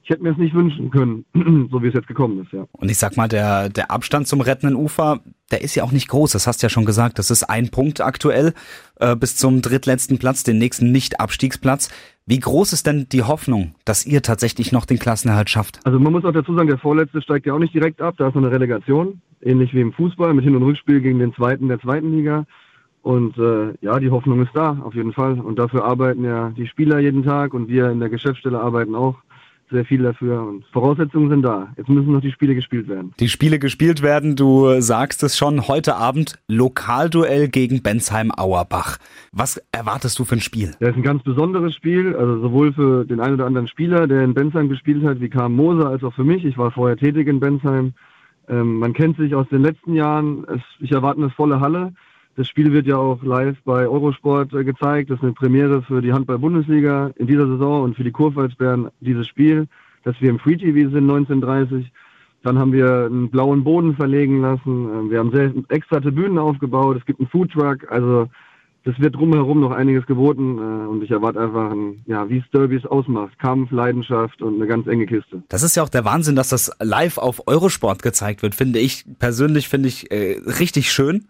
ich 0.05 0.11
hätte 0.11 0.21
mir 0.21 0.33
es 0.33 0.37
nicht 0.37 0.53
wünschen 0.53 0.91
können, 0.91 1.25
so 1.71 1.81
wie 1.81 1.87
es 1.87 1.95
jetzt 1.95 2.07
gekommen 2.07 2.39
ist, 2.43 2.53
ja. 2.53 2.67
Und 2.73 2.91
ich 2.91 2.97
sag 2.99 3.17
mal, 3.17 3.27
der, 3.27 3.69
der 3.69 3.89
Abstand 3.89 4.27
zum 4.27 4.39
rettenden 4.39 4.75
Ufer, 4.75 5.21
der 5.49 5.61
ist 5.61 5.73
ja 5.73 5.83
auch 5.83 5.91
nicht 5.91 6.09
groß. 6.09 6.31
Das 6.31 6.45
hast 6.45 6.61
du 6.61 6.65
ja 6.65 6.69
schon 6.69 6.85
gesagt. 6.85 7.17
Das 7.17 7.31
ist 7.31 7.41
ein 7.41 7.69
Punkt 7.69 8.01
aktuell 8.01 8.53
äh, 8.99 9.15
bis 9.15 9.35
zum 9.35 9.63
drittletzten 9.63 10.19
Platz, 10.19 10.43
den 10.43 10.59
nächsten 10.59 10.91
Nicht-Abstiegsplatz. 10.91 11.89
Wie 12.27 12.39
groß 12.39 12.73
ist 12.73 12.85
denn 12.85 13.07
die 13.11 13.23
Hoffnung, 13.23 13.73
dass 13.83 14.05
ihr 14.05 14.21
tatsächlich 14.21 14.71
noch 14.71 14.85
den 14.85 14.99
Klassenerhalt 14.99 15.49
schafft? 15.49 15.79
Also 15.85 15.99
man 15.99 16.13
muss 16.13 16.23
auch 16.23 16.33
dazu 16.33 16.55
sagen, 16.55 16.67
der 16.67 16.77
Vorletzte 16.77 17.23
steigt 17.23 17.47
ja 17.47 17.53
auch 17.53 17.59
nicht 17.59 17.73
direkt 17.73 17.99
ab, 17.99 18.13
da 18.19 18.27
ist 18.27 18.35
noch 18.35 18.43
eine 18.43 18.51
Relegation, 18.51 19.21
ähnlich 19.41 19.73
wie 19.73 19.81
im 19.81 19.91
Fußball 19.91 20.35
mit 20.35 20.43
Hin- 20.43 20.55
und 20.55 20.63
Rückspiel 20.63 21.01
gegen 21.01 21.17
den 21.17 21.33
Zweiten 21.33 21.67
der 21.67 21.79
Zweiten 21.79 22.15
Liga. 22.15 22.45
Und 23.01 23.37
äh, 23.39 23.73
ja, 23.81 23.99
die 23.99 24.11
Hoffnung 24.11 24.43
ist 24.43 24.51
da, 24.53 24.77
auf 24.83 24.93
jeden 24.93 25.13
Fall. 25.13 25.39
Und 25.39 25.57
dafür 25.57 25.83
arbeiten 25.83 26.23
ja 26.23 26.51
die 26.51 26.67
Spieler 26.67 26.99
jeden 26.99 27.23
Tag 27.23 27.55
und 27.55 27.67
wir 27.67 27.89
in 27.89 27.99
der 27.99 28.09
Geschäftsstelle 28.09 28.59
arbeiten 28.59 28.93
auch 28.93 29.15
sehr 29.75 29.85
viel 29.85 30.03
dafür. 30.03 30.41
Und 30.41 30.65
Voraussetzungen 30.71 31.29
sind 31.29 31.41
da. 31.43 31.67
Jetzt 31.77 31.89
müssen 31.89 32.11
noch 32.11 32.21
die 32.21 32.31
Spiele 32.31 32.55
gespielt 32.55 32.87
werden. 32.87 33.13
Die 33.19 33.29
Spiele 33.29 33.59
gespielt 33.59 34.01
werden, 34.01 34.35
du 34.35 34.79
sagst 34.81 35.21
es 35.23 35.37
schon, 35.37 35.67
heute 35.67 35.95
Abend 35.97 36.39
Lokalduell 36.47 37.49
gegen 37.49 37.83
Bensheim-Auerbach. 37.83 38.97
Was 39.31 39.61
erwartest 39.71 40.17
du 40.17 40.23
für 40.23 40.37
ein 40.37 40.41
Spiel? 40.41 40.71
Das 40.79 40.91
ist 40.91 40.95
ein 40.95 41.03
ganz 41.03 41.23
besonderes 41.23 41.75
Spiel, 41.75 42.15
also 42.15 42.39
sowohl 42.39 42.73
für 42.73 43.05
den 43.05 43.19
einen 43.19 43.35
oder 43.35 43.45
anderen 43.45 43.67
Spieler, 43.67 44.07
der 44.07 44.23
in 44.23 44.33
Bensheim 44.33 44.69
gespielt 44.69 45.03
hat, 45.03 45.19
wie 45.19 45.29
Karl 45.29 45.49
Moser, 45.49 45.89
als 45.89 46.03
auch 46.03 46.13
für 46.13 46.23
mich. 46.23 46.45
Ich 46.45 46.57
war 46.57 46.71
vorher 46.71 46.97
tätig 46.97 47.27
in 47.27 47.39
Bensheim. 47.39 47.93
Ähm, 48.47 48.79
man 48.79 48.93
kennt 48.93 49.17
sich 49.17 49.35
aus 49.35 49.47
den 49.49 49.61
letzten 49.61 49.93
Jahren. 49.93 50.45
Es, 50.47 50.61
ich 50.79 50.91
erwarte 50.91 51.19
eine 51.19 51.29
volle 51.31 51.59
Halle. 51.59 51.93
Das 52.35 52.49
Spiel 52.49 52.73
wird 52.73 52.85
ja 52.85 52.97
auch 52.97 53.23
live 53.23 53.57
bei 53.63 53.87
Eurosport 53.87 54.53
äh, 54.53 54.65
gezeigt. 54.65 55.09
Das 55.09 55.17
ist 55.19 55.23
eine 55.23 55.33
Premiere 55.33 55.81
für 55.81 56.01
die 56.01 56.11
Handball-Bundesliga 56.11 57.11
in 57.15 57.27
dieser 57.27 57.47
Saison 57.47 57.83
und 57.83 57.95
für 57.95 58.03
die 58.03 58.11
Kurpfalzbären 58.11 58.89
dieses 58.99 59.27
Spiel, 59.27 59.67
dass 60.03 60.19
wir 60.19 60.29
im 60.29 60.39
Free 60.39 60.57
TV 60.57 60.89
sind 60.89 61.09
1930. 61.09 61.91
Dann 62.43 62.59
haben 62.59 62.73
wir 62.73 63.05
einen 63.05 63.29
blauen 63.29 63.63
Boden 63.63 63.95
verlegen 63.95 64.41
lassen. 64.41 64.89
Ähm, 64.93 65.09
Wir 65.09 65.19
haben 65.19 65.31
sehr 65.31 65.51
extra 65.69 65.99
Tribünen 65.99 66.37
aufgebaut. 66.37 66.97
Es 66.97 67.05
gibt 67.05 67.19
einen 67.19 67.29
Foodtruck. 67.29 67.89
Also 67.89 68.27
das 68.83 68.99
wird 68.99 69.15
drumherum 69.15 69.61
noch 69.61 69.71
einiges 69.71 70.05
geboten 70.05 70.59
äh, 70.59 70.87
und 70.87 71.03
ich 71.03 71.11
erwarte 71.11 71.39
einfach, 71.39 71.71
ein, 71.71 72.03
ja, 72.05 72.29
wie 72.29 72.37
es 72.37 72.43
Derbys 72.53 72.85
ausmacht. 72.85 73.39
Kampf, 73.39 73.71
Leidenschaft 73.71 74.41
und 74.41 74.55
eine 74.55 74.67
ganz 74.67 74.87
enge 74.87 75.07
Kiste. 75.07 75.41
Das 75.47 75.63
ist 75.63 75.75
ja 75.75 75.83
auch 75.83 75.89
der 75.89 76.05
Wahnsinn, 76.05 76.35
dass 76.35 76.49
das 76.49 76.69
live 76.79 77.17
auf 77.17 77.47
Eurosport 77.47 78.03
gezeigt 78.03 78.43
wird, 78.43 78.53
finde 78.53 78.79
ich 78.79 79.05
persönlich, 79.19 79.69
finde 79.69 79.87
ich 79.87 80.11
äh, 80.11 80.39
richtig 80.59 80.91
schön. 80.91 81.27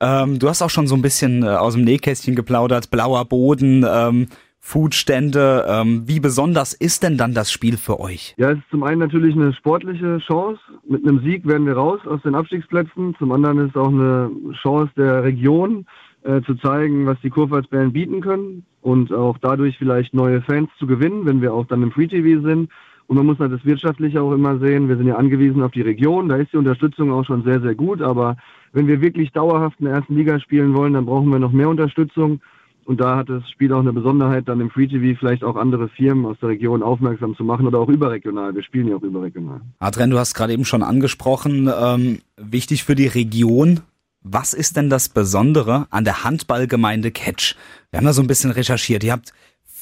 Ähm, 0.00 0.38
du 0.38 0.48
hast 0.48 0.62
auch 0.62 0.70
schon 0.70 0.86
so 0.86 0.94
ein 0.94 1.02
bisschen 1.02 1.42
äh, 1.42 1.46
aus 1.48 1.74
dem 1.74 1.84
Nähkästchen 1.84 2.34
geplaudert, 2.34 2.90
blauer 2.90 3.24
Boden, 3.24 3.84
ähm, 3.88 4.28
Foodstände. 4.60 5.66
Ähm, 5.68 6.02
wie 6.06 6.20
besonders 6.20 6.74
ist 6.74 7.02
denn 7.02 7.16
dann 7.16 7.34
das 7.34 7.50
Spiel 7.50 7.76
für 7.76 8.00
euch? 8.00 8.34
Ja, 8.36 8.50
es 8.50 8.58
ist 8.58 8.70
zum 8.70 8.82
einen 8.82 9.00
natürlich 9.00 9.34
eine 9.34 9.52
sportliche 9.54 10.18
Chance. 10.26 10.60
Mit 10.86 11.06
einem 11.06 11.22
Sieg 11.22 11.46
werden 11.46 11.66
wir 11.66 11.74
raus 11.74 12.00
aus 12.06 12.20
den 12.22 12.34
Abstiegsplätzen. 12.34 13.14
Zum 13.18 13.32
anderen 13.32 13.58
ist 13.58 13.70
es 13.70 13.76
auch 13.76 13.88
eine 13.88 14.30
Chance 14.62 14.92
der 14.96 15.24
Region, 15.24 15.86
äh, 16.22 16.42
zu 16.42 16.54
zeigen, 16.56 17.06
was 17.06 17.18
die 17.22 17.30
Kurpfalzbären 17.30 17.92
bieten 17.92 18.20
können 18.20 18.64
und 18.82 19.12
auch 19.12 19.38
dadurch 19.38 19.78
vielleicht 19.78 20.14
neue 20.14 20.42
Fans 20.42 20.68
zu 20.78 20.86
gewinnen, 20.86 21.26
wenn 21.26 21.40
wir 21.40 21.54
auch 21.54 21.66
dann 21.66 21.82
im 21.82 21.92
Free 21.92 22.08
TV 22.08 22.42
sind. 22.46 22.70
Und 23.08 23.16
man 23.16 23.26
muss 23.26 23.38
halt 23.38 23.52
das 23.52 23.64
Wirtschaftliche 23.64 24.20
auch 24.20 24.32
immer 24.32 24.58
sehen. 24.58 24.88
Wir 24.88 24.98
sind 24.98 25.06
ja 25.06 25.16
angewiesen 25.16 25.62
auf 25.62 25.72
die 25.72 25.80
Region. 25.80 26.28
Da 26.28 26.36
ist 26.36 26.52
die 26.52 26.58
Unterstützung 26.58 27.10
auch 27.10 27.24
schon 27.24 27.42
sehr, 27.42 27.60
sehr 27.60 27.74
gut. 27.74 28.02
Aber 28.02 28.36
wenn 28.72 28.86
wir 28.86 29.00
wirklich 29.00 29.32
dauerhaft 29.32 29.80
in 29.80 29.86
der 29.86 29.94
ersten 29.94 30.14
Liga 30.14 30.38
spielen 30.38 30.74
wollen, 30.74 30.92
dann 30.92 31.06
brauchen 31.06 31.30
wir 31.30 31.38
noch 31.38 31.50
mehr 31.50 31.70
Unterstützung. 31.70 32.40
Und 32.84 33.00
da 33.00 33.16
hat 33.16 33.30
das 33.30 33.48
Spiel 33.50 33.72
auch 33.72 33.80
eine 33.80 33.94
Besonderheit, 33.94 34.46
dann 34.48 34.60
im 34.60 34.70
Free 34.70 34.86
TV 34.86 35.18
vielleicht 35.18 35.42
auch 35.42 35.56
andere 35.56 35.88
Firmen 35.88 36.26
aus 36.26 36.36
der 36.40 36.50
Region 36.50 36.82
aufmerksam 36.82 37.34
zu 37.34 37.44
machen 37.44 37.66
oder 37.66 37.78
auch 37.78 37.88
überregional. 37.88 38.54
Wir 38.54 38.62
spielen 38.62 38.88
ja 38.88 38.96
auch 38.96 39.02
überregional. 39.02 39.62
Adrian, 39.78 40.10
du 40.10 40.18
hast 40.18 40.34
gerade 40.34 40.52
eben 40.52 40.66
schon 40.66 40.82
angesprochen, 40.82 41.70
ähm, 41.78 42.18
wichtig 42.36 42.84
für 42.84 42.94
die 42.94 43.06
Region. 43.06 43.80
Was 44.22 44.52
ist 44.52 44.76
denn 44.76 44.90
das 44.90 45.08
Besondere 45.08 45.86
an 45.90 46.04
der 46.04 46.24
Handballgemeinde 46.24 47.10
Catch? 47.10 47.56
Wir 47.90 47.98
haben 47.98 48.06
da 48.06 48.12
so 48.12 48.22
ein 48.22 48.26
bisschen 48.26 48.50
recherchiert. 48.50 49.04
Ihr 49.04 49.12
habt 49.12 49.32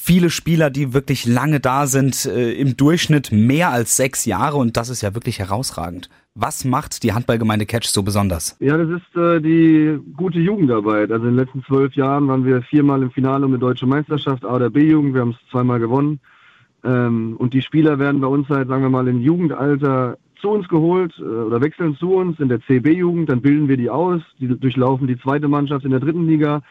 viele 0.07 0.29
Spieler, 0.29 0.69
die 0.69 0.93
wirklich 0.93 1.25
lange 1.25 1.59
da 1.59 1.85
sind, 1.85 2.25
äh, 2.25 2.53
im 2.53 2.77
Durchschnitt 2.77 3.33
mehr 3.33 3.71
als 3.71 3.97
sechs 3.97 4.23
Jahre 4.23 4.55
und 4.55 4.77
das 4.77 4.87
ist 4.87 5.01
ja 5.01 5.13
wirklich 5.13 5.39
herausragend. 5.39 6.09
Was 6.33 6.63
macht 6.63 7.03
die 7.03 7.11
Handballgemeinde 7.11 7.65
Catch 7.65 7.87
so 7.87 8.03
besonders? 8.03 8.55
Ja, 8.61 8.77
das 8.77 8.87
ist 8.87 9.17
äh, 9.17 9.41
die 9.41 9.99
gute 10.15 10.39
Jugendarbeit. 10.39 11.11
Also 11.11 11.25
in 11.25 11.31
den 11.31 11.43
letzten 11.43 11.61
zwölf 11.65 11.93
Jahren 11.95 12.25
waren 12.29 12.45
wir 12.45 12.61
viermal 12.61 13.01
im 13.03 13.11
Finale 13.11 13.45
um 13.45 13.51
eine 13.51 13.59
deutsche 13.59 13.85
Meisterschaft, 13.85 14.45
A 14.45 14.55
oder 14.55 14.69
B-Jugend. 14.69 15.13
Wir 15.13 15.21
haben 15.21 15.31
es 15.31 15.51
zweimal 15.51 15.79
gewonnen. 15.79 16.21
Ähm, 16.85 17.35
und 17.37 17.53
die 17.53 17.61
Spieler 17.61 17.99
werden 17.99 18.21
bei 18.21 18.27
uns 18.27 18.47
halt, 18.47 18.69
sagen 18.69 18.83
wir 18.83 18.89
mal, 18.89 19.09
im 19.09 19.19
Jugendalter 19.19 20.17
zu 20.39 20.51
uns 20.51 20.69
geholt 20.69 21.15
äh, 21.19 21.23
oder 21.23 21.59
wechseln 21.59 21.97
zu 21.97 22.13
uns 22.13 22.39
in 22.39 22.47
der 22.47 22.61
CB-Jugend. 22.61 23.27
Dann 23.27 23.41
bilden 23.41 23.67
wir 23.67 23.75
die 23.75 23.89
aus. 23.89 24.21
Die 24.39 24.47
durchlaufen 24.47 25.07
die 25.07 25.19
zweite 25.19 25.49
Mannschaft 25.49 25.83
in 25.83 25.91
der 25.91 25.99
dritten 25.99 26.27
Liga, 26.27 26.61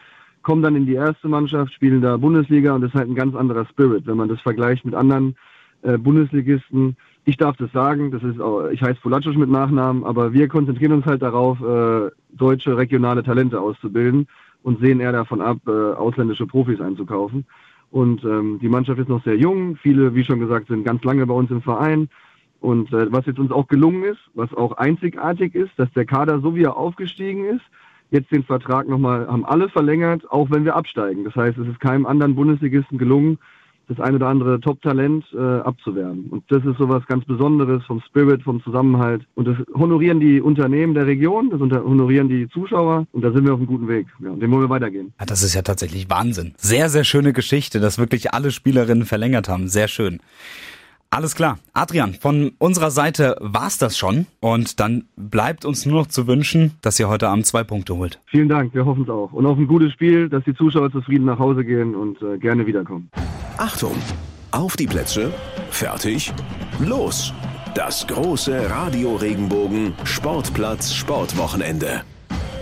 kommen 0.47 0.63
dann 0.63 0.77
in 0.77 0.85
die 0.85 0.93
erste 0.95 1.27
Mannschaft, 1.27 1.73
spielen 1.73 2.01
da 2.01 2.15
Bundesliga 2.15 2.73
und 2.73 2.81
das 2.81 2.91
ist 2.91 2.95
halt 2.95 3.09
ein 3.09 3.15
ganz 3.15 3.35
anderer 3.35 3.65
Spirit, 3.65 4.07
wenn 4.07 4.17
man 4.17 4.29
das 4.29 4.39
vergleicht 4.39 4.85
mit 4.85 4.95
anderen 4.95 5.35
äh, 5.81 5.97
Bundesligisten 5.97 6.95
ich 7.27 7.35
darf 7.35 7.57
das 7.57 7.69
sagen, 7.73 8.09
das 8.11 8.23
ist 8.23 8.39
auch, 8.39 8.69
ich 8.69 8.81
heiße 8.81 9.01
Polacic 9.01 9.35
mit 9.35 9.49
Nachnamen, 9.49 10.05
aber 10.05 10.31
wir 10.31 10.47
konzentrieren 10.47 10.93
uns 10.93 11.05
halt 11.05 11.21
darauf, 11.21 11.59
äh, 11.59 12.09
deutsche 12.31 12.77
regionale 12.77 13.21
Talente 13.21 13.59
auszubilden 13.59 14.27
und 14.63 14.79
sehen 14.79 15.01
eher 15.01 15.11
davon 15.11 15.41
ab, 15.41 15.57
äh, 15.67 15.71
ausländische 15.71 16.47
Profis 16.47 16.79
einzukaufen. 16.79 17.45
Und 17.91 18.23
ähm, 18.23 18.59
die 18.61 18.69
Mannschaft 18.69 18.99
ist 18.99 19.09
noch 19.09 19.21
sehr 19.25 19.35
jung. 19.35 19.75
Viele, 19.75 20.15
wie 20.15 20.23
schon 20.23 20.39
gesagt, 20.39 20.69
sind 20.69 20.85
ganz 20.85 21.03
lange 21.03 21.27
bei 21.27 21.33
uns 21.33 21.51
im 21.51 21.61
Verein. 21.61 22.07
Und 22.61 22.93
äh, 22.93 23.11
was 23.11 23.25
jetzt 23.25 23.39
uns 23.39 23.51
auch 23.51 23.67
gelungen 23.67 24.03
ist, 24.03 24.21
was 24.33 24.53
auch 24.53 24.77
einzigartig 24.77 25.53
ist, 25.53 25.71
dass 25.75 25.91
der 25.91 26.05
Kader 26.05 26.39
so 26.39 26.55
wie 26.55 26.63
er 26.63 26.77
aufgestiegen 26.77 27.43
ist, 27.43 27.65
jetzt 28.11 28.31
den 28.31 28.43
Vertrag 28.43 28.87
nochmal 28.87 29.27
haben 29.27 29.45
alle 29.45 29.69
verlängert, 29.69 30.29
auch 30.31 30.49
wenn 30.51 30.65
wir 30.65 30.75
absteigen. 30.75 31.23
Das 31.23 31.35
heißt, 31.35 31.57
es 31.57 31.67
ist 31.67 31.79
keinem 31.79 32.05
anderen 32.05 32.35
Bundesligisten 32.35 32.97
gelungen, 32.97 33.37
das 33.87 33.99
ein 33.99 34.15
oder 34.15 34.27
andere 34.27 34.59
Top-Talent 34.59 35.25
äh, 35.33 35.37
abzuwehren. 35.37 36.25
Und 36.29 36.43
das 36.49 36.63
ist 36.65 36.77
sowas 36.77 37.03
ganz 37.07 37.23
Besonderes 37.25 37.83
vom 37.85 38.01
Spirit, 38.01 38.43
vom 38.43 38.61
Zusammenhalt. 38.63 39.25
Und 39.35 39.47
das 39.47 39.57
honorieren 39.73 40.19
die 40.19 40.41
Unternehmen 40.41 40.93
der 40.93 41.07
Region, 41.07 41.49
das 41.49 41.61
honorieren 41.61 42.27
die 42.27 42.49
Zuschauer 42.49 43.07
und 43.13 43.21
da 43.23 43.31
sind 43.31 43.45
wir 43.45 43.53
auf 43.53 43.59
einem 43.59 43.67
guten 43.67 43.87
Weg. 43.87 44.07
Ja, 44.19 44.31
dem 44.31 44.51
wollen 44.51 44.63
wir 44.63 44.69
weitergehen. 44.69 45.13
Ja, 45.19 45.25
das 45.25 45.41
ist 45.41 45.53
ja 45.53 45.61
tatsächlich 45.61 46.09
Wahnsinn. 46.09 46.53
Sehr, 46.57 46.89
sehr 46.89 47.05
schöne 47.05 47.31
Geschichte, 47.31 47.79
dass 47.79 47.97
wirklich 47.97 48.33
alle 48.33 48.51
Spielerinnen 48.51 49.05
verlängert 49.05 49.47
haben. 49.47 49.69
Sehr 49.69 49.87
schön. 49.87 50.19
Alles 51.09 51.35
klar. 51.35 51.57
Adrian, 51.73 52.13
von 52.13 52.51
unserer 52.59 52.91
Seite 52.91 53.37
war's 53.39 53.77
das 53.77 53.97
schon. 53.97 54.27
Und 54.39 54.79
dann 54.79 55.05
bleibt 55.15 55.65
uns 55.65 55.85
nur 55.85 56.01
noch 56.01 56.07
zu 56.07 56.27
wünschen, 56.27 56.73
dass 56.81 56.99
ihr 56.99 57.07
heute 57.07 57.29
Abend 57.29 57.45
zwei 57.45 57.63
Punkte 57.63 57.95
holt. 57.95 58.19
Vielen 58.25 58.49
Dank, 58.49 58.73
wir 58.73 58.85
hoffen 58.85 59.03
es 59.03 59.09
auch. 59.09 59.31
Und 59.31 59.45
auf 59.45 59.57
ein 59.57 59.67
gutes 59.67 59.93
Spiel, 59.93 60.29
dass 60.29 60.43
die 60.43 60.53
Zuschauer 60.53 60.91
zufrieden 60.91 61.25
nach 61.25 61.39
Hause 61.39 61.63
gehen 61.63 61.95
und 61.95 62.21
äh, 62.21 62.37
gerne 62.37 62.65
wiederkommen. 62.65 63.09
Achtung! 63.57 63.95
Auf 64.51 64.77
die 64.77 64.87
Plätze, 64.87 65.33
fertig, 65.69 66.33
los! 66.79 67.33
Das 67.75 68.07
große 68.07 68.69
Radio 68.71 69.17
Regenbogen 69.17 69.93
Sportplatz 70.03 70.93
Sportwochenende. 70.93 72.01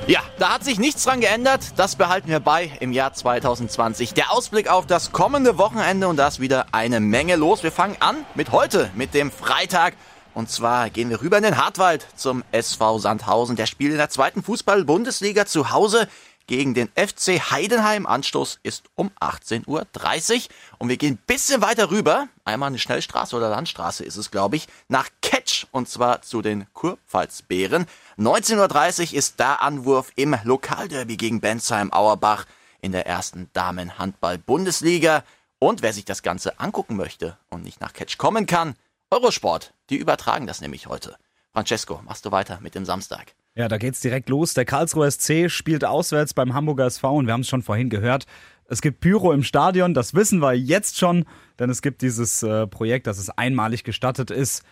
Ja, 0.08 0.20
da 0.38 0.54
hat 0.54 0.63
sich 0.63 0.78
nichts 0.78 1.04
dran 1.04 1.20
geändert. 1.20 1.74
Das 1.78 1.96
behalten 1.96 2.28
wir 2.28 2.39
bei 2.39 2.72
im 2.80 2.94
Jahr 2.94 3.13
2020. 3.13 4.13
Der 4.13 4.32
Ausblick 4.32 4.70
auf 4.70 4.86
das 4.86 5.12
kommende 5.12 5.58
Wochenende 5.58 6.08
und 6.08 6.18
da 6.18 6.28
ist 6.28 6.39
wieder 6.39 6.68
eine 6.74 7.00
Menge 7.00 7.36
los. 7.38 7.63
Wir 7.63 7.72
fangen 7.72 7.98
an 8.02 8.18
mit 8.36 8.52
heute, 8.52 8.91
mit 8.94 9.15
dem 9.15 9.32
Freitag. 9.32 9.96
Und 10.36 10.52
zwar 10.52 10.91
gehen 10.91 11.10
wir 11.10 11.22
rüber 11.22 11.38
in 11.38 11.44
den 11.44 11.58
Hartwald 11.58 12.06
zum 12.15 12.44
SV 12.52 13.00
Sandhausen. 13.00 13.56
Der 13.56 13.65
spielt 13.65 13.94
in 13.94 13.98
der 13.98 14.10
zweiten 14.12 14.44
Fußball-Bundesliga 14.44 15.48
zu 15.48 15.72
Hause 15.72 16.08
gegen 16.46 16.76
den 16.76 16.89
FC 16.89 17.52
Heidenheim. 17.52 18.06
Anstoß 18.06 18.60
ist 18.62 18.84
um 18.94 19.10
18.30 19.20 19.65
Uhr. 19.68 20.41
Und 20.78 20.89
wir 20.89 20.98
gehen 20.98 21.15
ein 21.15 21.24
bisschen 21.26 21.63
weiter 21.63 21.89
rüber. 21.89 22.28
Einmal 22.44 22.68
eine 22.68 22.78
Schnellstraße 22.78 23.36
oder 23.36 23.50
Landstraße 23.50 24.04
ist 24.04 24.18
es, 24.18 24.30
glaube 24.30 24.56
ich, 24.56 24.68
nach 24.88 25.10
Ketsch. 25.24 25.65
Und 25.72 25.89
zwar 25.89 26.22
zu 26.22 26.44
den 26.44 26.68
Kurpfalzbären. 26.74 27.88
19.30 28.17 29.12
Uhr 29.12 29.17
ist 29.17 29.41
da 29.41 29.56
Anwurf 29.56 30.12
im 30.15 30.38
Lokalderby 30.43 31.17
gegen 31.17 31.41
Bensheim-Auerbach 31.41 32.45
in 32.80 32.93
der 32.93 33.06
ersten 33.06 33.49
Damenhandball-Bundesliga. 33.51 35.23
Und 35.60 35.82
wer 35.82 35.91
sich 35.91 36.06
das 36.06 36.23
Ganze 36.23 36.60
angucken 36.60 36.95
möchte 36.95 37.38
und 37.49 37.63
nicht 37.63 37.82
nach 37.82 37.91
Ketsch 37.91 38.17
kommen 38.17 38.45
kann, 38.45 38.75
Eurosport, 39.12 39.73
die 39.89 39.97
übertragen 39.97 40.47
das 40.47 40.62
nämlich 40.62 40.88
heute. 40.88 41.17
Francesco, 41.51 42.01
machst 42.06 42.25
du 42.25 42.32
weiter 42.32 42.60
mit 42.62 42.73
dem 42.73 42.86
Samstag? 42.86 43.34
Ja, 43.54 43.67
da 43.67 43.78
geht's 43.78 43.99
direkt 43.99 44.30
los. 44.30 44.54
Der 44.54 44.65
Karlsruher 44.65 45.12
SC 45.12 45.49
spielt 45.49 45.84
auswärts 45.84 46.34
beim 46.34 46.54
Hamburger 46.54 46.86
SV 46.86 47.15
und 47.15 47.25
wir 47.25 47.34
haben 47.34 47.41
es 47.41 47.49
schon 47.49 47.63
vorhin 47.63 47.89
gehört. 47.89 48.25
Es 48.67 48.82
gibt 48.82 49.01
Pyro 49.01 49.34
im 49.34 49.43
Stadion, 49.43 49.93
das 49.93 50.13
wissen 50.13 50.39
wir 50.39 50.54
jetzt 50.54 50.97
schon, 50.97 51.25
denn 51.60 51.69
es 51.69 51.82
gibt 51.82 52.01
dieses 52.01 52.43
äh, 52.43 52.65
Projekt, 52.65 53.08
dass 53.08 53.17
es 53.17 53.30
einmalig 53.30 53.84
gestattet 53.84 54.32
ist, 54.32 54.63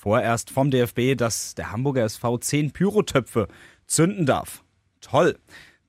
vorerst 0.00 0.50
vom 0.50 0.70
DFB, 0.70 1.14
dass 1.14 1.54
der 1.54 1.72
Hamburger 1.72 2.04
SV 2.04 2.38
zehn 2.38 2.70
Pyrotöpfe 2.70 3.48
zünden 3.86 4.24
darf. 4.24 4.64
Toll. 5.02 5.38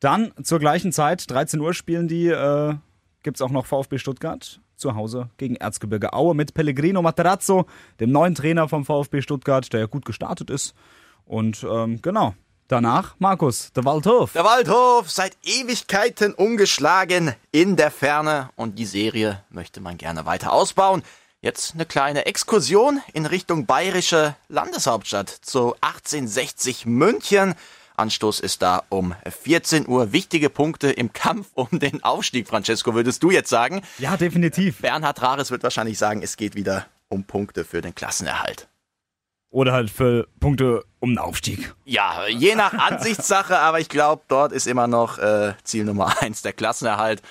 Dann 0.01 0.33
zur 0.43 0.59
gleichen 0.59 0.91
Zeit, 0.91 1.31
13 1.31 1.61
Uhr 1.61 1.73
spielen 1.73 2.09
die, 2.09 2.27
äh, 2.27 2.75
gibt's 3.23 3.41
auch 3.41 3.51
noch 3.51 3.65
VfB 3.65 3.99
Stuttgart 3.99 4.59
zu 4.75 4.95
Hause 4.95 5.29
gegen 5.37 5.55
Erzgebirge 5.55 6.11
Aue 6.11 6.35
mit 6.35 6.53
Pellegrino 6.53 7.01
Materazzo, 7.01 7.67
dem 8.01 8.11
neuen 8.11 8.35
Trainer 8.35 8.67
vom 8.67 8.83
VfB 8.83 9.21
Stuttgart, 9.21 9.71
der 9.71 9.81
ja 9.81 9.85
gut 9.85 10.03
gestartet 10.03 10.49
ist. 10.49 10.73
Und 11.23 11.63
ähm, 11.63 12.01
genau, 12.01 12.33
danach 12.67 13.15
Markus, 13.19 13.71
der 13.71 13.85
Waldhof. 13.85 14.33
Der 14.33 14.43
Waldhof, 14.43 15.09
seit 15.09 15.37
Ewigkeiten 15.43 16.33
ungeschlagen 16.33 17.33
in 17.53 17.77
der 17.77 17.91
Ferne. 17.91 18.49
Und 18.57 18.77
die 18.77 18.85
Serie 18.85 19.41
möchte 19.49 19.79
man 19.79 19.97
gerne 19.97 20.25
weiter 20.25 20.51
ausbauen. 20.51 21.01
Jetzt 21.43 21.73
eine 21.73 21.87
kleine 21.87 22.27
Exkursion 22.27 23.01
in 23.13 23.25
Richtung 23.25 23.65
bayerische 23.65 24.35
Landeshauptstadt 24.47 25.27
zu 25.27 25.73
1860 25.81 26.85
München. 26.85 27.55
Anstoß 27.97 28.39
ist 28.41 28.61
da 28.61 28.83
um 28.89 29.15
14 29.27 29.87
Uhr. 29.87 30.11
Wichtige 30.13 30.51
Punkte 30.51 30.91
im 30.91 31.13
Kampf 31.13 31.47
um 31.55 31.67
den 31.79 32.03
Aufstieg, 32.03 32.47
Francesco, 32.47 32.93
würdest 32.93 33.23
du 33.23 33.31
jetzt 33.31 33.49
sagen? 33.49 33.81
Ja, 33.97 34.17
definitiv. 34.17 34.81
Bernhard 34.81 35.23
Rares 35.23 35.49
wird 35.49 35.63
wahrscheinlich 35.63 35.97
sagen, 35.97 36.21
es 36.21 36.37
geht 36.37 36.53
wieder 36.53 36.85
um 37.09 37.23
Punkte 37.23 37.65
für 37.65 37.81
den 37.81 37.95
Klassenerhalt. 37.95 38.67
Oder 39.49 39.73
halt 39.73 39.89
für 39.89 40.27
Punkte 40.39 40.85
um 40.99 41.09
den 41.09 41.17
Aufstieg. 41.17 41.73
Ja, 41.85 42.27
je 42.27 42.53
nach 42.53 42.73
Ansichtssache, 42.73 43.57
aber 43.57 43.79
ich 43.79 43.89
glaube, 43.89 44.21
dort 44.27 44.51
ist 44.51 44.67
immer 44.67 44.85
noch 44.85 45.17
äh, 45.17 45.55
Ziel 45.63 45.85
Nummer 45.85 46.21
eins 46.21 46.43
der 46.43 46.53
Klassenerhalt. 46.53 47.23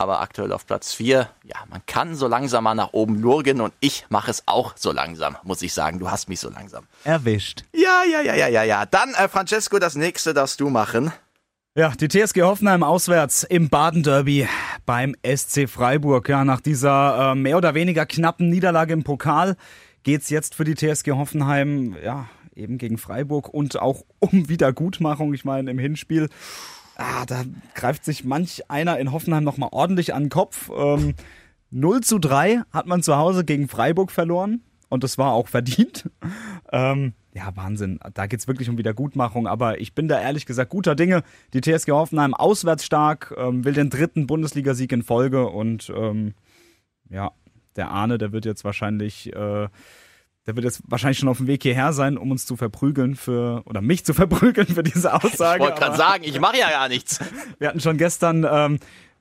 Aber 0.00 0.20
aktuell 0.20 0.52
auf 0.52 0.64
Platz 0.64 0.92
vier. 0.94 1.28
Ja, 1.42 1.56
man 1.68 1.82
kann 1.86 2.14
so 2.14 2.28
langsam 2.28 2.62
mal 2.62 2.76
nach 2.76 2.92
oben 2.92 3.20
lurgen 3.20 3.60
und 3.60 3.74
ich 3.80 4.06
mache 4.10 4.30
es 4.30 4.44
auch 4.46 4.74
so 4.76 4.92
langsam, 4.92 5.36
muss 5.42 5.60
ich 5.60 5.74
sagen. 5.74 5.98
Du 5.98 6.08
hast 6.08 6.28
mich 6.28 6.38
so 6.38 6.48
langsam. 6.50 6.86
Erwischt. 7.02 7.64
Ja, 7.74 8.04
ja, 8.08 8.20
ja, 8.20 8.36
ja, 8.36 8.46
ja, 8.46 8.62
ja. 8.62 8.86
Dann, 8.86 9.12
äh, 9.14 9.26
Francesco, 9.26 9.80
das 9.80 9.96
nächste 9.96 10.34
darfst 10.34 10.60
du 10.60 10.70
machen. 10.70 11.12
Ja, 11.74 11.90
die 11.90 12.06
TSG 12.06 12.42
Hoffenheim 12.42 12.84
auswärts 12.84 13.42
im 13.42 13.70
Baden-Derby 13.70 14.48
beim 14.86 15.16
SC 15.24 15.68
Freiburg. 15.68 16.28
Ja, 16.28 16.44
nach 16.44 16.60
dieser 16.60 17.32
äh, 17.32 17.34
mehr 17.34 17.56
oder 17.56 17.74
weniger 17.74 18.06
knappen 18.06 18.48
Niederlage 18.50 18.92
im 18.92 19.02
Pokal 19.02 19.56
geht's 20.04 20.30
jetzt 20.30 20.54
für 20.54 20.62
die 20.62 20.76
TSG 20.76 21.10
Hoffenheim, 21.10 21.96
ja, 22.04 22.28
eben 22.54 22.78
gegen 22.78 22.98
Freiburg 22.98 23.48
und 23.48 23.80
auch 23.80 24.04
um 24.20 24.48
Wiedergutmachung. 24.48 25.34
Ich 25.34 25.44
meine, 25.44 25.72
im 25.72 25.78
Hinspiel 25.78 26.28
ah, 26.98 27.24
da 27.24 27.44
greift 27.74 28.04
sich 28.04 28.24
manch 28.24 28.70
einer 28.70 28.98
in 28.98 29.12
Hoffenheim 29.12 29.44
nochmal 29.44 29.70
ordentlich 29.72 30.14
an 30.14 30.24
den 30.24 30.30
Kopf. 30.30 30.70
Ähm, 30.76 31.14
0 31.70 32.02
zu 32.02 32.18
3 32.18 32.62
hat 32.72 32.86
man 32.86 33.02
zu 33.02 33.16
Hause 33.16 33.44
gegen 33.44 33.68
Freiburg 33.68 34.10
verloren 34.10 34.62
und 34.88 35.04
das 35.04 35.16
war 35.16 35.32
auch 35.32 35.48
verdient. 35.48 36.10
Ähm, 36.70 37.14
ja, 37.32 37.54
Wahnsinn. 37.54 38.00
Da 38.14 38.26
geht's 38.26 38.48
wirklich 38.48 38.68
um 38.68 38.78
Wiedergutmachung, 38.78 39.46
aber 39.46 39.80
ich 39.80 39.94
bin 39.94 40.08
da 40.08 40.20
ehrlich 40.20 40.44
gesagt 40.44 40.70
guter 40.70 40.94
Dinge. 40.94 41.22
Die 41.54 41.60
TSG 41.60 41.92
Hoffenheim 41.92 42.34
auswärts 42.34 42.84
stark, 42.84 43.34
ähm, 43.38 43.64
will 43.64 43.74
den 43.74 43.90
dritten 43.90 44.26
Bundesligasieg 44.26 44.92
in 44.92 45.02
Folge 45.02 45.46
und 45.46 45.90
ähm, 45.96 46.34
ja, 47.08 47.32
der 47.76 47.90
Arne, 47.90 48.18
der 48.18 48.32
wird 48.32 48.44
jetzt 48.44 48.64
wahrscheinlich, 48.64 49.32
äh, 49.34 49.68
der 50.48 50.56
wird 50.56 50.64
jetzt 50.64 50.80
wahrscheinlich 50.88 51.18
schon 51.18 51.28
auf 51.28 51.36
dem 51.36 51.46
Weg 51.46 51.62
hierher 51.62 51.92
sein, 51.92 52.16
um 52.16 52.30
uns 52.30 52.46
zu 52.46 52.56
verprügeln 52.56 53.16
für, 53.16 53.62
oder 53.66 53.82
mich 53.82 54.06
zu 54.06 54.14
verprügeln 54.14 54.66
für 54.66 54.82
diese 54.82 55.12
Aussage. 55.12 55.62
Ich 55.62 55.68
wollte 55.68 55.80
gerade 55.80 55.96
sagen, 55.96 56.24
ich 56.24 56.40
mache 56.40 56.58
ja 56.58 56.70
gar 56.70 56.88
nichts. 56.88 57.20
Wir 57.58 57.68
hatten 57.68 57.80
schon 57.80 57.98
gestern 57.98 58.46
ähm, 58.50 58.78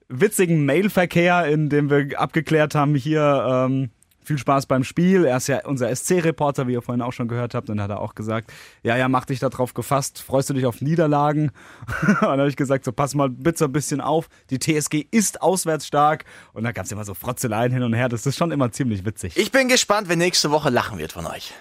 witzigen 0.08 0.66
Mailverkehr, 0.66 1.46
in 1.48 1.68
dem 1.68 1.90
wir 1.90 2.18
abgeklärt 2.18 2.76
haben, 2.76 2.96
hier 2.96 3.68
ähm, 3.68 3.90
viel 4.28 4.38
Spaß 4.38 4.66
beim 4.66 4.84
Spiel. 4.84 5.26
Er 5.26 5.38
ist 5.38 5.48
ja 5.48 5.66
unser 5.66 5.94
SC-Reporter, 5.94 6.68
wie 6.68 6.74
ihr 6.74 6.82
vorhin 6.82 7.02
auch 7.02 7.14
schon 7.14 7.28
gehört 7.28 7.56
habt. 7.56 7.70
Und 7.70 7.78
dann 7.78 7.86
hat 7.86 7.92
er 7.92 8.02
auch 8.02 8.14
gesagt, 8.14 8.52
ja, 8.84 8.96
ja, 8.98 9.08
mach 9.08 9.26
dich 9.26 9.40
darauf 9.40 9.74
gefasst, 9.74 10.20
freust 10.20 10.50
du 10.50 10.54
dich 10.54 10.66
auf 10.66 10.82
Niederlagen? 10.82 11.52
und 12.08 12.22
dann 12.22 12.40
habe 12.40 12.50
ich 12.50 12.58
gesagt, 12.58 12.86
so 12.86 12.92
pass 12.92 13.16
mal 13.16 13.30
bitte 13.30 13.66
ein 13.66 13.72
bisschen 13.72 14.02
auf. 14.02 14.30
Die 14.50 14.60
TSG 14.60 15.08
ist 15.10 15.42
auswärts 15.42 15.88
stark. 15.88 16.26
Und 16.54 16.64
da 16.64 16.72
gab 16.72 16.86
es 16.86 16.92
immer 16.92 17.06
so 17.06 17.14
Frotzeleien 17.14 17.72
hin 17.72 17.84
und 17.84 17.94
her. 17.94 18.10
Das 18.10 18.26
ist 18.26 18.38
schon 18.38 18.52
immer 18.52 18.72
ziemlich 18.72 19.06
witzig. 19.06 19.38
Ich 19.38 19.52
bin 19.52 19.70
gespannt, 19.70 20.10
wenn 20.10 20.20
nächste 20.20 20.52
Woche 20.52 20.70
lachen 20.70 21.00
wird 21.00 21.14
von 21.14 21.26
euch. 21.26 21.54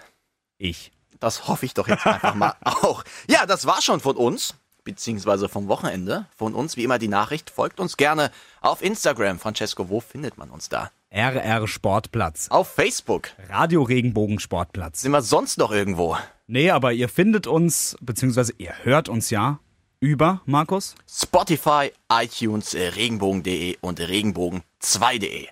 Ich. 0.58 0.92
Das 1.20 1.48
hoffe 1.48 1.64
ich 1.64 1.72
doch 1.72 1.88
jetzt 1.88 2.06
einfach 2.06 2.34
mal 2.34 2.54
auch. 2.64 3.04
Ja, 3.28 3.46
das 3.46 3.66
war 3.66 3.80
schon 3.80 4.00
von 4.00 4.16
uns 4.16 4.54
beziehungsweise 4.84 5.48
vom 5.48 5.68
Wochenende. 5.68 6.26
Von 6.36 6.54
uns 6.54 6.76
wie 6.76 6.84
immer 6.84 6.98
die 6.98 7.08
Nachricht. 7.08 7.50
Folgt 7.50 7.80
uns 7.80 7.96
gerne 7.96 8.30
auf 8.60 8.82
Instagram. 8.82 9.38
Francesco, 9.38 9.88
wo 9.88 10.00
findet 10.00 10.36
man 10.36 10.50
uns 10.50 10.68
da? 10.68 10.90
RR 11.10 11.68
Sportplatz. 11.68 12.48
Auf 12.50 12.68
Facebook. 12.68 13.30
Radio 13.48 13.82
Regenbogen 13.82 14.40
Sportplatz. 14.40 15.02
Sind 15.02 15.12
wir 15.12 15.22
sonst 15.22 15.56
noch 15.58 15.70
irgendwo? 15.70 16.16
Nee, 16.46 16.70
aber 16.70 16.92
ihr 16.92 17.08
findet 17.08 17.46
uns, 17.46 17.96
beziehungsweise 18.00 18.52
ihr 18.58 18.74
hört 18.82 19.08
uns 19.08 19.30
ja 19.30 19.60
über, 20.00 20.42
Markus? 20.46 20.94
Spotify, 21.08 21.92
iTunes, 22.12 22.74
äh, 22.74 22.88
regenbogen.de 22.88 23.76
und 23.80 24.00
regenbogen2.de. 24.00 25.46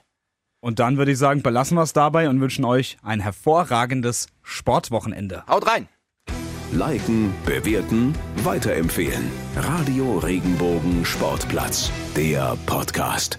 Und 0.61 0.79
dann 0.79 0.97
würde 0.97 1.13
ich 1.13 1.19
sagen, 1.19 1.43
belassen 1.43 1.77
wir 1.77 1.83
es 1.83 1.93
dabei 1.93 2.29
und 2.29 2.41
wünschen 2.41 2.65
euch 2.65 2.97
ein 3.03 3.21
hervorragendes 3.21 4.29
Sportwochenende. 4.43 5.45
Haut 5.47 5.67
rein! 5.67 5.89
Liken, 6.73 7.33
bewerten, 7.47 8.15
weiterempfehlen. 8.37 9.31
Radio 9.55 10.19
Regenbogen 10.19 11.05
Sportplatz, 11.05 11.93
der 12.17 12.57
Podcast. 12.67 13.39